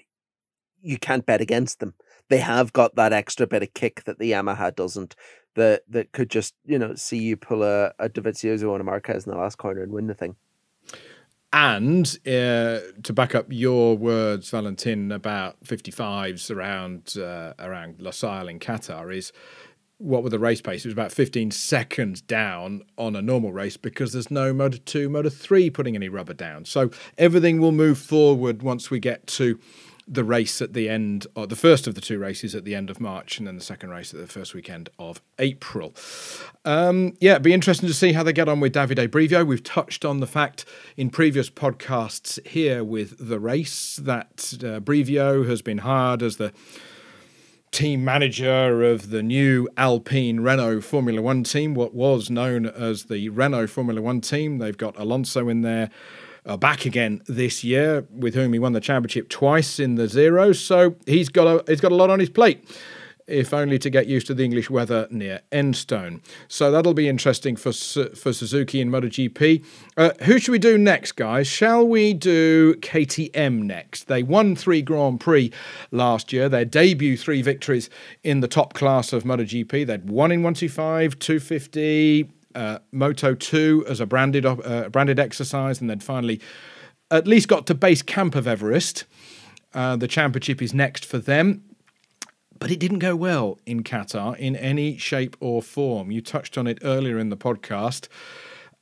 you 0.80 0.98
can't 0.98 1.26
bet 1.26 1.40
against 1.40 1.80
them. 1.80 1.94
They 2.28 2.38
have 2.38 2.72
got 2.72 2.96
that 2.96 3.12
extra 3.12 3.46
bit 3.46 3.62
of 3.62 3.74
kick 3.74 4.04
that 4.04 4.18
the 4.18 4.32
Yamaha 4.32 4.74
doesn't. 4.74 5.14
That 5.54 5.82
that 5.88 6.12
could 6.12 6.30
just 6.30 6.54
you 6.64 6.78
know 6.78 6.94
see 6.94 7.18
you 7.18 7.36
pull 7.36 7.62
a, 7.62 7.92
a 7.98 8.08
Dovizioso 8.08 8.72
on 8.72 8.80
a 8.80 8.84
Marquez 8.84 9.26
in 9.26 9.32
the 9.32 9.38
last 9.38 9.56
corner 9.56 9.82
and 9.82 9.92
win 9.92 10.06
the 10.06 10.14
thing. 10.14 10.36
And 11.52 12.06
uh, 12.26 12.80
to 13.02 13.12
back 13.14 13.34
up 13.34 13.46
your 13.48 13.96
words, 13.96 14.50
Valentin, 14.50 15.12
about 15.12 15.62
55s 15.64 16.54
around 16.54 17.14
uh, 17.16 17.54
around 17.58 17.98
Losail 17.98 18.50
in 18.50 18.58
Qatar 18.58 19.14
is 19.14 19.32
what 19.98 20.22
were 20.22 20.28
the 20.28 20.38
race 20.38 20.60
pace? 20.60 20.84
It 20.84 20.88
was 20.88 20.92
about 20.92 21.12
15 21.12 21.50
seconds 21.52 22.20
down 22.20 22.82
on 22.98 23.16
a 23.16 23.22
normal 23.22 23.52
race 23.52 23.78
because 23.78 24.12
there's 24.12 24.30
no 24.30 24.52
Moto 24.52 24.76
2, 24.76 25.08
Moto 25.08 25.30
3 25.30 25.70
putting 25.70 25.94
any 25.96 26.08
rubber 26.08 26.34
down. 26.34 26.66
So 26.66 26.90
everything 27.16 27.60
will 27.60 27.72
move 27.72 27.98
forward 27.98 28.62
once 28.62 28.90
we 28.90 29.00
get 29.00 29.26
to 29.28 29.58
the 30.08 30.24
race 30.24 30.62
at 30.62 30.72
the 30.72 30.88
end, 30.88 31.26
or 31.34 31.46
the 31.46 31.56
first 31.56 31.86
of 31.86 31.94
the 31.94 32.00
two 32.00 32.18
races 32.18 32.54
at 32.54 32.64
the 32.64 32.74
end 32.74 32.90
of 32.90 33.00
March, 33.00 33.38
and 33.38 33.46
then 33.46 33.56
the 33.56 33.62
second 33.62 33.90
race 33.90 34.14
at 34.14 34.20
the 34.20 34.26
first 34.26 34.54
weekend 34.54 34.88
of 34.98 35.20
April. 35.38 35.94
Um, 36.64 37.16
yeah, 37.20 37.32
it'd 37.32 37.42
be 37.42 37.52
interesting 37.52 37.88
to 37.88 37.94
see 37.94 38.12
how 38.12 38.22
they 38.22 38.32
get 38.32 38.48
on 38.48 38.60
with 38.60 38.72
Davide 38.72 39.08
Brivio. 39.08 39.44
We've 39.44 39.62
touched 39.62 40.04
on 40.04 40.20
the 40.20 40.26
fact 40.26 40.64
in 40.96 41.10
previous 41.10 41.50
podcasts 41.50 42.44
here 42.46 42.84
with 42.84 43.16
the 43.18 43.40
race 43.40 43.96
that 43.96 44.54
uh, 44.60 44.80
Brivio 44.80 45.48
has 45.48 45.60
been 45.60 45.78
hired 45.78 46.22
as 46.22 46.36
the 46.36 46.52
team 47.72 48.04
manager 48.04 48.82
of 48.84 49.10
the 49.10 49.22
new 49.22 49.68
Alpine 49.76 50.40
Renault 50.40 50.82
Formula 50.82 51.20
One 51.20 51.42
team, 51.42 51.74
what 51.74 51.94
was 51.94 52.30
known 52.30 52.64
as 52.64 53.04
the 53.04 53.28
Renault 53.28 53.66
Formula 53.66 54.00
One 54.00 54.20
team. 54.20 54.58
They've 54.58 54.78
got 54.78 54.96
Alonso 54.98 55.48
in 55.48 55.62
there 55.62 55.90
back 56.56 56.86
again 56.86 57.22
this 57.26 57.64
year, 57.64 58.06
with 58.10 58.34
whom 58.34 58.52
he 58.52 58.58
won 58.58 58.72
the 58.72 58.80
championship 58.80 59.28
twice 59.28 59.80
in 59.80 59.96
the 59.96 60.08
zeros. 60.08 60.60
So 60.60 60.94
he's 61.06 61.28
got 61.28 61.46
a 61.46 61.64
he's 61.70 61.80
got 61.80 61.92
a 61.92 61.96
lot 61.96 62.10
on 62.10 62.20
his 62.20 62.30
plate. 62.30 62.64
If 63.26 63.52
only 63.52 63.76
to 63.80 63.90
get 63.90 64.06
used 64.06 64.28
to 64.28 64.34
the 64.34 64.44
English 64.44 64.70
weather 64.70 65.08
near 65.10 65.40
Enstone. 65.50 66.20
So 66.46 66.70
that'll 66.70 66.94
be 66.94 67.08
interesting 67.08 67.56
for 67.56 67.72
for 67.72 68.32
Suzuki 68.32 68.80
in 68.80 68.88
MotoGP. 68.88 69.64
Uh, 69.96 70.10
who 70.22 70.38
should 70.38 70.52
we 70.52 70.60
do 70.60 70.78
next, 70.78 71.12
guys? 71.16 71.48
Shall 71.48 71.84
we 71.84 72.14
do 72.14 72.74
KTM 72.74 73.62
next? 73.64 74.04
They 74.06 74.22
won 74.22 74.54
three 74.54 74.80
Grand 74.80 75.18
Prix 75.18 75.50
last 75.90 76.32
year. 76.32 76.48
Their 76.48 76.64
debut 76.64 77.16
three 77.16 77.42
victories 77.42 77.90
in 78.22 78.38
the 78.38 78.48
top 78.48 78.74
class 78.74 79.12
of 79.12 79.24
MotoGP. 79.24 79.84
They'd 79.84 80.08
won 80.08 80.30
in 80.30 80.44
125, 80.44 81.18
250, 81.18 82.30
uh, 82.56 82.78
Moto 82.90 83.34
2 83.34 83.84
as 83.88 84.00
a 84.00 84.06
branded 84.06 84.44
uh, 84.44 84.88
branded 84.88 85.20
exercise, 85.20 85.80
and 85.80 85.88
then 85.88 86.00
finally 86.00 86.40
at 87.10 87.26
least 87.26 87.46
got 87.46 87.66
to 87.66 87.74
base 87.74 88.02
camp 88.02 88.34
of 88.34 88.48
Everest. 88.48 89.04
Uh, 89.74 89.94
the 89.94 90.08
championship 90.08 90.60
is 90.60 90.74
next 90.74 91.04
for 91.04 91.18
them. 91.18 91.62
But 92.58 92.70
it 92.70 92.80
didn't 92.80 93.00
go 93.00 93.14
well 93.14 93.58
in 93.66 93.82
Qatar 93.82 94.36
in 94.38 94.56
any 94.56 94.96
shape 94.96 95.36
or 95.40 95.60
form. 95.60 96.10
You 96.10 96.22
touched 96.22 96.56
on 96.56 96.66
it 96.66 96.78
earlier 96.82 97.18
in 97.18 97.28
the 97.28 97.36
podcast. 97.36 98.08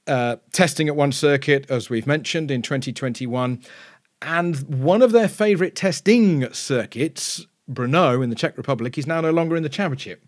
Uh, 0.07 0.37
testing 0.53 0.87
at 0.87 0.95
one 0.95 1.11
circuit, 1.11 1.67
as 1.69 1.91
we've 1.91 2.07
mentioned, 2.07 2.53
in 2.53 2.63
2021. 2.63 3.61
And 4.23 4.57
one 4.83 5.03
of 5.03 5.11
their 5.11 5.29
favourite 5.29 5.75
testing 5.75 6.51
circuits, 6.53 7.47
Brno 7.69 8.23
in 8.23 8.31
the 8.31 8.37
Czech 8.37 8.57
Republic, 8.57 8.97
is 8.97 9.09
now 9.09 9.21
no 9.21 9.33
longer 9.33 9.57
in 9.57 9.65
the 9.65 9.69
championship. 9.69 10.25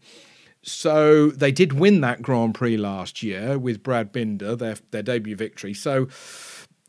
So 0.67 1.31
they 1.31 1.53
did 1.53 1.75
win 1.75 2.01
that 2.01 2.23
Grand 2.23 2.55
Prix 2.55 2.77
last 2.77 3.23
year 3.23 3.57
with 3.57 3.83
Brad 3.83 4.13
Binder, 4.13 4.57
their 4.57 4.77
their 4.91 5.03
debut 5.03 5.37
victory. 5.37 5.73
So 5.73 6.09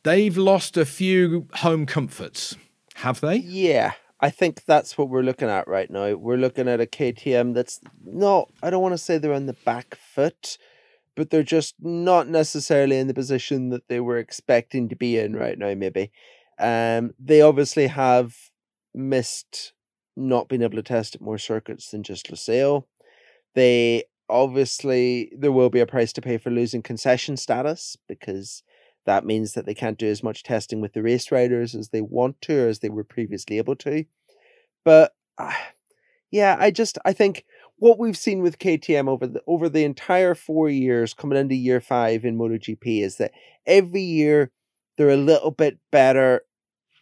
they've 0.04 0.36
lost 0.36 0.78
a 0.78 0.86
few 0.86 1.48
home 1.58 1.86
comforts, 1.86 2.56
have 2.96 3.22
they? 3.22 3.38
Yeah, 3.38 3.92
I 4.20 4.32
think 4.32 4.66
that's 4.66 4.98
what 4.98 5.10
we're 5.10 5.22
looking 5.22 5.50
at 5.50 5.68
right 5.68 5.90
now. 5.92 6.16
We're 6.16 6.38
looking 6.38 6.68
at 6.68 6.82
a 6.82 6.88
KTM 6.88 7.54
that's 7.54 7.80
not, 8.04 8.50
I 8.64 8.72
don't 8.72 8.82
want 8.82 8.94
to 8.94 8.98
say 8.98 9.18
they're 9.18 9.34
on 9.34 9.46
the 9.46 9.54
back 9.54 9.96
foot, 9.96 10.58
but 11.16 11.30
they're 11.30 11.44
just 11.44 11.76
not 11.80 12.28
necessarily 12.28 12.98
in 12.98 13.08
the 13.08 13.14
position 13.14 13.70
that 13.70 13.88
they 13.90 14.00
were 14.00 14.18
expecting 14.18 14.90
to 14.90 14.96
be 14.96 15.20
in 15.20 15.36
right 15.36 15.58
now, 15.58 15.76
maybe. 15.76 16.12
Um, 16.58 17.14
they 17.20 17.42
obviously 17.42 17.88
have 17.88 18.36
missed 18.96 19.74
not 20.16 20.48
being 20.48 20.64
able 20.64 20.78
to 20.78 20.84
test 20.84 21.14
at 21.14 21.22
more 21.22 21.38
circuits 21.38 21.92
than 21.92 22.02
just 22.02 22.32
Losail. 22.32 22.86
They 23.58 24.04
obviously, 24.30 25.32
there 25.36 25.52
will 25.52 25.72
be 25.72 25.80
a 25.80 25.88
price 25.88 26.14
to 26.14 26.22
pay 26.22 26.38
for 26.38 26.52
losing 26.52 26.84
concession 26.84 27.38
status 27.38 27.98
because 28.08 28.62
that 29.08 29.26
means 29.26 29.54
that 29.54 29.66
they 29.66 29.74
can't 29.74 29.98
do 29.98 30.06
as 30.06 30.22
much 30.22 30.44
testing 30.44 30.80
with 30.80 30.94
the 30.94 31.02
race 31.02 31.32
riders 31.32 31.74
as 31.74 31.90
they 31.90 32.02
want 32.02 32.40
to 32.44 32.66
or 32.66 32.68
as 32.68 32.80
they 32.80 32.90
were 32.90 33.04
previously 33.04 33.58
able 33.58 33.76
to. 33.78 34.06
But 34.86 35.14
uh, 35.40 35.56
yeah, 36.30 36.56
I 36.60 36.70
just 36.70 37.00
I 37.04 37.14
think 37.14 37.46
what 37.78 37.98
we've 37.98 38.16
seen 38.16 38.44
with 38.44 38.60
KTM 38.60 39.10
over 39.10 39.26
the 39.26 39.42
over 39.48 39.70
the 39.70 39.84
entire 39.84 40.36
four 40.36 40.70
years 40.70 41.16
coming 41.16 41.40
into 41.40 41.56
year 41.56 41.82
five 41.82 42.26
in 42.26 42.38
MotoGP 42.38 43.02
is 43.02 43.18
that 43.18 43.32
every 43.66 44.04
year 44.04 44.52
they're 45.00 45.10
a 45.10 45.18
little 45.18 45.50
bit 45.52 45.80
better, 45.92 46.44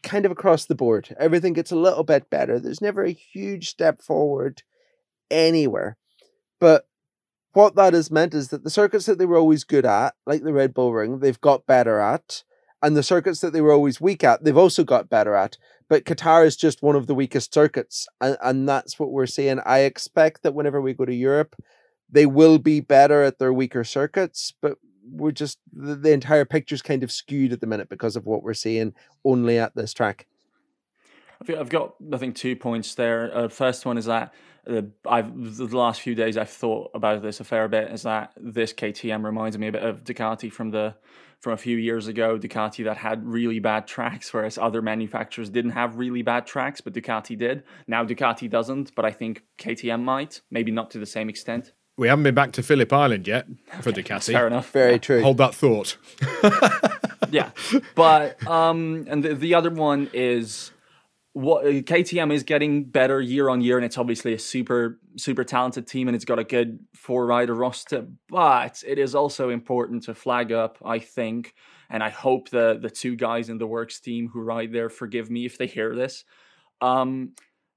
kind 0.03 0.25
of 0.25 0.31
across 0.31 0.63
the 0.63 0.75
board. 0.75 1.13
Everything 1.19 1.51
gets 1.51 1.73
a 1.73 1.75
little 1.75 2.05
bit 2.05 2.29
better. 2.29 2.61
There's 2.61 2.81
never 2.81 3.03
a 3.03 3.11
huge 3.11 3.67
step 3.67 4.01
forward 4.01 4.63
anywhere. 5.29 5.97
But 6.59 6.87
what 7.53 7.75
that 7.75 7.93
has 7.93 8.11
meant 8.11 8.33
is 8.33 8.49
that 8.49 8.63
the 8.63 8.69
circuits 8.69 9.05
that 9.05 9.17
they 9.17 9.25
were 9.25 9.37
always 9.37 9.63
good 9.63 9.85
at, 9.85 10.15
like 10.25 10.43
the 10.43 10.53
Red 10.53 10.73
Bull 10.73 10.93
Ring, 10.93 11.19
they've 11.19 11.39
got 11.39 11.65
better 11.65 11.99
at. 11.99 12.43
And 12.81 12.95
the 12.95 13.03
circuits 13.03 13.39
that 13.39 13.53
they 13.53 13.61
were 13.61 13.71
always 13.71 14.01
weak 14.01 14.23
at, 14.23 14.43
they've 14.43 14.55
also 14.55 14.83
got 14.83 15.09
better 15.09 15.33
at. 15.35 15.57
But 15.89 16.03
Qatar 16.03 16.45
is 16.45 16.55
just 16.55 16.83
one 16.83 16.95
of 16.95 17.07
the 17.07 17.15
weakest 17.15 17.53
circuits. 17.53 18.07
And, 18.21 18.37
and 18.43 18.69
that's 18.69 18.99
what 18.99 19.11
we're 19.11 19.25
seeing. 19.25 19.59
I 19.65 19.79
expect 19.79 20.43
that 20.43 20.53
whenever 20.53 20.81
we 20.81 20.93
go 20.93 21.05
to 21.05 21.13
Europe, 21.13 21.55
they 22.09 22.25
will 22.25 22.59
be 22.59 22.81
better 22.81 23.23
at 23.23 23.39
their 23.39 23.53
weaker 23.53 23.83
circuits. 23.83 24.53
But 24.61 24.77
we're 25.09 25.31
just, 25.31 25.59
the, 25.71 25.95
the 25.95 26.11
entire 26.11 26.45
picture's 26.45 26.81
kind 26.81 27.03
of 27.03 27.11
skewed 27.11 27.53
at 27.53 27.61
the 27.61 27.67
minute 27.67 27.89
because 27.89 28.15
of 28.15 28.25
what 28.25 28.43
we're 28.43 28.53
seeing 28.53 28.93
only 29.23 29.57
at 29.57 29.75
this 29.75 29.93
track. 29.93 30.27
I've 31.47 31.69
got, 31.69 31.95
I 32.13 32.17
think, 32.17 32.35
two 32.35 32.55
points 32.55 32.95
there. 32.95 33.35
Uh, 33.35 33.47
first 33.47 33.85
one 33.85 33.97
is 33.97 34.05
that 34.05 34.33
uh, 34.67 34.81
I've 35.07 35.57
the 35.57 35.77
last 35.77 36.01
few 36.01 36.15
days 36.15 36.37
I've 36.37 36.49
thought 36.49 36.91
about 36.93 37.21
this 37.21 37.39
a 37.39 37.43
fair 37.43 37.67
bit. 37.67 37.91
Is 37.91 38.03
that 38.03 38.33
this 38.37 38.73
KTM 38.73 39.23
reminds 39.23 39.57
me 39.57 39.67
a 39.67 39.71
bit 39.71 39.83
of 39.83 40.03
Ducati 40.03 40.51
from 40.51 40.71
the 40.71 40.95
from 41.39 41.53
a 41.53 41.57
few 41.57 41.77
years 41.77 42.07
ago. 42.07 42.37
Ducati 42.37 42.83
that 42.85 42.97
had 42.97 43.25
really 43.25 43.59
bad 43.59 43.87
tracks, 43.87 44.33
whereas 44.33 44.57
other 44.57 44.81
manufacturers 44.81 45.49
didn't 45.49 45.71
have 45.71 45.97
really 45.97 46.21
bad 46.21 46.45
tracks, 46.45 46.81
but 46.81 46.93
Ducati 46.93 47.37
did. 47.37 47.63
Now 47.87 48.03
Ducati 48.03 48.49
doesn't, 48.49 48.95
but 48.95 49.05
I 49.05 49.11
think 49.11 49.43
KTM 49.57 50.03
might. 50.03 50.41
Maybe 50.49 50.71
not 50.71 50.91
to 50.91 50.99
the 50.99 51.05
same 51.05 51.29
extent. 51.29 51.71
We 51.97 52.09
haven't 52.09 52.23
been 52.23 52.35
back 52.35 52.51
to 52.53 52.63
Phillip 52.63 52.91
Island 52.91 53.25
yet 53.25 53.47
for 53.81 53.89
okay, 53.89 54.03
Ducati. 54.03 54.33
Fair 54.33 54.47
enough. 54.47 54.69
Very 54.71 54.93
yeah. 54.93 54.97
true. 54.97 55.21
Hold 55.21 55.37
that 55.37 55.55
thought. 55.55 55.97
yeah, 57.31 57.51
but 57.95 58.45
um, 58.47 59.05
and 59.07 59.23
the, 59.23 59.33
the 59.33 59.53
other 59.55 59.69
one 59.69 60.09
is 60.13 60.71
what 61.35 61.65
uh, 61.65 61.69
KTM 61.69 62.31
is 62.31 62.43
getting 62.43 62.85
better 62.85 63.19
year 63.19 63.49
on 63.49 63.59
year, 63.59 63.75
and 63.75 63.85
it's 63.85 63.97
obviously 63.97 64.33
a 64.33 64.39
super 64.39 65.01
super 65.17 65.43
talented 65.43 65.85
team, 65.85 66.07
and 66.07 66.15
it's 66.15 66.23
got 66.23 66.39
a 66.39 66.45
good 66.45 66.79
four 66.93 67.25
rider 67.25 67.53
roster. 67.53 68.07
But 68.29 68.81
it 68.87 68.97
is 68.97 69.13
also 69.13 69.49
important 69.49 70.03
to 70.03 70.15
flag 70.15 70.53
up, 70.53 70.77
I 70.83 70.99
think, 70.99 71.53
and 71.89 72.01
I 72.01 72.09
hope 72.09 72.51
the 72.51 72.79
the 72.81 72.89
two 72.89 73.17
guys 73.17 73.49
in 73.49 73.57
the 73.57 73.67
works 73.67 73.99
team 73.99 74.29
who 74.29 74.39
ride 74.39 74.71
there 74.71 74.89
forgive 74.89 75.29
me 75.29 75.45
if 75.45 75.57
they 75.57 75.67
hear 75.67 75.93
this. 75.93 76.23
Um, 76.79 77.33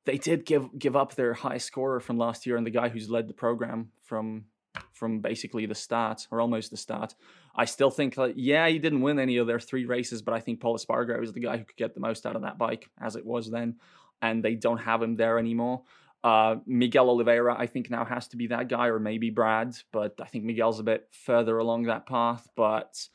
they 0.07 0.19
did 0.19 0.47
give 0.47 0.79
give 0.79 0.95
up 0.95 1.17
their 1.17 1.35
high 1.35 1.59
scorer 1.59 1.99
from 1.99 2.17
last 2.17 2.47
year, 2.47 2.57
and 2.57 2.65
the 2.65 2.71
guy 2.71 2.89
who's 2.89 3.11
led 3.11 3.27
the 3.27 3.35
program 3.35 3.91
from 4.05 4.45
from 4.93 5.19
basically 5.19 5.67
the 5.67 5.75
start 5.75 6.29
or 6.31 6.41
almost 6.41 6.71
the 6.71 6.77
start. 6.77 7.17
I 7.59 7.65
still 7.65 7.91
think 7.91 8.15
that 8.15 8.39
yeah, 8.39 8.69
he 8.69 8.79
didn't 8.79 9.01
win 9.01 9.19
any 9.19 9.39
of 9.39 9.49
their 9.49 9.59
three 9.59 9.85
races, 9.85 10.23
but 10.23 10.33
I 10.33 10.39
think 10.39 10.61
Pol 10.61 10.79
Espargaro 10.79 11.23
is 11.25 11.33
the 11.33 11.41
guy 11.41 11.57
who 11.57 11.65
could 11.65 11.77
get 11.77 11.93
the 11.93 12.01
most 12.01 12.25
out 12.25 12.37
of 12.37 12.43
that 12.43 12.57
bike 12.57 12.89
as 13.01 13.17
it 13.17 13.27
was 13.27 13.51
then, 13.51 13.75
and 14.23 14.45
they 14.45 14.55
don't 14.55 14.79
have 14.79 15.03
him 15.03 15.17
there 15.17 15.41
anymore. 15.41 15.83
Uh, 16.23 16.57
Miguel 16.67 17.11
Oliveira, 17.11 17.57
I 17.59 17.67
think 17.67 17.91
now 17.91 18.05
has 18.05 18.29
to 18.29 18.37
be 18.37 18.47
that 18.49 18.69
guy, 18.69 18.87
or 18.87 19.01
maybe 19.01 19.31
Brad, 19.31 19.75
but 19.93 20.15
I 20.21 20.27
think 20.27 20.45
Miguel's 20.45 20.79
a 20.79 20.85
bit 20.85 21.09
further 21.11 21.59
along 21.59 21.85
that 21.85 22.07
path. 22.07 22.49
But 22.55 23.09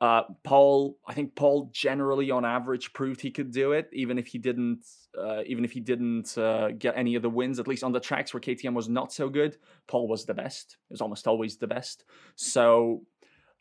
uh, 0.00 0.22
Pol, 0.42 0.96
I 1.06 1.14
think 1.14 1.34
Pol 1.36 1.70
generally 1.72 2.30
on 2.30 2.44
average 2.44 2.92
proved 2.92 3.20
he 3.20 3.30
could 3.30 3.52
do 3.52 3.72
it, 3.72 3.88
even 3.92 4.18
if 4.18 4.26
he 4.26 4.38
didn't, 4.38 4.84
uh, 5.18 5.42
even 5.46 5.64
if 5.64 5.72
he 5.72 5.80
didn't 5.80 6.36
uh, 6.36 6.72
get 6.72 6.96
any 6.96 7.14
of 7.14 7.22
the 7.22 7.30
wins. 7.30 7.58
At 7.58 7.68
least 7.68 7.84
on 7.84 7.92
the 7.92 8.00
tracks 8.00 8.34
where 8.34 8.40
KTM 8.40 8.74
was 8.74 8.88
not 8.88 9.12
so 9.12 9.28
good, 9.28 9.56
Pol 9.86 10.06
was 10.08 10.24
the 10.24 10.34
best. 10.34 10.76
It 10.90 10.92
was 10.92 11.00
almost 11.00 11.26
always 11.26 11.56
the 11.56 11.68
best. 11.68 12.04
So 12.36 13.02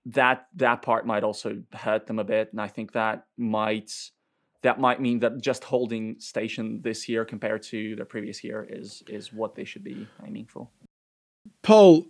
that 0.05 0.47
that 0.55 0.81
part 0.81 1.05
might 1.05 1.23
also 1.23 1.61
hurt 1.73 2.07
them 2.07 2.19
a 2.19 2.23
bit, 2.23 2.49
and 2.51 2.61
I 2.61 2.67
think 2.67 2.91
that 2.93 3.25
might 3.37 3.91
that 4.61 4.79
might 4.79 5.01
mean 5.01 5.19
that 5.19 5.41
just 5.41 5.63
holding 5.65 6.19
station 6.19 6.81
this 6.81 7.09
year 7.09 7.25
compared 7.25 7.61
to 7.63 7.95
the 7.95 8.05
previous 8.05 8.43
year 8.43 8.65
is 8.69 9.03
is 9.07 9.31
what 9.31 9.55
they 9.55 9.63
should 9.63 9.83
be 9.83 10.07
aiming 10.25 10.45
for. 10.45 10.67
Pol 11.61 12.05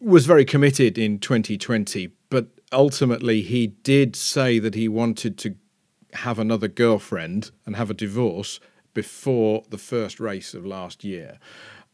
was 0.00 0.26
very 0.26 0.44
committed 0.44 0.98
in 0.98 1.18
2020, 1.18 2.10
but 2.28 2.48
ultimately 2.72 3.42
he 3.42 3.68
did 3.68 4.14
say 4.14 4.58
that 4.58 4.74
he 4.74 4.88
wanted 4.88 5.38
to 5.38 5.54
have 6.12 6.38
another 6.38 6.68
girlfriend 6.68 7.50
and 7.64 7.76
have 7.76 7.90
a 7.90 7.94
divorce 7.94 8.60
before 8.94 9.62
the 9.70 9.78
first 9.78 10.20
race 10.20 10.54
of 10.54 10.64
last 10.64 11.04
year. 11.04 11.38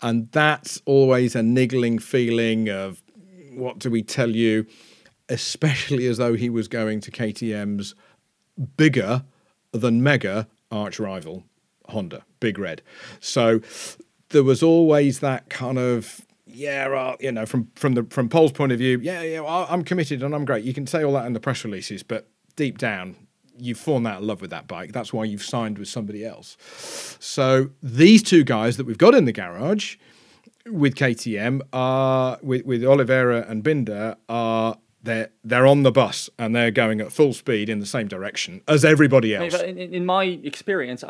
And 0.00 0.30
that's 0.32 0.80
always 0.84 1.34
a 1.34 1.42
niggling 1.42 1.98
feeling 1.98 2.68
of 2.68 3.02
what 3.52 3.78
do 3.78 3.90
we 3.90 4.02
tell 4.02 4.30
you, 4.30 4.66
especially 5.28 6.06
as 6.06 6.18
though 6.18 6.34
he 6.34 6.50
was 6.50 6.68
going 6.68 7.00
to 7.00 7.10
KTM's 7.10 7.94
bigger 8.76 9.24
than 9.72 10.02
mega 10.02 10.48
arch 10.70 10.98
rival, 10.98 11.44
Honda, 11.88 12.24
Big 12.40 12.58
Red. 12.58 12.82
So 13.20 13.60
there 14.30 14.42
was 14.42 14.62
always 14.62 15.20
that 15.20 15.48
kind 15.48 15.78
of 15.78 16.26
yeah, 16.54 16.88
well, 16.88 17.16
you 17.18 17.32
know, 17.32 17.46
from 17.46 17.70
from 17.76 17.94
the 17.94 18.04
from 18.04 18.28
Pol's 18.28 18.52
point 18.52 18.72
of 18.72 18.78
view, 18.78 18.98
yeah, 19.02 19.22
yeah, 19.22 19.40
well, 19.40 19.66
I'm 19.70 19.82
committed 19.84 20.22
and 20.22 20.34
I'm 20.34 20.44
great. 20.44 20.64
You 20.64 20.74
can 20.74 20.86
say 20.86 21.02
all 21.02 21.12
that 21.14 21.26
in 21.26 21.32
the 21.32 21.40
press 21.40 21.64
releases, 21.64 22.02
but 22.02 22.28
deep 22.56 22.78
down, 22.78 23.16
you've 23.58 23.78
fallen 23.78 24.06
out 24.06 24.18
of 24.18 24.24
love 24.24 24.40
with 24.40 24.50
that 24.50 24.68
bike. 24.68 24.92
That's 24.92 25.12
why 25.12 25.24
you've 25.24 25.42
signed 25.42 25.78
with 25.78 25.88
somebody 25.88 26.24
else. 26.24 26.56
So 27.20 27.70
these 27.82 28.22
two 28.22 28.44
guys 28.44 28.76
that 28.76 28.86
we've 28.86 28.98
got 28.98 29.14
in 29.14 29.24
the 29.24 29.32
garage 29.32 29.96
with 30.66 30.94
KTM 30.94 31.62
are 31.72 32.38
with 32.42 32.66
with 32.66 32.84
Oliveira 32.84 33.46
and 33.48 33.62
Binder 33.62 34.16
are 34.28 34.76
they're 35.02 35.30
they're 35.42 35.66
on 35.66 35.82
the 35.82 35.92
bus 35.92 36.30
and 36.38 36.54
they're 36.54 36.70
going 36.70 37.00
at 37.00 37.12
full 37.12 37.32
speed 37.32 37.68
in 37.68 37.80
the 37.80 37.86
same 37.86 38.08
direction 38.08 38.62
as 38.68 38.84
everybody 38.84 39.34
else. 39.34 39.60
In, 39.62 39.78
in 39.78 40.06
my 40.06 40.24
experience, 40.24 41.04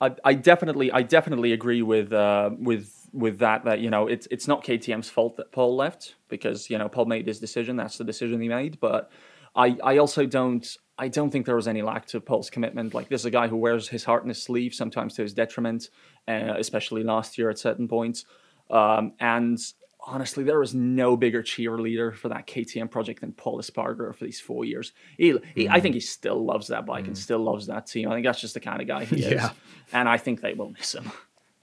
I, 0.00 0.14
I 0.24 0.34
definitely 0.34 0.90
I 0.92 1.02
definitely 1.02 1.52
agree 1.52 1.82
with 1.82 2.12
uh, 2.12 2.50
with 2.58 3.08
with 3.12 3.38
that 3.38 3.64
that 3.64 3.80
you 3.80 3.90
know 3.90 4.08
it's 4.08 4.26
it's 4.30 4.48
not 4.48 4.64
KTM's 4.64 5.08
fault 5.08 5.36
that 5.36 5.52
Pol 5.52 5.76
left 5.76 6.16
because 6.28 6.68
you 6.68 6.78
know 6.78 6.88
Pol 6.88 7.06
made 7.06 7.26
his 7.26 7.38
decision. 7.38 7.76
That's 7.76 7.98
the 7.98 8.04
decision 8.04 8.40
he 8.40 8.48
made. 8.48 8.80
But 8.80 9.10
I 9.54 9.76
I 9.82 9.98
also 9.98 10.26
don't 10.26 10.66
I 10.98 11.08
don't 11.08 11.30
think 11.30 11.46
there 11.46 11.56
was 11.56 11.68
any 11.68 11.82
lack 11.82 12.06
to 12.06 12.20
Pol's 12.20 12.50
commitment. 12.50 12.94
Like 12.94 13.08
this 13.08 13.22
is 13.22 13.26
a 13.26 13.30
guy 13.30 13.48
who 13.48 13.56
wears 13.56 13.88
his 13.88 14.04
heart 14.04 14.22
in 14.22 14.28
his 14.28 14.42
sleeve, 14.42 14.74
sometimes 14.74 15.14
to 15.14 15.22
his 15.22 15.32
detriment, 15.32 15.88
uh, 16.28 16.54
especially 16.58 17.02
last 17.04 17.38
year 17.38 17.48
at 17.48 17.58
certain 17.58 17.88
points. 17.88 18.24
Um, 18.70 19.12
and 19.20 19.58
honestly, 20.04 20.44
there 20.44 20.58
was 20.58 20.74
no 20.74 21.16
bigger 21.16 21.42
cheerleader 21.42 22.14
for 22.14 22.28
that 22.28 22.46
KTM 22.46 22.90
project 22.90 23.20
than 23.20 23.32
Pol 23.32 23.60
Espargaro 23.60 24.14
for 24.14 24.24
these 24.24 24.40
four 24.40 24.64
years. 24.64 24.92
He, 25.16 25.38
he 25.54 25.68
I 25.68 25.80
think 25.80 25.94
he 25.94 26.00
still 26.00 26.44
loves 26.44 26.68
that 26.68 26.86
bike 26.86 27.04
mm. 27.04 27.08
and 27.08 27.18
still 27.18 27.38
loves 27.38 27.66
that 27.66 27.86
team. 27.86 28.10
I 28.10 28.14
think 28.14 28.26
that's 28.26 28.40
just 28.40 28.54
the 28.54 28.60
kind 28.60 28.80
of 28.80 28.88
guy 28.88 29.04
he 29.04 29.24
is. 29.24 29.42
And 29.92 30.08
I 30.08 30.16
think 30.16 30.40
they 30.40 30.54
will 30.54 30.70
miss 30.70 30.94
him. 30.94 31.10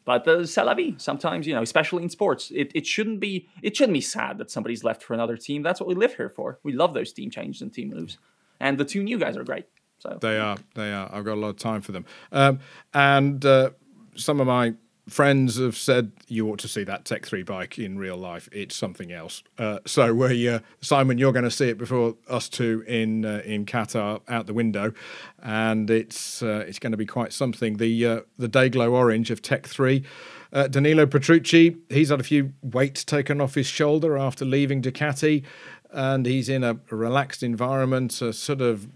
But 0.06 0.24
the 0.24 0.48
c'est 0.48 0.64
la 0.64 0.74
vie. 0.74 0.96
Sometimes, 0.98 1.46
you 1.46 1.54
know, 1.54 1.62
especially 1.62 2.04
in 2.04 2.10
sports, 2.10 2.52
it, 2.56 2.72
it 2.74 2.88
shouldn't 2.88 3.20
be 3.20 3.48
it 3.62 3.76
shouldn't 3.76 3.94
be 3.94 4.02
sad 4.02 4.38
that 4.40 4.50
somebody's 4.50 4.84
left 4.84 5.04
for 5.04 5.14
another 5.14 5.38
team. 5.38 5.62
That's 5.62 5.80
what 5.80 5.88
we 5.88 5.96
live 5.96 6.16
here 6.16 6.30
for. 6.30 6.60
We 6.64 6.74
love 6.74 6.94
those 6.94 7.14
team 7.14 7.30
changes 7.30 7.62
and 7.62 7.74
team 7.74 7.90
moves. 7.90 8.18
And 8.60 8.78
the 8.78 8.86
two 8.86 9.04
new 9.04 9.20
guys 9.20 9.38
are 9.38 9.44
great. 9.44 9.66
So 10.00 10.18
they 10.22 10.40
are, 10.40 10.58
they 10.76 10.92
are. 10.94 11.10
I've 11.14 11.26
got 11.26 11.34
a 11.34 11.42
lot 11.42 11.50
of 11.50 11.58
time 11.58 11.82
for 11.82 11.92
them. 11.92 12.06
Um, 12.32 12.60
and 12.94 13.46
uh, 13.46 13.72
some 14.16 14.40
of 14.40 14.48
my 14.48 14.74
friends 15.10 15.58
have 15.58 15.76
said 15.76 16.12
you 16.28 16.50
ought 16.50 16.60
to 16.60 16.68
see 16.68 16.84
that 16.84 17.06
Tech 17.06 17.26
3 17.26 17.44
bike 17.44 17.78
in 17.78 17.98
real 17.98 18.18
life. 18.18 18.48
It's 18.52 18.76
something 18.76 19.12
else. 19.12 19.44
Uh, 19.58 19.80
so, 19.86 20.14
we, 20.14 20.48
uh, 20.48 20.60
Simon, 20.82 21.18
you're 21.18 21.34
going 21.34 21.44
to 21.44 21.52
see 21.52 21.70
it 21.70 21.78
before 21.78 22.16
us 22.28 22.50
two 22.50 22.84
in 22.88 23.26
uh, 23.26 23.42
in 23.46 23.66
Qatar 23.66 24.22
out 24.28 24.48
the 24.48 24.54
window, 24.54 24.94
and 25.42 25.90
it's 25.90 26.42
uh, 26.42 26.66
it's 26.68 26.80
going 26.80 26.92
to 26.92 26.98
be 26.98 27.06
quite 27.06 27.34
something. 27.34 27.78
The 27.78 28.06
uh, 28.06 28.20
the 28.38 28.50
Dayglow 28.50 28.92
Orange 28.92 29.32
of 29.32 29.42
Tech 29.42 29.68
3. 29.68 30.04
Uh, 30.52 30.68
Danilo 30.68 31.06
Petrucci, 31.06 31.78
he's 31.90 32.10
had 32.10 32.20
a 32.20 32.24
few 32.24 32.54
weights 32.64 33.04
taken 33.04 33.40
off 33.40 33.54
his 33.54 33.68
shoulder 33.68 34.18
after 34.18 34.46
leaving 34.46 34.82
Ducati, 34.82 35.44
and 35.92 36.26
he's 36.26 36.50
in 36.50 36.64
a 36.64 36.80
relaxed 36.90 37.44
environment, 37.44 38.20
a 38.20 38.34
sort 38.34 38.60
of 38.60 38.88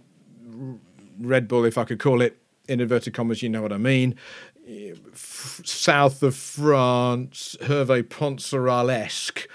Red 1.20 1.48
Bull, 1.48 1.64
if 1.64 1.78
I 1.78 1.84
could 1.84 2.00
call 2.00 2.24
it, 2.24 2.40
in 2.68 2.80
inverted 2.80 3.14
commas, 3.14 3.44
you 3.44 3.50
know 3.50 3.62
what 3.62 3.72
I 3.72 3.78
mean 3.78 4.16
south 5.14 6.24
of 6.24 6.36
France, 6.36 7.56
Hervé 7.62 8.04
Poncharal 8.04 8.92
esque 8.92 9.48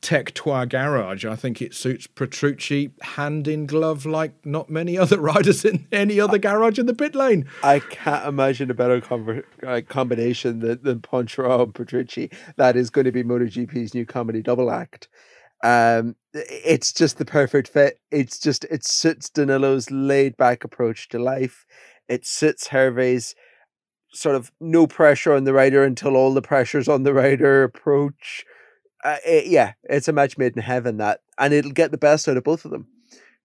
Tech 0.00 0.34
Trois 0.34 0.66
garage. 0.66 1.24
I 1.24 1.36
think 1.36 1.60
it 1.60 1.74
suits 1.74 2.06
Petrucci 2.06 2.92
hand 3.02 3.48
in 3.48 3.66
glove 3.66 4.06
like 4.06 4.34
not 4.44 4.70
many 4.70 4.98
other 4.98 5.18
riders 5.20 5.64
in 5.64 5.86
any 5.90 6.20
other 6.20 6.38
garage 6.38 6.78
in 6.78 6.86
the 6.86 6.94
pit 6.94 7.14
lane. 7.14 7.46
I 7.62 7.80
can't 7.80 8.26
imagine 8.26 8.70
a 8.70 8.74
better 8.74 9.00
conver- 9.00 9.44
uh, 9.66 9.80
combination 9.88 10.60
than, 10.60 10.82
than 10.82 11.00
Poncharal 11.00 11.62
and 11.64 11.74
Petrucci. 11.74 12.30
That 12.56 12.76
is 12.76 12.90
going 12.90 13.06
to 13.06 13.12
be 13.12 13.24
MotoGP's 13.24 13.94
new 13.94 14.06
comedy 14.06 14.42
double 14.42 14.70
act. 14.70 15.08
Um, 15.64 16.14
it's 16.32 16.92
just 16.92 17.18
the 17.18 17.24
perfect 17.24 17.68
fit. 17.68 17.98
It's 18.10 18.38
just 18.38 18.64
it 18.64 18.84
suits 18.84 19.30
Danilo's 19.30 19.90
laid 19.90 20.36
back 20.36 20.64
approach 20.64 21.08
to 21.08 21.18
life. 21.18 21.66
It 22.08 22.26
suits 22.26 22.68
Hervé's 22.68 23.34
sort 24.16 24.36
of 24.36 24.52
no 24.60 24.86
pressure 24.86 25.34
on 25.34 25.44
the 25.44 25.52
rider 25.52 25.84
until 25.84 26.16
all 26.16 26.32
the 26.32 26.42
pressure's 26.42 26.88
on 26.88 27.02
the 27.02 27.14
rider 27.14 27.62
approach. 27.62 28.44
Uh, 29.04 29.18
it, 29.24 29.46
yeah, 29.46 29.74
it's 29.84 30.08
a 30.08 30.12
match 30.12 30.38
made 30.38 30.56
in 30.56 30.62
heaven 30.62 30.96
that, 30.96 31.20
and 31.38 31.52
it'll 31.52 31.72
get 31.72 31.90
the 31.90 31.98
best 31.98 32.26
out 32.28 32.36
of 32.36 32.44
both 32.44 32.64
of 32.64 32.70
them 32.70 32.88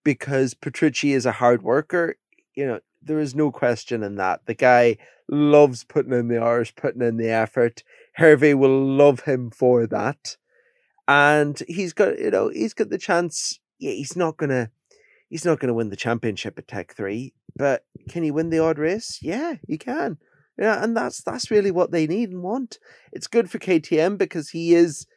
because 0.04 0.54
Petrucci 0.54 1.14
is 1.14 1.26
a 1.26 1.34
hard 1.34 1.62
worker. 1.62 2.16
You 2.56 2.66
know, 2.66 2.80
there 3.02 3.20
is 3.20 3.36
no 3.36 3.52
question 3.52 4.04
in 4.04 4.16
that. 4.16 4.46
The 4.46 4.56
guy 4.56 4.98
loves 5.30 5.84
putting 5.84 6.14
in 6.14 6.28
the 6.28 6.42
hours, 6.42 6.72
putting 6.72 7.02
in 7.02 7.18
the 7.18 7.30
effort. 7.30 7.84
Hervé 8.20 8.56
will 8.56 8.86
love 8.86 9.22
him 9.22 9.52
for 9.52 9.86
that 9.88 10.38
and 11.12 11.62
he's 11.68 11.92
got 11.94 12.18
you 12.20 12.32
know 12.32 12.50
he's 12.50 12.74
got 12.74 12.90
the 12.90 12.98
chance. 12.98 13.60
Yeah, 13.80 13.92
he's 13.92 14.16
not 14.16 14.38
gonna 14.38 14.72
he's 15.30 15.46
not 15.46 15.60
gonna 15.60 15.74
win 15.74 15.90
the 15.90 15.96
championship 15.96 16.58
at 16.58 16.68
Tech 16.68 16.94
Three, 16.94 17.34
but 17.56 17.86
can 18.10 18.24
he 18.24 18.32
win 18.32 18.50
the 18.50 18.60
odd 18.60 18.80
race? 18.80 19.20
Yeah, 19.22 19.56
he 19.68 19.78
can. 19.78 20.18
Yeah, 20.58 20.84
and 20.84 20.96
that's 20.96 21.24
that's 21.24 21.50
really 21.50 21.72
what 21.72 21.92
they 21.92 22.08
need 22.08 22.30
and 22.30 22.44
want. 22.44 22.78
It's 23.12 23.28
good 23.28 23.50
for 23.50 23.58
KTM 23.58 24.18
because 24.18 24.50
he 24.50 24.74
is 24.76 25.08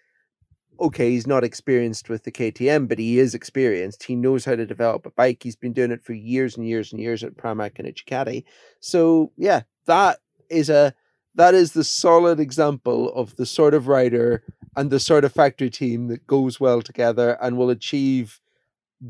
okay. 0.81 1.11
He's 1.11 1.27
not 1.27 1.45
experienced 1.45 2.09
with 2.09 2.25
the 2.25 2.33
KTM, 2.33 2.89
but 2.89 2.99
he 2.99 3.19
is 3.19 3.35
experienced. 3.35 4.05
He 4.05 4.17
knows 4.17 4.45
how 4.45 4.57
to 4.57 4.67
develop 4.67 5.07
a 5.07 5.11
bike. 5.11 5.43
He's 5.43 5.57
been 5.57 5.73
doing 5.73 5.91
it 5.91 6.05
for 6.05 6.13
years 6.13 6.57
and 6.57 6.67
years 6.67 6.93
and 6.93 7.01
years 7.01 7.23
at 7.23 7.37
Pramac 7.37 7.79
and 7.79 7.89
at 7.89 7.97
Ducati. 7.97 8.45
So 8.81 9.33
yeah, 9.37 9.63
that 9.87 10.19
is 10.49 10.71
a 10.71 10.95
that 11.35 11.55
is 11.55 11.73
the 11.73 11.85
solid 11.85 12.39
example 12.39 13.13
of 13.13 13.37
the 13.37 13.47
sort 13.47 13.75
of 13.75 13.89
rider 13.89 14.43
and 14.77 14.91
the 14.91 15.01
sort 15.01 15.25
of 15.25 15.33
factory 15.33 15.71
team 15.71 16.09
that 16.09 16.27
goes 16.27 16.61
well 16.61 16.81
together 16.81 17.37
and 17.41 17.57
will 17.57 17.71
achieve 17.71 18.41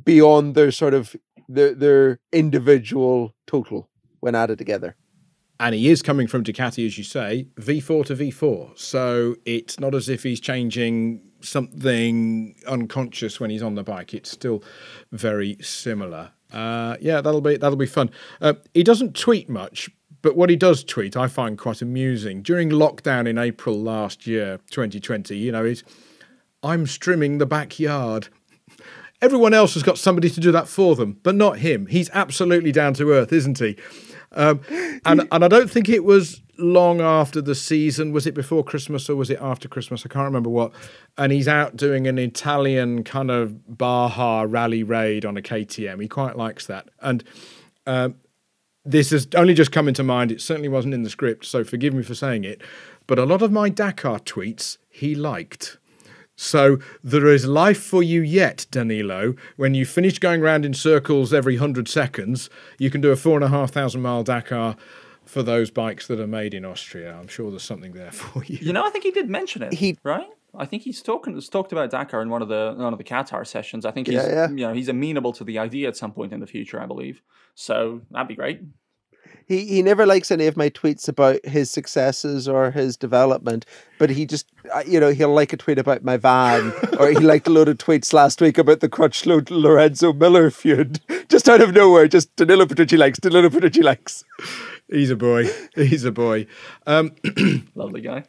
beyond 0.04 0.54
their 0.54 0.70
sort 0.70 0.94
of 0.94 1.14
their 1.48 1.74
their 1.74 2.20
individual 2.32 3.34
total 3.46 3.88
when 4.20 4.34
added 4.34 4.58
together. 4.58 4.96
And 5.64 5.74
he 5.74 5.88
is 5.88 6.02
coming 6.02 6.26
from 6.26 6.44
Ducati, 6.44 6.84
as 6.84 6.98
you 6.98 7.04
say, 7.04 7.46
V4 7.56 8.04
to 8.04 8.14
V4. 8.14 8.78
So 8.78 9.36
it's 9.46 9.80
not 9.80 9.94
as 9.94 10.10
if 10.10 10.22
he's 10.22 10.38
changing 10.38 11.22
something 11.40 12.54
unconscious 12.66 13.40
when 13.40 13.48
he's 13.48 13.62
on 13.62 13.74
the 13.74 13.82
bike. 13.82 14.12
It's 14.12 14.30
still 14.30 14.62
very 15.10 15.56
similar. 15.62 16.32
Uh, 16.52 16.98
yeah, 17.00 17.22
that'll 17.22 17.40
be 17.40 17.56
that'll 17.56 17.78
be 17.78 17.86
fun. 17.86 18.10
Uh, 18.42 18.52
he 18.74 18.82
doesn't 18.82 19.16
tweet 19.16 19.48
much, 19.48 19.88
but 20.20 20.36
what 20.36 20.50
he 20.50 20.56
does 20.56 20.84
tweet, 20.84 21.16
I 21.16 21.28
find 21.28 21.56
quite 21.56 21.80
amusing. 21.80 22.42
During 22.42 22.68
lockdown 22.68 23.26
in 23.26 23.38
April 23.38 23.80
last 23.80 24.26
year, 24.26 24.60
2020, 24.70 25.34
you 25.34 25.50
know, 25.50 25.64
is 25.64 25.82
I'm 26.62 26.84
strimming 26.84 27.38
the 27.38 27.46
backyard. 27.46 28.28
Everyone 29.22 29.54
else 29.54 29.72
has 29.72 29.82
got 29.82 29.96
somebody 29.96 30.28
to 30.28 30.40
do 30.40 30.52
that 30.52 30.68
for 30.68 30.94
them, 30.94 31.20
but 31.22 31.34
not 31.34 31.60
him. 31.60 31.86
He's 31.86 32.10
absolutely 32.10 32.70
down 32.70 32.92
to 32.94 33.12
earth, 33.12 33.32
isn't 33.32 33.60
he? 33.60 33.78
Um, 34.34 34.60
and 35.04 35.26
and 35.30 35.44
I 35.44 35.48
don't 35.48 35.70
think 35.70 35.88
it 35.88 36.04
was 36.04 36.40
long 36.58 37.00
after 37.00 37.40
the 37.40 37.54
season. 37.54 38.12
Was 38.12 38.26
it 38.26 38.34
before 38.34 38.64
Christmas 38.64 39.08
or 39.08 39.16
was 39.16 39.30
it 39.30 39.38
after 39.40 39.68
Christmas? 39.68 40.04
I 40.04 40.08
can't 40.08 40.24
remember 40.24 40.50
what. 40.50 40.72
And 41.18 41.32
he's 41.32 41.48
out 41.48 41.76
doing 41.76 42.06
an 42.06 42.18
Italian 42.18 43.04
kind 43.04 43.30
of 43.30 43.78
Baja 43.78 44.44
rally 44.48 44.82
raid 44.82 45.24
on 45.24 45.36
a 45.36 45.42
KTM. 45.42 46.00
He 46.00 46.08
quite 46.08 46.36
likes 46.36 46.66
that. 46.66 46.88
And 47.00 47.24
um, 47.86 48.16
this 48.84 49.10
has 49.10 49.26
only 49.34 49.54
just 49.54 49.72
come 49.72 49.88
into 49.88 50.02
mind. 50.02 50.30
It 50.30 50.40
certainly 50.40 50.68
wasn't 50.68 50.94
in 50.94 51.02
the 51.02 51.10
script, 51.10 51.44
so 51.44 51.64
forgive 51.64 51.94
me 51.94 52.02
for 52.02 52.14
saying 52.14 52.44
it. 52.44 52.60
But 53.06 53.18
a 53.18 53.24
lot 53.24 53.42
of 53.42 53.50
my 53.50 53.68
Dakar 53.68 54.18
tweets 54.20 54.78
he 54.88 55.14
liked. 55.14 55.78
So 56.36 56.78
there 57.02 57.26
is 57.26 57.46
life 57.46 57.80
for 57.80 58.02
you 58.02 58.20
yet, 58.20 58.66
Danilo. 58.70 59.34
When 59.56 59.74
you 59.74 59.86
finish 59.86 60.18
going 60.18 60.40
round 60.40 60.64
in 60.64 60.74
circles 60.74 61.32
every 61.32 61.56
hundred 61.56 61.88
seconds, 61.88 62.50
you 62.78 62.90
can 62.90 63.00
do 63.00 63.12
a 63.12 63.16
four 63.16 63.36
and 63.36 63.44
a 63.44 63.48
half 63.48 63.70
thousand 63.70 64.02
mile 64.02 64.24
Dakar 64.24 64.76
for 65.24 65.42
those 65.42 65.70
bikes 65.70 66.06
that 66.08 66.20
are 66.20 66.26
made 66.26 66.54
in 66.54 66.64
Austria. 66.64 67.14
I'm 67.14 67.28
sure 67.28 67.50
there's 67.50 67.62
something 67.62 67.92
there 67.92 68.12
for 68.12 68.44
you. 68.44 68.58
You 68.60 68.72
know, 68.72 68.84
I 68.84 68.90
think 68.90 69.04
he 69.04 69.10
did 69.10 69.28
mention 69.28 69.62
it. 69.62 69.74
He 69.74 69.96
right. 70.02 70.28
I 70.56 70.66
think 70.66 70.82
he's 70.82 71.02
talking 71.02 71.34
he's 71.34 71.48
talked 71.48 71.72
about 71.72 71.90
Dakar 71.90 72.22
in 72.22 72.30
one 72.30 72.42
of 72.42 72.48
the 72.48 72.74
one 72.76 72.92
of 72.92 72.98
the 72.98 73.04
Qatar 73.04 73.46
sessions. 73.46 73.84
I 73.84 73.90
think 73.90 74.06
he's 74.06 74.16
yeah, 74.16 74.28
yeah. 74.28 74.48
you 74.48 74.66
know 74.66 74.72
he's 74.72 74.88
amenable 74.88 75.32
to 75.34 75.44
the 75.44 75.58
idea 75.58 75.88
at 75.88 75.96
some 75.96 76.12
point 76.12 76.32
in 76.32 76.40
the 76.40 76.46
future. 76.46 76.80
I 76.80 76.86
believe 76.86 77.22
so. 77.54 78.02
That'd 78.10 78.28
be 78.28 78.36
great. 78.36 78.60
He 79.46 79.66
he 79.66 79.82
never 79.82 80.06
likes 80.06 80.30
any 80.30 80.46
of 80.46 80.56
my 80.56 80.70
tweets 80.70 81.08
about 81.08 81.44
his 81.44 81.70
successes 81.70 82.48
or 82.48 82.70
his 82.70 82.96
development, 82.96 83.66
but 83.98 84.10
he 84.10 84.26
just 84.26 84.46
you 84.86 84.98
know 84.98 85.10
he'll 85.10 85.32
like 85.32 85.52
a 85.52 85.56
tweet 85.56 85.78
about 85.78 86.02
my 86.02 86.16
van, 86.16 86.72
or 86.98 87.08
he 87.08 87.18
liked 87.18 87.46
a 87.46 87.50
load 87.50 87.68
of 87.68 87.78
tweets 87.78 88.12
last 88.12 88.40
week 88.40 88.58
about 88.58 88.80
the 88.80 88.88
Crutchlow 88.88 89.48
Lorenzo 89.50 90.12
Miller 90.12 90.50
feud, 90.50 91.00
just 91.28 91.48
out 91.48 91.60
of 91.60 91.74
nowhere. 91.74 92.08
Just 92.08 92.34
Danilo 92.36 92.66
Petrucci 92.66 92.96
likes 92.96 93.18
Danilo 93.18 93.50
Petrucci 93.50 93.82
likes. 93.82 94.24
He's 94.88 95.10
a 95.10 95.16
boy. 95.16 95.50
He's 95.74 96.04
a 96.04 96.12
boy. 96.12 96.46
Um, 96.86 97.14
Lovely 97.74 98.00
guy. 98.00 98.24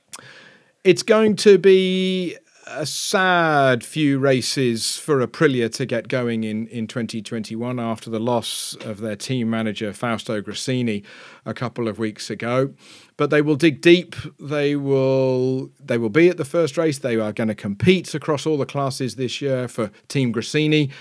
It's 0.84 1.04
going 1.04 1.36
to 1.38 1.58
be 1.58 2.38
a 2.68 2.86
sad 2.86 3.84
few 3.84 4.18
races 4.18 4.98
for 4.98 5.26
Aprilia 5.26 5.72
to 5.74 5.86
get 5.86 6.08
going 6.08 6.44
in, 6.44 6.68
in 6.68 6.88
2021 6.88 7.80
after 7.80 8.10
the 8.10 8.20
loss 8.20 8.76
of 8.82 9.00
their 9.00 9.16
team 9.16 9.50
manager 9.50 9.94
Fausto 9.94 10.42
Gresini 10.42 11.04
a 11.46 11.54
couple 11.54 11.88
of 11.88 12.00
weeks 12.00 12.30
ago. 12.30 12.74
But 13.18 13.30
they 13.30 13.42
will 13.42 13.56
dig 13.56 13.82
deep. 13.82 14.16
They 14.40 14.76
will 14.76 15.72
they 15.80 15.98
will 15.98 16.10
be 16.10 16.30
at 16.30 16.38
the 16.38 16.46
first 16.46 16.78
race. 16.78 16.98
They 16.98 17.18
are 17.18 17.32
going 17.32 17.48
to 17.50 17.56
compete 17.56 18.14
across 18.16 18.46
all 18.46 18.58
the 18.58 18.66
classes 18.66 19.16
this 19.16 19.42
year 19.42 19.68
for 19.68 19.92
Team 20.08 20.34
Gresini. 20.34 20.92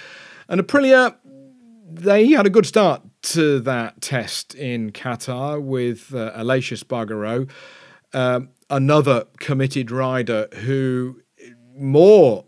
And 0.48 0.60
Aprilia, 0.60 1.16
they 1.90 2.28
had 2.28 2.46
a 2.46 2.50
good 2.50 2.66
start 2.66 3.02
to 3.22 3.58
that 3.60 4.02
test 4.02 4.54
in 4.54 4.92
Qatar 4.92 5.62
with 5.62 6.14
uh, 6.14 6.32
Espargaro. 6.36 7.48
Um, 8.12 8.50
another 8.70 9.24
committed 9.40 9.90
rider 9.90 10.48
who 10.52 11.20
more 11.76 12.44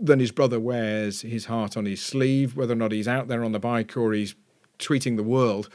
than 0.00 0.18
his 0.18 0.32
brother 0.32 0.58
wears 0.58 1.22
his 1.22 1.46
heart 1.46 1.76
on 1.76 1.84
his 1.84 2.00
sleeve, 2.00 2.56
whether 2.56 2.72
or 2.72 2.76
not 2.76 2.92
he's 2.92 3.08
out 3.08 3.28
there 3.28 3.44
on 3.44 3.52
the 3.52 3.58
bike 3.58 3.96
or 3.96 4.12
he's 4.12 4.34
tweeting 4.78 5.16
the 5.16 5.22
world. 5.22 5.68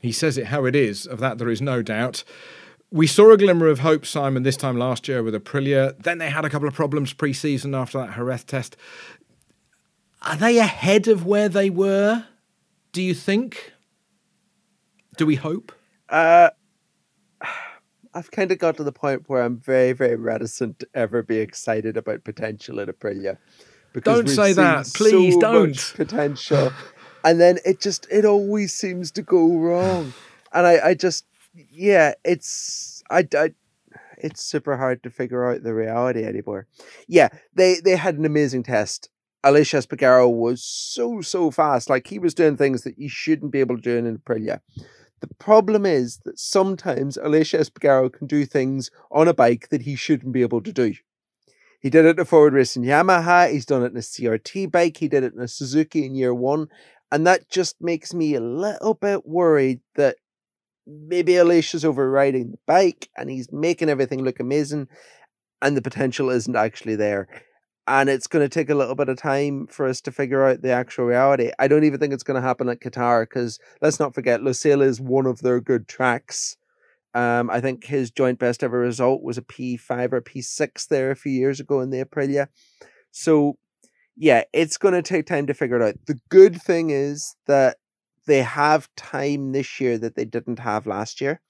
He 0.00 0.12
says 0.12 0.38
it 0.38 0.46
how 0.46 0.64
it 0.64 0.74
is, 0.74 1.06
of 1.06 1.20
that 1.20 1.38
there 1.38 1.50
is 1.50 1.60
no 1.60 1.82
doubt. 1.82 2.24
We 2.90 3.06
saw 3.06 3.30
a 3.32 3.36
glimmer 3.36 3.68
of 3.68 3.80
hope, 3.80 4.04
Simon, 4.04 4.42
this 4.42 4.56
time 4.56 4.76
last 4.76 5.06
year 5.06 5.22
with 5.22 5.34
Aprilia. 5.34 5.96
Then 6.02 6.18
they 6.18 6.30
had 6.30 6.44
a 6.44 6.50
couple 6.50 6.66
of 6.66 6.74
problems 6.74 7.12
pre 7.12 7.32
season 7.32 7.74
after 7.74 7.98
that 7.98 8.16
Jerez 8.16 8.42
test. 8.42 8.76
Are 10.22 10.36
they 10.36 10.58
ahead 10.58 11.06
of 11.06 11.24
where 11.24 11.48
they 11.48 11.70
were, 11.70 12.26
do 12.92 13.02
you 13.02 13.14
think? 13.14 13.72
Do 15.16 15.26
we 15.26 15.36
hope? 15.36 15.72
Uh, 16.08 16.50
I've 18.12 18.30
kind 18.30 18.50
of 18.50 18.58
got 18.58 18.76
to 18.76 18.84
the 18.84 18.92
point 18.92 19.24
where 19.28 19.42
I'm 19.42 19.58
very, 19.58 19.92
very 19.92 20.16
reticent 20.16 20.80
to 20.80 20.88
ever 20.94 21.22
be 21.22 21.38
excited 21.38 21.96
about 21.96 22.24
potential 22.24 22.80
at 22.80 22.88
Aprilia. 22.88 23.38
Because 23.92 24.16
don't 24.16 24.28
say 24.28 24.52
that, 24.52 24.86
please 24.94 25.34
so 25.34 25.40
don't. 25.40 25.92
potential, 25.96 26.72
and 27.24 27.40
then 27.40 27.58
it 27.64 27.80
just 27.80 28.06
it 28.10 28.24
always 28.24 28.72
seems 28.72 29.10
to 29.12 29.22
go 29.22 29.56
wrong, 29.56 30.12
and 30.52 30.66
I 30.66 30.90
I 30.90 30.94
just 30.94 31.24
yeah 31.70 32.14
it's 32.24 33.02
I, 33.10 33.26
I 33.34 33.52
it's 34.16 34.44
super 34.44 34.76
hard 34.76 35.02
to 35.02 35.10
figure 35.10 35.44
out 35.50 35.64
the 35.64 35.74
reality 35.74 36.24
anymore. 36.24 36.66
Yeah, 37.08 37.30
they 37.54 37.80
they 37.80 37.96
had 37.96 38.16
an 38.16 38.24
amazing 38.24 38.62
test. 38.62 39.10
Aleix 39.42 39.74
Espargaro 39.74 40.30
was 40.30 40.62
so 40.62 41.20
so 41.20 41.50
fast, 41.50 41.90
like 41.90 42.06
he 42.06 42.18
was 42.18 42.34
doing 42.34 42.56
things 42.56 42.82
that 42.82 42.98
you 42.98 43.08
shouldn't 43.08 43.50
be 43.50 43.60
able 43.60 43.76
to 43.76 43.82
do 43.82 43.96
in 43.96 44.18
Aprilia. 44.18 44.60
The 45.20 45.34
problem 45.38 45.84
is 45.84 46.18
that 46.24 46.38
sometimes 46.38 47.18
Aleix 47.18 47.58
Espargaro 47.58 48.12
can 48.12 48.26
do 48.26 48.46
things 48.46 48.90
on 49.10 49.28
a 49.28 49.34
bike 49.34 49.68
that 49.68 49.82
he 49.82 49.94
shouldn't 49.94 50.32
be 50.32 50.42
able 50.42 50.62
to 50.62 50.72
do. 50.72 50.94
He 51.80 51.90
did 51.90 52.04
it 52.04 52.16
in 52.16 52.20
a 52.20 52.24
forward 52.24 52.52
race 52.52 52.76
in 52.76 52.82
Yamaha, 52.82 53.50
he's 53.50 53.66
done 53.66 53.82
it 53.82 53.92
in 53.92 53.96
a 53.96 54.00
CRT 54.00 54.70
bike, 54.70 54.98
he 54.98 55.08
did 55.08 55.24
it 55.24 55.34
in 55.34 55.40
a 55.40 55.48
Suzuki 55.48 56.04
in 56.04 56.14
year 56.14 56.34
one, 56.34 56.68
and 57.10 57.26
that 57.26 57.48
just 57.48 57.76
makes 57.80 58.12
me 58.12 58.34
a 58.34 58.40
little 58.40 58.94
bit 58.94 59.26
worried 59.26 59.80
that 59.94 60.16
maybe 60.86 61.32
Aleix 61.32 61.74
is 61.74 61.84
overriding 61.84 62.52
the 62.52 62.58
bike 62.66 63.08
and 63.16 63.30
he's 63.30 63.50
making 63.52 63.88
everything 63.88 64.22
look 64.22 64.40
amazing 64.40 64.88
and 65.62 65.76
the 65.76 65.82
potential 65.82 66.30
isn't 66.30 66.56
actually 66.56 66.96
there 66.96 67.28
and 67.86 68.08
it's 68.08 68.26
going 68.26 68.44
to 68.44 68.48
take 68.48 68.70
a 68.70 68.74
little 68.74 68.94
bit 68.94 69.08
of 69.08 69.16
time 69.16 69.66
for 69.66 69.86
us 69.86 70.00
to 70.02 70.12
figure 70.12 70.44
out 70.44 70.62
the 70.62 70.70
actual 70.70 71.06
reality. 71.06 71.50
I 71.58 71.68
don't 71.68 71.84
even 71.84 71.98
think 71.98 72.12
it's 72.12 72.22
going 72.22 72.40
to 72.40 72.46
happen 72.46 72.68
at 72.68 72.80
Qatar 72.80 73.22
because 73.22 73.58
let's 73.80 73.98
not 73.98 74.14
forget, 74.14 74.40
Losail 74.40 74.82
is 74.82 75.00
one 75.00 75.26
of 75.26 75.40
their 75.40 75.60
good 75.60 75.88
tracks. 75.88 76.56
Um, 77.14 77.50
I 77.50 77.60
think 77.60 77.84
his 77.84 78.10
joint 78.10 78.38
best 78.38 78.62
ever 78.62 78.78
result 78.78 79.22
was 79.22 79.38
a 79.38 79.42
P5 79.42 80.12
or 80.12 80.20
P6 80.20 80.86
there 80.88 81.10
a 81.10 81.16
few 81.16 81.32
years 81.32 81.58
ago 81.58 81.80
in 81.80 81.90
the 81.90 82.04
Aprilia. 82.04 82.46
So, 83.10 83.56
yeah, 84.16 84.44
it's 84.52 84.76
going 84.76 84.94
to 84.94 85.02
take 85.02 85.26
time 85.26 85.46
to 85.46 85.54
figure 85.54 85.80
it 85.80 85.82
out. 85.82 85.94
The 86.06 86.20
good 86.28 86.60
thing 86.60 86.90
is 86.90 87.34
that 87.46 87.78
they 88.26 88.42
have 88.42 88.88
time 88.96 89.52
this 89.52 89.80
year 89.80 89.98
that 89.98 90.14
they 90.14 90.24
didn't 90.24 90.60
have 90.60 90.86
last 90.86 91.20
year. 91.20 91.40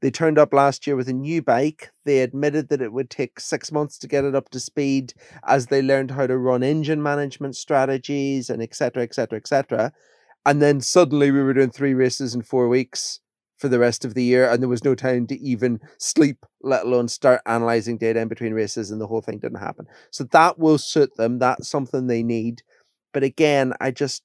They 0.00 0.10
turned 0.10 0.38
up 0.38 0.54
last 0.54 0.86
year 0.86 0.96
with 0.96 1.08
a 1.08 1.12
new 1.12 1.42
bike. 1.42 1.90
They 2.04 2.20
admitted 2.20 2.68
that 2.68 2.80
it 2.80 2.92
would 2.92 3.10
take 3.10 3.38
six 3.38 3.70
months 3.70 3.98
to 3.98 4.08
get 4.08 4.24
it 4.24 4.34
up 4.34 4.48
to 4.50 4.60
speed 4.60 5.12
as 5.46 5.66
they 5.66 5.82
learned 5.82 6.12
how 6.12 6.26
to 6.26 6.38
run 6.38 6.62
engine 6.62 7.02
management 7.02 7.56
strategies 7.56 8.48
and 8.48 8.62
etc. 8.62 9.02
etc. 9.02 9.38
etc. 9.38 9.92
And 10.46 10.62
then 10.62 10.80
suddenly 10.80 11.30
we 11.30 11.42
were 11.42 11.52
doing 11.52 11.70
three 11.70 11.92
races 11.92 12.34
in 12.34 12.42
four 12.42 12.68
weeks 12.68 13.20
for 13.58 13.68
the 13.68 13.78
rest 13.78 14.06
of 14.06 14.14
the 14.14 14.24
year, 14.24 14.50
and 14.50 14.62
there 14.62 14.70
was 14.70 14.84
no 14.84 14.94
time 14.94 15.26
to 15.26 15.38
even 15.38 15.80
sleep, 15.98 16.46
let 16.62 16.86
alone 16.86 17.08
start 17.08 17.42
analyzing 17.44 17.98
data 17.98 18.18
in 18.18 18.28
between 18.28 18.54
races, 18.54 18.90
and 18.90 18.98
the 18.98 19.06
whole 19.06 19.20
thing 19.20 19.38
didn't 19.38 19.60
happen. 19.60 19.84
So 20.10 20.24
that 20.24 20.58
will 20.58 20.78
suit 20.78 21.14
them. 21.16 21.38
That's 21.38 21.68
something 21.68 22.06
they 22.06 22.22
need. 22.22 22.62
But 23.12 23.22
again, 23.22 23.74
I 23.78 23.90
just, 23.90 24.22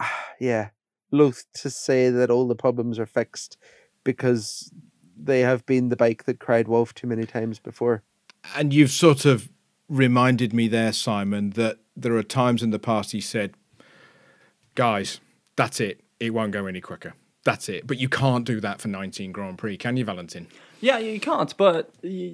yeah, 0.40 0.70
loath 1.12 1.44
to 1.56 1.68
say 1.68 2.08
that 2.08 2.30
all 2.30 2.48
the 2.48 2.54
problems 2.54 2.98
are 2.98 3.04
fixed 3.04 3.58
because 4.08 4.72
they 5.22 5.40
have 5.40 5.66
been 5.66 5.90
the 5.90 5.96
bike 5.96 6.24
that 6.24 6.40
cried 6.40 6.66
wolf 6.66 6.94
too 6.94 7.06
many 7.06 7.26
times 7.26 7.58
before. 7.58 8.02
And 8.56 8.72
you've 8.72 8.90
sort 8.90 9.26
of 9.26 9.50
reminded 9.86 10.54
me 10.54 10.66
there, 10.66 10.94
Simon, 10.94 11.50
that 11.50 11.76
there 11.94 12.16
are 12.16 12.22
times 12.22 12.62
in 12.62 12.70
the 12.70 12.78
past 12.78 13.12
he 13.12 13.20
said, 13.20 13.52
guys, 14.74 15.20
that's 15.56 15.78
it. 15.78 16.00
It 16.18 16.30
won't 16.32 16.52
go 16.52 16.64
any 16.64 16.80
quicker. 16.80 17.12
That's 17.44 17.68
it. 17.68 17.86
But 17.86 17.98
you 17.98 18.08
can't 18.08 18.46
do 18.46 18.60
that 18.60 18.80
for 18.80 18.88
19 18.88 19.30
Grand 19.30 19.58
Prix, 19.58 19.76
can 19.76 19.98
you, 19.98 20.06
Valentin? 20.06 20.46
Yeah, 20.80 20.96
you 20.96 21.20
can't. 21.20 21.54
But 21.58 21.90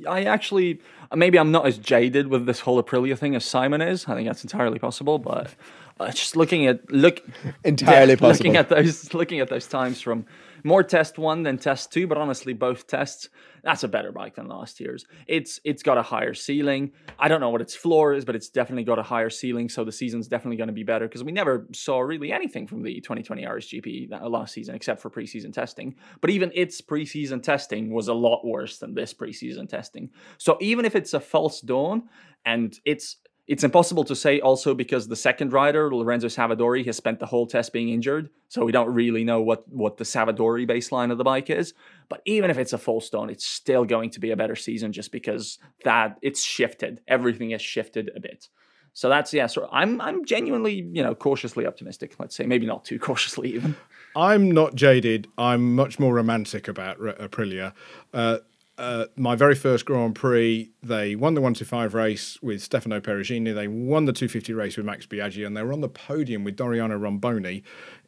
I 0.09 0.23
actually, 0.23 0.81
maybe 1.13 1.37
I'm 1.37 1.51
not 1.51 1.67
as 1.67 1.77
jaded 1.77 2.29
with 2.29 2.47
this 2.47 2.61
whole 2.61 2.81
Aprilia 2.81 3.19
thing 3.19 3.35
as 3.35 3.45
Simon 3.45 3.81
is. 3.81 4.07
I 4.07 4.15
think 4.15 4.29
that's 4.29 4.45
entirely 4.45 4.79
possible. 4.79 5.19
But 5.19 5.53
uh, 5.99 6.13
just 6.13 6.37
looking 6.37 6.69
at 6.69 6.89
look 6.93 7.21
entirely 7.65 8.13
yeah, 8.13 8.17
possible. 8.17 8.51
Looking 8.51 8.57
at 8.59 8.69
those, 8.69 9.13
looking 9.13 9.41
at 9.41 9.49
those 9.49 9.67
times 9.67 10.01
from 10.01 10.25
more 10.65 10.83
test 10.83 11.19
one 11.19 11.43
than 11.43 11.59
test 11.59 11.93
two, 11.93 12.07
but 12.07 12.19
honestly, 12.19 12.55
both 12.55 12.87
tests 12.87 13.29
that's 13.65 13.83
a 13.83 13.89
better 13.89 14.13
bike 14.13 14.35
than 14.35 14.47
last 14.47 14.79
year's. 14.79 15.07
It's 15.27 15.59
it's 15.65 15.83
got 15.83 15.97
a 15.97 16.03
higher 16.03 16.35
ceiling. 16.35 16.93
I 17.19 17.29
don't 17.29 17.41
know 17.41 17.49
what 17.49 17.63
its 17.63 17.75
floor 17.75 18.13
is, 18.13 18.25
but 18.25 18.37
it's 18.37 18.51
definitely 18.51 18.85
got 18.85 18.99
a 18.99 19.03
higher 19.03 19.31
ceiling, 19.31 19.69
so 19.71 19.85
the 19.85 19.93
season's 19.93 20.29
definitely 20.29 20.59
going 20.59 20.69
to 20.69 20.75
be 20.75 20.83
better 20.83 21.09
because 21.09 21.25
we 21.25 21.33
never 21.33 21.67
saw 21.73 22.01
really 22.01 22.31
anything 22.31 22.67
from 22.67 22.83
the 22.83 23.01
2020 23.01 23.45
RSGP 23.45 24.31
last 24.31 24.53
season 24.53 24.75
except 24.75 25.01
for 25.01 25.11
preseason 25.11 25.53
testing. 25.53 25.95
But 26.21 26.31
even 26.31 26.53
its 26.55 26.81
preseason 26.83 27.43
testing 27.43 27.93
was 27.93 28.09
a 28.09 28.15
lot 28.15 28.45
worse 28.45 28.79
than 28.79 28.95
this 28.95 29.15
preseason 29.15 29.69
testing. 29.69 30.11
So 30.39 30.59
even 30.61 30.85
if 30.85 30.95
it's 30.95 31.15
a 31.15 31.21
false 31.21 31.61
dawn 31.63 32.05
and 32.45 32.79
it's 32.85 33.17
it's 33.47 33.65
impossible 33.65 34.05
to 34.05 34.17
say 34.17 34.41
also 34.41 34.75
because 34.75 35.07
the 35.07 35.17
second 35.17 35.53
rider, 35.53 35.95
Lorenzo 35.95 36.29
Savadori, 36.29 36.85
has 36.87 36.97
spent 36.97 37.19
the 37.19 37.27
whole 37.27 37.47
test 37.47 37.73
being 37.75 37.91
injured. 37.91 38.31
So 38.49 38.65
we 38.65 38.73
don't 38.73 38.93
really 38.93 39.23
know 39.23 39.43
what, 39.43 39.69
what 39.69 39.99
the 39.99 40.05
Savadori 40.05 40.69
baseline 40.69 41.13
of 41.13 41.19
the 41.19 41.25
bike 41.25 41.51
is. 41.51 41.75
But 42.09 42.23
even 42.25 42.51
if 42.51 42.57
it's 42.57 42.73
a 42.73 42.79
full 42.79 43.03
stone, 43.03 43.29
it's 43.29 43.47
still 43.47 43.85
going 43.85 44.11
to 44.11 44.21
be 44.21 44.31
a 44.31 44.37
better 44.37 44.57
season 44.57 44.93
just 44.93 45.13
because 45.13 45.59
that 45.85 46.17
it's 46.23 46.43
shifted. 46.43 47.03
Everything 47.07 47.51
has 47.51 47.61
shifted 47.61 48.11
a 48.17 48.21
bit. 48.21 48.49
So 48.95 49.09
that's 49.09 49.35
yeah. 49.35 49.49
So 49.49 49.69
I'm 49.73 50.01
I'm 50.01 50.25
genuinely 50.25 50.75
you 50.75 51.03
know 51.03 51.17
cautiously 51.17 51.67
optimistic. 51.67 52.15
Let's 52.19 52.37
say 52.37 52.47
maybe 52.47 52.65
not 52.65 52.85
too 52.85 52.99
cautiously 53.01 53.53
even. 53.53 53.77
I'm 54.17 54.53
not 54.53 54.77
jaded. 54.77 55.27
I'm 55.37 55.75
much 55.75 55.99
more 55.99 56.15
romantic 56.15 56.69
about 56.69 57.01
Aprilia. 57.01 57.73
Uh, 58.13 58.39
uh, 58.77 59.07
my 59.17 59.37
very 59.37 59.55
first 59.55 59.85
Grand 59.85 60.15
Prix, 60.15 60.71
they 60.83 61.15
won 61.15 61.35
the 61.35 61.41
125 61.41 61.95
race 61.95 62.39
with 62.43 62.61
Stefano 62.61 63.01
Perugini. 63.01 63.55
They 63.55 63.69
won 63.69 64.07
the 64.07 64.13
250 64.13 64.53
race 64.53 64.77
with 64.77 64.85
Max 64.85 65.07
Biaggi, 65.07 65.47
and 65.47 65.57
they 65.57 65.63
were 65.63 65.73
on 65.73 65.81
the 65.81 65.89
podium 65.89 66.43
with 66.43 66.57
Doriano 66.57 66.99
Romboni 66.99 67.63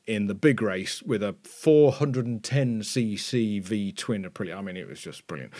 in 0.06 0.26
the 0.26 0.34
big 0.34 0.62
race 0.62 1.02
with 1.02 1.22
a 1.22 1.34
410cc 1.44 3.62
V 3.62 3.92
twin 3.92 4.24
Aprilia. 4.24 4.56
I 4.56 4.60
mean, 4.60 4.76
it 4.76 4.88
was 4.88 5.00
just 5.00 5.26
brilliant. 5.26 5.52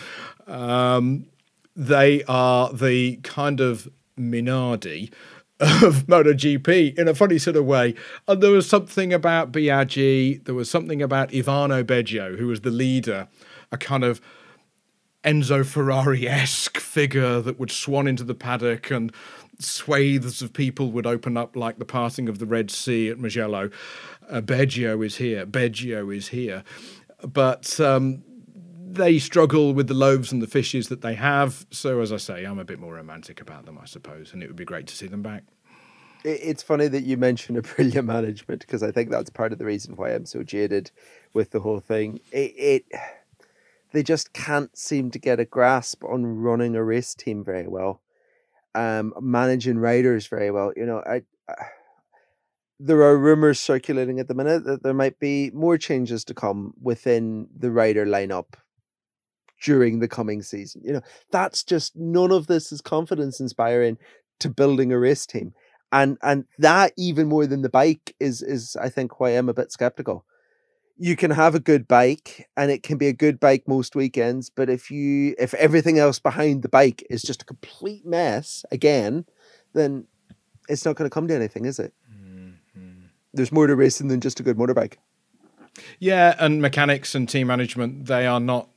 Um, 0.45 1.27
they 1.75 2.23
are 2.23 2.73
the 2.73 3.17
kind 3.17 3.61
of 3.61 3.87
Minardi 4.17 5.11
of 5.59 6.05
MotoGP 6.07 6.97
in 6.97 7.07
a 7.07 7.15
funny 7.15 7.37
sort 7.37 7.55
of 7.55 7.65
way. 7.65 7.95
And 8.27 8.41
there 8.41 8.51
was 8.51 8.69
something 8.69 9.13
about 9.13 9.51
Biaggi, 9.51 10.43
there 10.45 10.55
was 10.55 10.69
something 10.69 11.01
about 11.01 11.29
Ivano 11.29 11.85
Beggio, 11.85 12.37
who 12.37 12.47
was 12.47 12.61
the 12.61 12.71
leader, 12.71 13.27
a 13.71 13.77
kind 13.77 14.03
of 14.03 14.21
Enzo 15.27 15.65
Ferrari 15.65 16.25
esque 16.25 16.77
figure 16.77 17.41
that 17.41 17.59
would 17.59 17.69
swan 17.69 18.07
into 18.07 18.23
the 18.23 18.33
paddock 18.33 18.89
and 18.89 19.11
swathes 19.59 20.41
of 20.41 20.53
people 20.53 20.89
would 20.91 21.05
open 21.05 21.35
up 21.35 21.57
like 21.57 21.79
the 21.79 21.85
parting 21.85 22.29
of 22.29 22.39
the 22.39 22.45
Red 22.45 22.71
Sea 22.71 23.09
at 23.09 23.19
Mugello. 23.19 23.69
Uh, 24.29 24.39
Beggio 24.39 25.01
is 25.01 25.17
here. 25.17 25.45
Beggio 25.45 26.09
is 26.11 26.29
here. 26.29 26.63
But 27.21 27.77
um, 27.81 28.23
they 28.89 29.19
struggle 29.19 29.73
with 29.73 29.89
the 29.89 29.93
loaves 29.93 30.31
and 30.31 30.41
the 30.41 30.47
fishes 30.47 30.87
that 30.87 31.01
they 31.01 31.15
have. 31.15 31.65
So, 31.71 31.99
as 31.99 32.13
I 32.13 32.17
say, 32.17 32.45
I'm 32.45 32.59
a 32.59 32.65
bit 32.65 32.79
more 32.79 32.93
romantic 32.93 33.41
about 33.41 33.65
them, 33.65 33.77
I 33.81 33.85
suppose, 33.85 34.31
and 34.31 34.41
it 34.41 34.47
would 34.47 34.55
be 34.55 34.63
great 34.63 34.87
to 34.87 34.95
see 34.95 35.07
them 35.07 35.23
back. 35.23 35.43
It's 36.23 36.63
funny 36.63 36.87
that 36.87 37.03
you 37.03 37.17
mention 37.17 37.61
Aprilia 37.61 38.03
management 38.05 38.61
because 38.61 38.81
I 38.81 38.91
think 38.91 39.09
that's 39.09 39.29
part 39.29 39.51
of 39.51 39.59
the 39.59 39.65
reason 39.65 39.97
why 39.97 40.11
I'm 40.11 40.25
so 40.25 40.41
jaded 40.41 40.89
with 41.33 41.51
the 41.51 41.59
whole 41.59 41.81
thing. 41.81 42.21
It, 42.31 42.53
it 42.55 42.85
they 43.91 44.03
just 44.03 44.33
can't 44.33 44.75
seem 44.77 45.11
to 45.11 45.19
get 45.19 45.39
a 45.39 45.45
grasp 45.45 46.03
on 46.03 46.25
running 46.25 46.75
a 46.75 46.83
race 46.83 47.15
team 47.15 47.43
very 47.43 47.67
well, 47.67 48.01
um, 48.75 49.13
managing 49.19 49.77
riders 49.77 50.27
very 50.27 50.51
well. 50.51 50.73
You 50.75 50.85
know, 50.85 51.03
I, 51.05 51.21
I 51.49 51.53
there 52.79 53.01
are 53.01 53.17
rumors 53.17 53.59
circulating 53.59 54.19
at 54.19 54.27
the 54.27 54.35
minute 54.35 54.63
that 54.65 54.83
there 54.83 54.93
might 54.93 55.19
be 55.19 55.49
more 55.51 55.77
changes 55.77 56.23
to 56.25 56.33
come 56.33 56.73
within 56.81 57.47
the 57.57 57.71
rider 57.71 58.05
lineup 58.05 58.53
during 59.63 59.99
the 59.99 60.07
coming 60.07 60.43
season. 60.43 60.81
You 60.85 60.93
know, 60.93 61.01
that's 61.31 61.63
just 61.63 61.95
none 61.95 62.31
of 62.31 62.47
this 62.47 62.71
is 62.71 62.81
confidence 62.81 63.39
inspiring 63.39 63.97
to 64.39 64.49
building 64.49 64.91
a 64.91 64.99
race 64.99 65.25
team. 65.25 65.53
And 65.91 66.17
and 66.21 66.45
that 66.59 66.91
even 66.97 67.27
more 67.27 67.47
than 67.47 67.61
the 67.61 67.69
bike 67.69 68.13
is 68.19 68.41
is 68.41 68.75
I 68.75 68.89
think 68.89 69.19
why 69.19 69.31
I'm 69.31 69.49
a 69.49 69.53
bit 69.53 69.71
skeptical 69.71 70.25
you 70.97 71.15
can 71.15 71.31
have 71.31 71.55
a 71.55 71.59
good 71.59 71.87
bike 71.87 72.49
and 72.57 72.71
it 72.71 72.83
can 72.83 72.97
be 72.97 73.07
a 73.07 73.13
good 73.13 73.39
bike 73.39 73.67
most 73.67 73.95
weekends 73.95 74.49
but 74.49 74.69
if 74.69 74.89
you 74.89 75.35
if 75.37 75.53
everything 75.55 75.99
else 75.99 76.19
behind 76.19 76.63
the 76.63 76.69
bike 76.69 77.05
is 77.09 77.21
just 77.21 77.41
a 77.41 77.45
complete 77.45 78.05
mess 78.05 78.65
again 78.71 79.25
then 79.73 80.05
it's 80.67 80.85
not 80.85 80.95
going 80.95 81.09
to 81.09 81.13
come 81.13 81.27
to 81.27 81.35
anything 81.35 81.65
is 81.65 81.79
it 81.79 81.93
mm-hmm. 82.11 82.91
there's 83.33 83.51
more 83.51 83.67
to 83.67 83.75
racing 83.75 84.07
than 84.07 84.19
just 84.19 84.39
a 84.39 84.43
good 84.43 84.57
motorbike 84.57 84.95
yeah 85.99 86.35
and 86.39 86.61
mechanics 86.61 87.13
and 87.13 87.29
team 87.29 87.47
management 87.47 88.05
they 88.05 88.25
are 88.25 88.39
not 88.39 88.69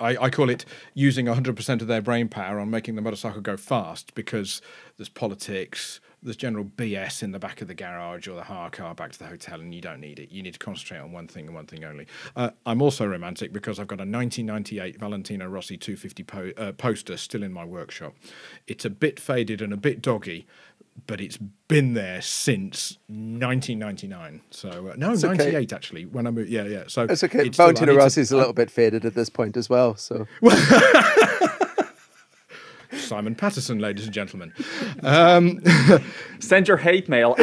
I, 0.00 0.16
I, 0.24 0.30
call 0.30 0.50
it 0.50 0.64
using 0.94 1.26
100% 1.26 1.80
of 1.80 1.86
their 1.86 2.02
brain 2.02 2.28
power 2.28 2.58
on 2.58 2.68
making 2.68 2.96
the 2.96 3.00
motorcycle 3.00 3.40
go 3.40 3.56
fast 3.56 4.12
because 4.16 4.60
there's 4.96 5.08
politics, 5.08 6.00
there's 6.24 6.36
general 6.36 6.64
BS 6.64 7.22
in 7.22 7.32
the 7.32 7.38
back 7.38 7.60
of 7.60 7.68
the 7.68 7.74
garage 7.74 8.26
or 8.26 8.34
the 8.34 8.44
hire 8.44 8.70
car 8.70 8.94
back 8.94 9.12
to 9.12 9.18
the 9.18 9.26
hotel, 9.26 9.60
and 9.60 9.74
you 9.74 9.82
don't 9.82 10.00
need 10.00 10.18
it. 10.18 10.32
You 10.32 10.42
need 10.42 10.54
to 10.54 10.58
concentrate 10.58 10.98
on 10.98 11.12
one 11.12 11.28
thing 11.28 11.46
and 11.46 11.54
one 11.54 11.66
thing 11.66 11.84
only. 11.84 12.06
Uh, 12.34 12.50
I'm 12.64 12.80
also 12.80 13.06
romantic 13.06 13.52
because 13.52 13.78
I've 13.78 13.86
got 13.86 13.98
a 13.98 14.08
1998 14.08 14.98
Valentino 14.98 15.46
Rossi 15.46 15.76
250 15.76 16.22
po- 16.24 16.52
uh, 16.56 16.72
poster 16.72 17.18
still 17.18 17.42
in 17.42 17.52
my 17.52 17.64
workshop. 17.64 18.14
It's 18.66 18.84
a 18.84 18.90
bit 18.90 19.20
faded 19.20 19.60
and 19.60 19.72
a 19.72 19.76
bit 19.76 20.00
doggy, 20.00 20.46
but 21.06 21.20
it's 21.20 21.38
been 21.68 21.92
there 21.92 22.22
since 22.22 22.98
1999. 23.08 24.40
So 24.50 24.88
uh, 24.88 24.94
no, 24.96 25.12
it's 25.12 25.22
98 25.22 25.54
okay. 25.54 25.76
actually. 25.76 26.06
When 26.06 26.26
I 26.26 26.30
moved, 26.30 26.48
yeah, 26.48 26.64
yeah. 26.64 26.84
So 26.86 27.02
it's 27.02 27.22
okay. 27.22 27.50
Valentino 27.50 27.94
Rossi 27.94 28.22
is 28.22 28.32
a 28.32 28.36
little 28.36 28.54
bit 28.54 28.70
faded 28.70 29.04
at 29.04 29.14
this 29.14 29.28
point 29.28 29.56
as 29.56 29.68
well. 29.68 29.94
So. 29.96 30.26
Simon 33.04 33.34
Patterson, 33.34 33.78
ladies 33.78 34.04
and 34.04 34.14
gentlemen. 34.14 34.52
Um, 35.02 35.60
Send 36.40 36.68
your 36.68 36.78
hate 36.78 37.08
mail. 37.08 37.34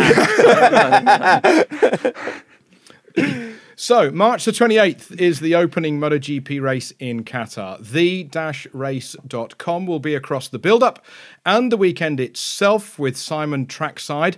so, 3.76 4.12
March 4.12 4.45
the 4.45 4.51
28th 4.51 5.20
is 5.20 5.39
the 5.39 5.55
opening 5.55 5.99
MotoGP 5.99 6.62
race 6.62 6.93
in 6.99 7.24
Qatar. 7.24 7.84
The-race.com 7.86 9.86
will 9.86 9.99
be 9.99 10.16
across 10.16 10.47
the 10.47 10.59
build-up 10.59 11.03
and 11.45 11.72
the 11.72 11.78
weekend 11.78 12.20
itself 12.20 12.99
with 12.99 13.18
Simon 13.18 13.66
trackside. 13.66 14.38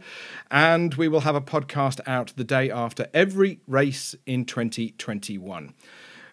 And 0.52 0.94
we 0.96 1.08
will 1.08 1.22
have 1.22 1.36
a 1.36 1.42
podcast 1.42 2.00
out 2.06 2.34
the 2.36 2.44
day 2.44 2.70
after 2.70 3.08
every 3.14 3.60
race 3.68 4.16
in 4.26 4.46
2021. 4.46 5.74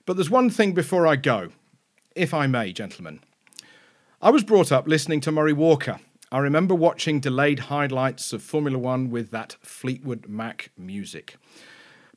But 0.07 0.17
there's 0.17 0.31
one 0.31 0.51
thing 0.51 0.73
before 0.73 1.07
I 1.07 1.17
go, 1.17 1.51
if 2.17 2.35
I 2.35 2.47
may, 2.47 2.73
gentlemen. 2.73 3.21
I 4.23 4.29
was 4.29 4.45
brought 4.45 4.71
up 4.71 4.87
listening 4.87 5.23
to 5.23 5.33
Murray 5.33 5.55
Walker. 5.55 5.99
I 6.31 6.41
remember 6.41 6.75
watching 6.75 7.21
delayed 7.21 7.59
highlights 7.59 8.35
of 8.35 8.43
Formula 8.43 8.79
One 8.79 9.09
with 9.09 9.31
that 9.31 9.57
Fleetwood 9.63 10.29
Mac 10.29 10.73
music. 10.77 11.39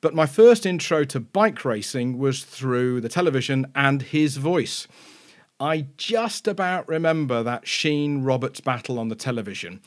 But 0.01 0.13
my 0.13 0.25
first 0.25 0.65
intro 0.65 1.05
to 1.05 1.21
bike 1.21 1.63
racing 1.63 2.17
was 2.17 2.43
through 2.43 2.99
the 2.99 3.07
television 3.07 3.67
and 3.73 4.01
his 4.01 4.35
voice. 4.35 4.85
I 5.61 5.87
just 5.95 6.45
about 6.45 6.89
remember 6.89 7.41
that 7.41 7.63
Sheene 7.63 8.25
Roberts 8.25 8.59
battle 8.59 8.99
on 8.99 9.07
the 9.07 9.15
television, 9.15 9.79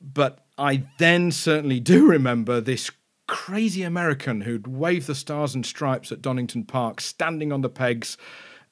but 0.00 0.38
I 0.56 0.84
then 0.96 1.30
certainly 1.30 1.78
do 1.78 2.06
remember 2.10 2.62
this 2.62 2.90
crazy 3.26 3.82
American 3.82 4.40
who'd 4.40 4.66
wave 4.66 5.04
the 5.04 5.14
stars 5.14 5.54
and 5.54 5.66
stripes 5.66 6.10
at 6.10 6.22
Donington 6.22 6.64
Park, 6.64 7.02
standing 7.02 7.52
on 7.52 7.60
the 7.60 7.68
pegs, 7.68 8.16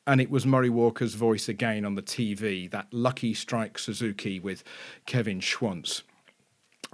and 0.09 0.23
it 0.23 0.31
was 0.31 0.47
Murray 0.47 0.71
Walker's 0.71 1.13
voice 1.13 1.51
again 1.51 1.85
on 1.85 1.95
the 1.95 2.03
TV, 2.03 2.69
that 2.71 2.87
lucky 2.91 3.35
strike 3.35 3.79
Suzuki 3.79 4.41
with 4.41 4.65
Kevin 5.05 5.39
Schwantz. 5.39 6.01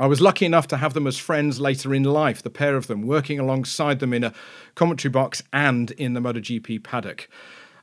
I 0.00 0.08
was 0.08 0.20
lucky 0.20 0.44
enough 0.44 0.66
to 0.68 0.78
have 0.78 0.94
them 0.94 1.06
as 1.06 1.16
friends 1.16 1.60
later 1.60 1.94
in 1.94 2.02
life, 2.02 2.42
the 2.42 2.50
pair 2.50 2.74
of 2.74 2.88
them 2.88 3.06
working 3.06 3.38
alongside 3.38 4.00
them 4.00 4.12
in 4.12 4.24
a 4.24 4.34
commentary 4.74 5.12
box 5.12 5.44
and 5.52 5.92
in 5.92 6.14
the 6.14 6.20
MotoGP 6.20 6.82
paddock. 6.82 7.28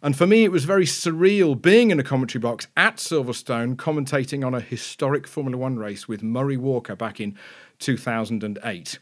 And 0.01 0.17
for 0.17 0.27
me, 0.27 0.43
it 0.43 0.51
was 0.51 0.65
very 0.65 0.86
surreal 0.86 1.59
being 1.59 1.91
in 1.91 1.99
a 1.99 2.03
commentary 2.03 2.41
box 2.41 2.67
at 2.75 2.97
Silverstone, 2.97 3.77
commentating 3.77 4.45
on 4.45 4.53
a 4.53 4.59
historic 4.59 5.25
Formula 5.27 5.57
One 5.57 5.79
race 5.79 6.09
with 6.09 6.21
Murray 6.21 6.57
Walker 6.57 6.97
back 6.97 7.21
in 7.21 7.38
2008. 7.79 8.99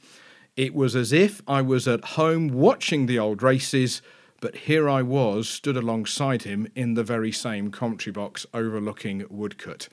It 0.55 0.75
was 0.75 0.95
as 0.95 1.11
if 1.11 1.41
I 1.47 1.63
was 1.63 1.88
at 1.88 2.05
home 2.05 2.49
watching 2.49 3.07
the 3.07 3.17
old 3.17 3.41
races, 3.41 4.03
but 4.41 4.55
here 4.55 4.89
I 4.89 5.01
was, 5.01 5.49
stood 5.49 5.77
alongside 5.77 6.43
him 6.43 6.67
in 6.75 6.93
the 6.93 7.03
very 7.03 7.31
same 7.31 7.71
commentary 7.71 8.11
box 8.11 8.45
overlooking 8.53 9.23
Woodcote. 9.23 9.89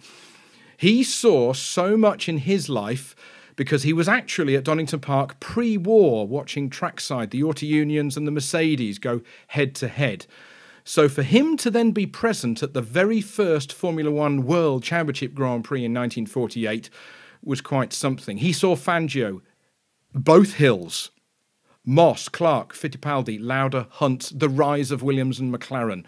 He 0.77 1.03
saw 1.03 1.53
so 1.53 1.97
much 1.97 2.29
in 2.29 2.39
his 2.39 2.69
life 2.69 3.17
because 3.57 3.83
he 3.83 3.93
was 3.93 4.09
actually 4.09 4.55
at 4.55 4.65
Donington 4.65 5.01
Park 5.01 5.41
pre 5.41 5.77
war 5.77 6.27
watching 6.27 6.69
trackside 6.69 7.31
the 7.31 7.43
Auto 7.43 7.67
Unions 7.67 8.17
and 8.17 8.27
the 8.27 8.33
Mercedes 8.33 8.99
go 8.99 9.23
head 9.49 9.75
to 9.77 9.89
head. 9.89 10.27
So 10.85 11.09
for 11.09 11.23
him 11.23 11.57
to 11.59 11.71
then 11.71 11.91
be 11.91 12.07
present 12.07 12.63
at 12.63 12.75
the 12.75 12.83
very 12.83 13.21
first 13.21 13.73
Formula 13.73 14.11
One 14.11 14.45
World 14.45 14.85
Championship 14.85 15.35
Grand 15.35 15.65
Prix 15.65 15.85
in 15.85 15.93
1948 15.93 16.91
was 17.43 17.61
quite 17.61 17.93
something. 17.93 18.39
He 18.39 18.53
saw 18.53 18.77
Fangio 18.77 19.41
both 20.15 20.55
hills. 20.55 21.11
Moss, 21.89 22.29
Clark, 22.29 22.75
Fittipaldi, 22.75 23.39
Lauda, 23.41 23.87
Hunt, 23.93 24.33
the 24.35 24.49
rise 24.49 24.91
of 24.91 25.03
Williams 25.03 25.39
and 25.39 25.55
McLaren. 25.55 26.05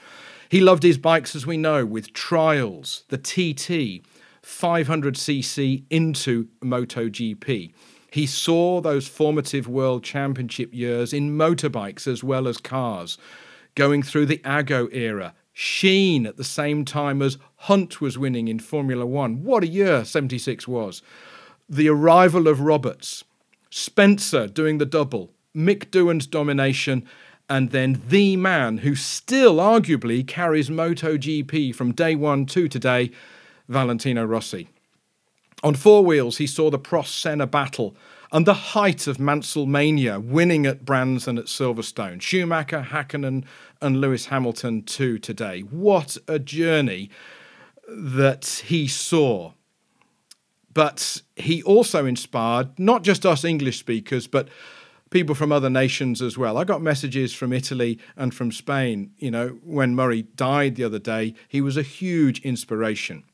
He 0.49 0.61
loved 0.61 0.83
his 0.83 0.99
bikes, 0.99 1.37
as 1.37 1.47
we 1.47 1.57
know, 1.57 1.87
with 1.87 2.12
trials, 2.12 3.05
the 3.09 3.16
TT, 3.16 4.05
500cc 4.43 5.85
into 5.89 6.49
MotoGP. 6.61 7.72
He 8.11 8.26
saw 8.26 8.81
those 8.81 9.07
formative 9.07 9.68
World 9.68 10.03
Championship 10.03 10.74
years 10.74 11.12
in 11.12 11.37
motorbikes 11.37 12.09
as 12.09 12.24
well 12.24 12.49
as 12.49 12.57
cars, 12.57 13.16
going 13.74 14.03
through 14.03 14.26
the 14.26 14.41
Ago 14.45 14.89
era, 14.91 15.35
Sheene 15.55 16.26
at 16.26 16.37
the 16.37 16.45
same 16.45 16.85
time 16.85 17.20
as 17.20 17.37
Hunt 17.57 18.01
was 18.01 18.16
winning 18.16 18.49
in 18.49 18.59
Formula 18.59 19.05
One. 19.05 19.43
What 19.43 19.64
a 19.64 19.68
year 19.68 20.05
76 20.05 20.66
was. 20.66 21.03
The 21.68 21.89
arrival 21.89 22.49
of 22.49 22.61
Roberts, 22.61 23.24
Spencer 23.68 24.47
doing 24.47 24.79
the 24.79 24.87
double, 24.87 25.33
Mick 25.59 25.87
Doohan's 25.87 26.27
domination, 26.27 27.05
and 27.51 27.71
then 27.71 28.01
the 28.09 28.37
man 28.37 28.79
who 28.79 28.95
still 28.95 29.57
arguably 29.57 30.27
carries 30.27 30.71
MotoGP 30.71 31.75
from 31.75 31.93
day 31.93 32.15
one 32.15 32.47
to 32.47 32.69
today, 32.69 33.11
Valentino 33.69 34.25
Rossi. 34.25 34.69
On 35.65 35.75
four 35.75 36.05
wheels, 36.05 36.37
he 36.37 36.47
saw 36.47 36.71
the 36.71 36.79
Prost 36.79 37.21
Senna 37.21 37.47
battle 37.47 37.97
and 38.31 38.47
the 38.47 38.55
height 38.55 39.07
of 39.07 39.19
Mansell 39.19 39.67
mania, 39.67 40.21
winning 40.21 40.67
at 40.67 40.85
Brands 40.85 41.27
and 41.27 41.39
at 41.39 41.47
Silverstone. 41.47 42.21
Schumacher, 42.21 42.87
Hakkinen, 42.91 43.45
and 43.81 44.01
Lewis 44.01 44.27
Hamilton 44.27 44.83
too 44.83 45.19
today. 45.19 45.61
What 45.63 46.17
a 46.29 46.39
journey 46.39 47.11
that 47.89 48.63
he 48.67 48.87
saw 48.87 49.53
but 50.79 51.23
he 51.35 51.61
also 51.65 52.07
inspired 52.07 52.79
not 52.79 53.03
just 53.03 53.27
us 53.27 53.45
English 53.45 53.81
speakers, 53.81 54.29
but 54.29 54.47
people 55.11 55.35
from 55.35 55.53
other 55.53 55.71
nations 55.71 56.21
as 56.23 56.37
well. 56.37 56.57
I 56.57 56.65
got 56.65 56.83
messages 56.83 57.33
from 57.33 57.53
Italy 57.53 57.99
and 58.17 58.35
from 58.35 58.53
Spain. 58.53 59.13
You 59.19 59.31
know, 59.31 59.49
when 59.63 59.95
Murray 59.95 60.23
died 60.23 60.77
the 60.77 60.85
other 60.85 60.99
day, 60.99 61.35
he 61.49 61.61
was 61.61 61.77
a 61.77 61.83
huge 61.83 62.41
inspiration. 62.41 63.25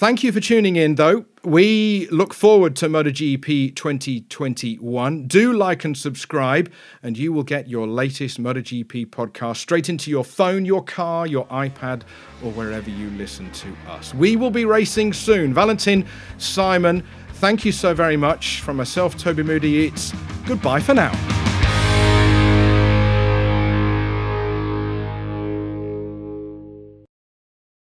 Thank 0.00 0.22
you 0.22 0.32
for 0.32 0.40
tuning 0.40 0.76
in, 0.76 0.94
though. 0.94 1.26
We 1.44 2.08
look 2.10 2.32
forward 2.32 2.74
to 2.76 2.88
MotoGP 2.88 3.76
2021. 3.76 5.26
Do 5.26 5.52
like 5.52 5.84
and 5.84 5.94
subscribe, 5.94 6.72
and 7.02 7.18
you 7.18 7.34
will 7.34 7.42
get 7.42 7.68
your 7.68 7.86
latest 7.86 8.42
MotoGP 8.42 9.08
podcast 9.08 9.58
straight 9.58 9.90
into 9.90 10.10
your 10.10 10.24
phone, 10.24 10.64
your 10.64 10.82
car, 10.82 11.26
your 11.26 11.44
iPad, 11.48 12.04
or 12.42 12.50
wherever 12.52 12.88
you 12.88 13.10
listen 13.10 13.50
to 13.52 13.68
us. 13.88 14.14
We 14.14 14.36
will 14.36 14.50
be 14.50 14.64
racing 14.64 15.12
soon. 15.12 15.52
Valentin, 15.52 16.06
Simon, 16.38 17.04
thank 17.40 17.64
you 17.64 17.72
so 17.72 17.94
very 17.94 18.16
much. 18.16 18.60
From 18.60 18.76
myself, 18.76 19.16
Toby 19.16 19.42
Moody, 19.42 19.86
it's 19.86 20.12
goodbye 20.46 20.80
for 20.80 20.94
now. 20.94 21.39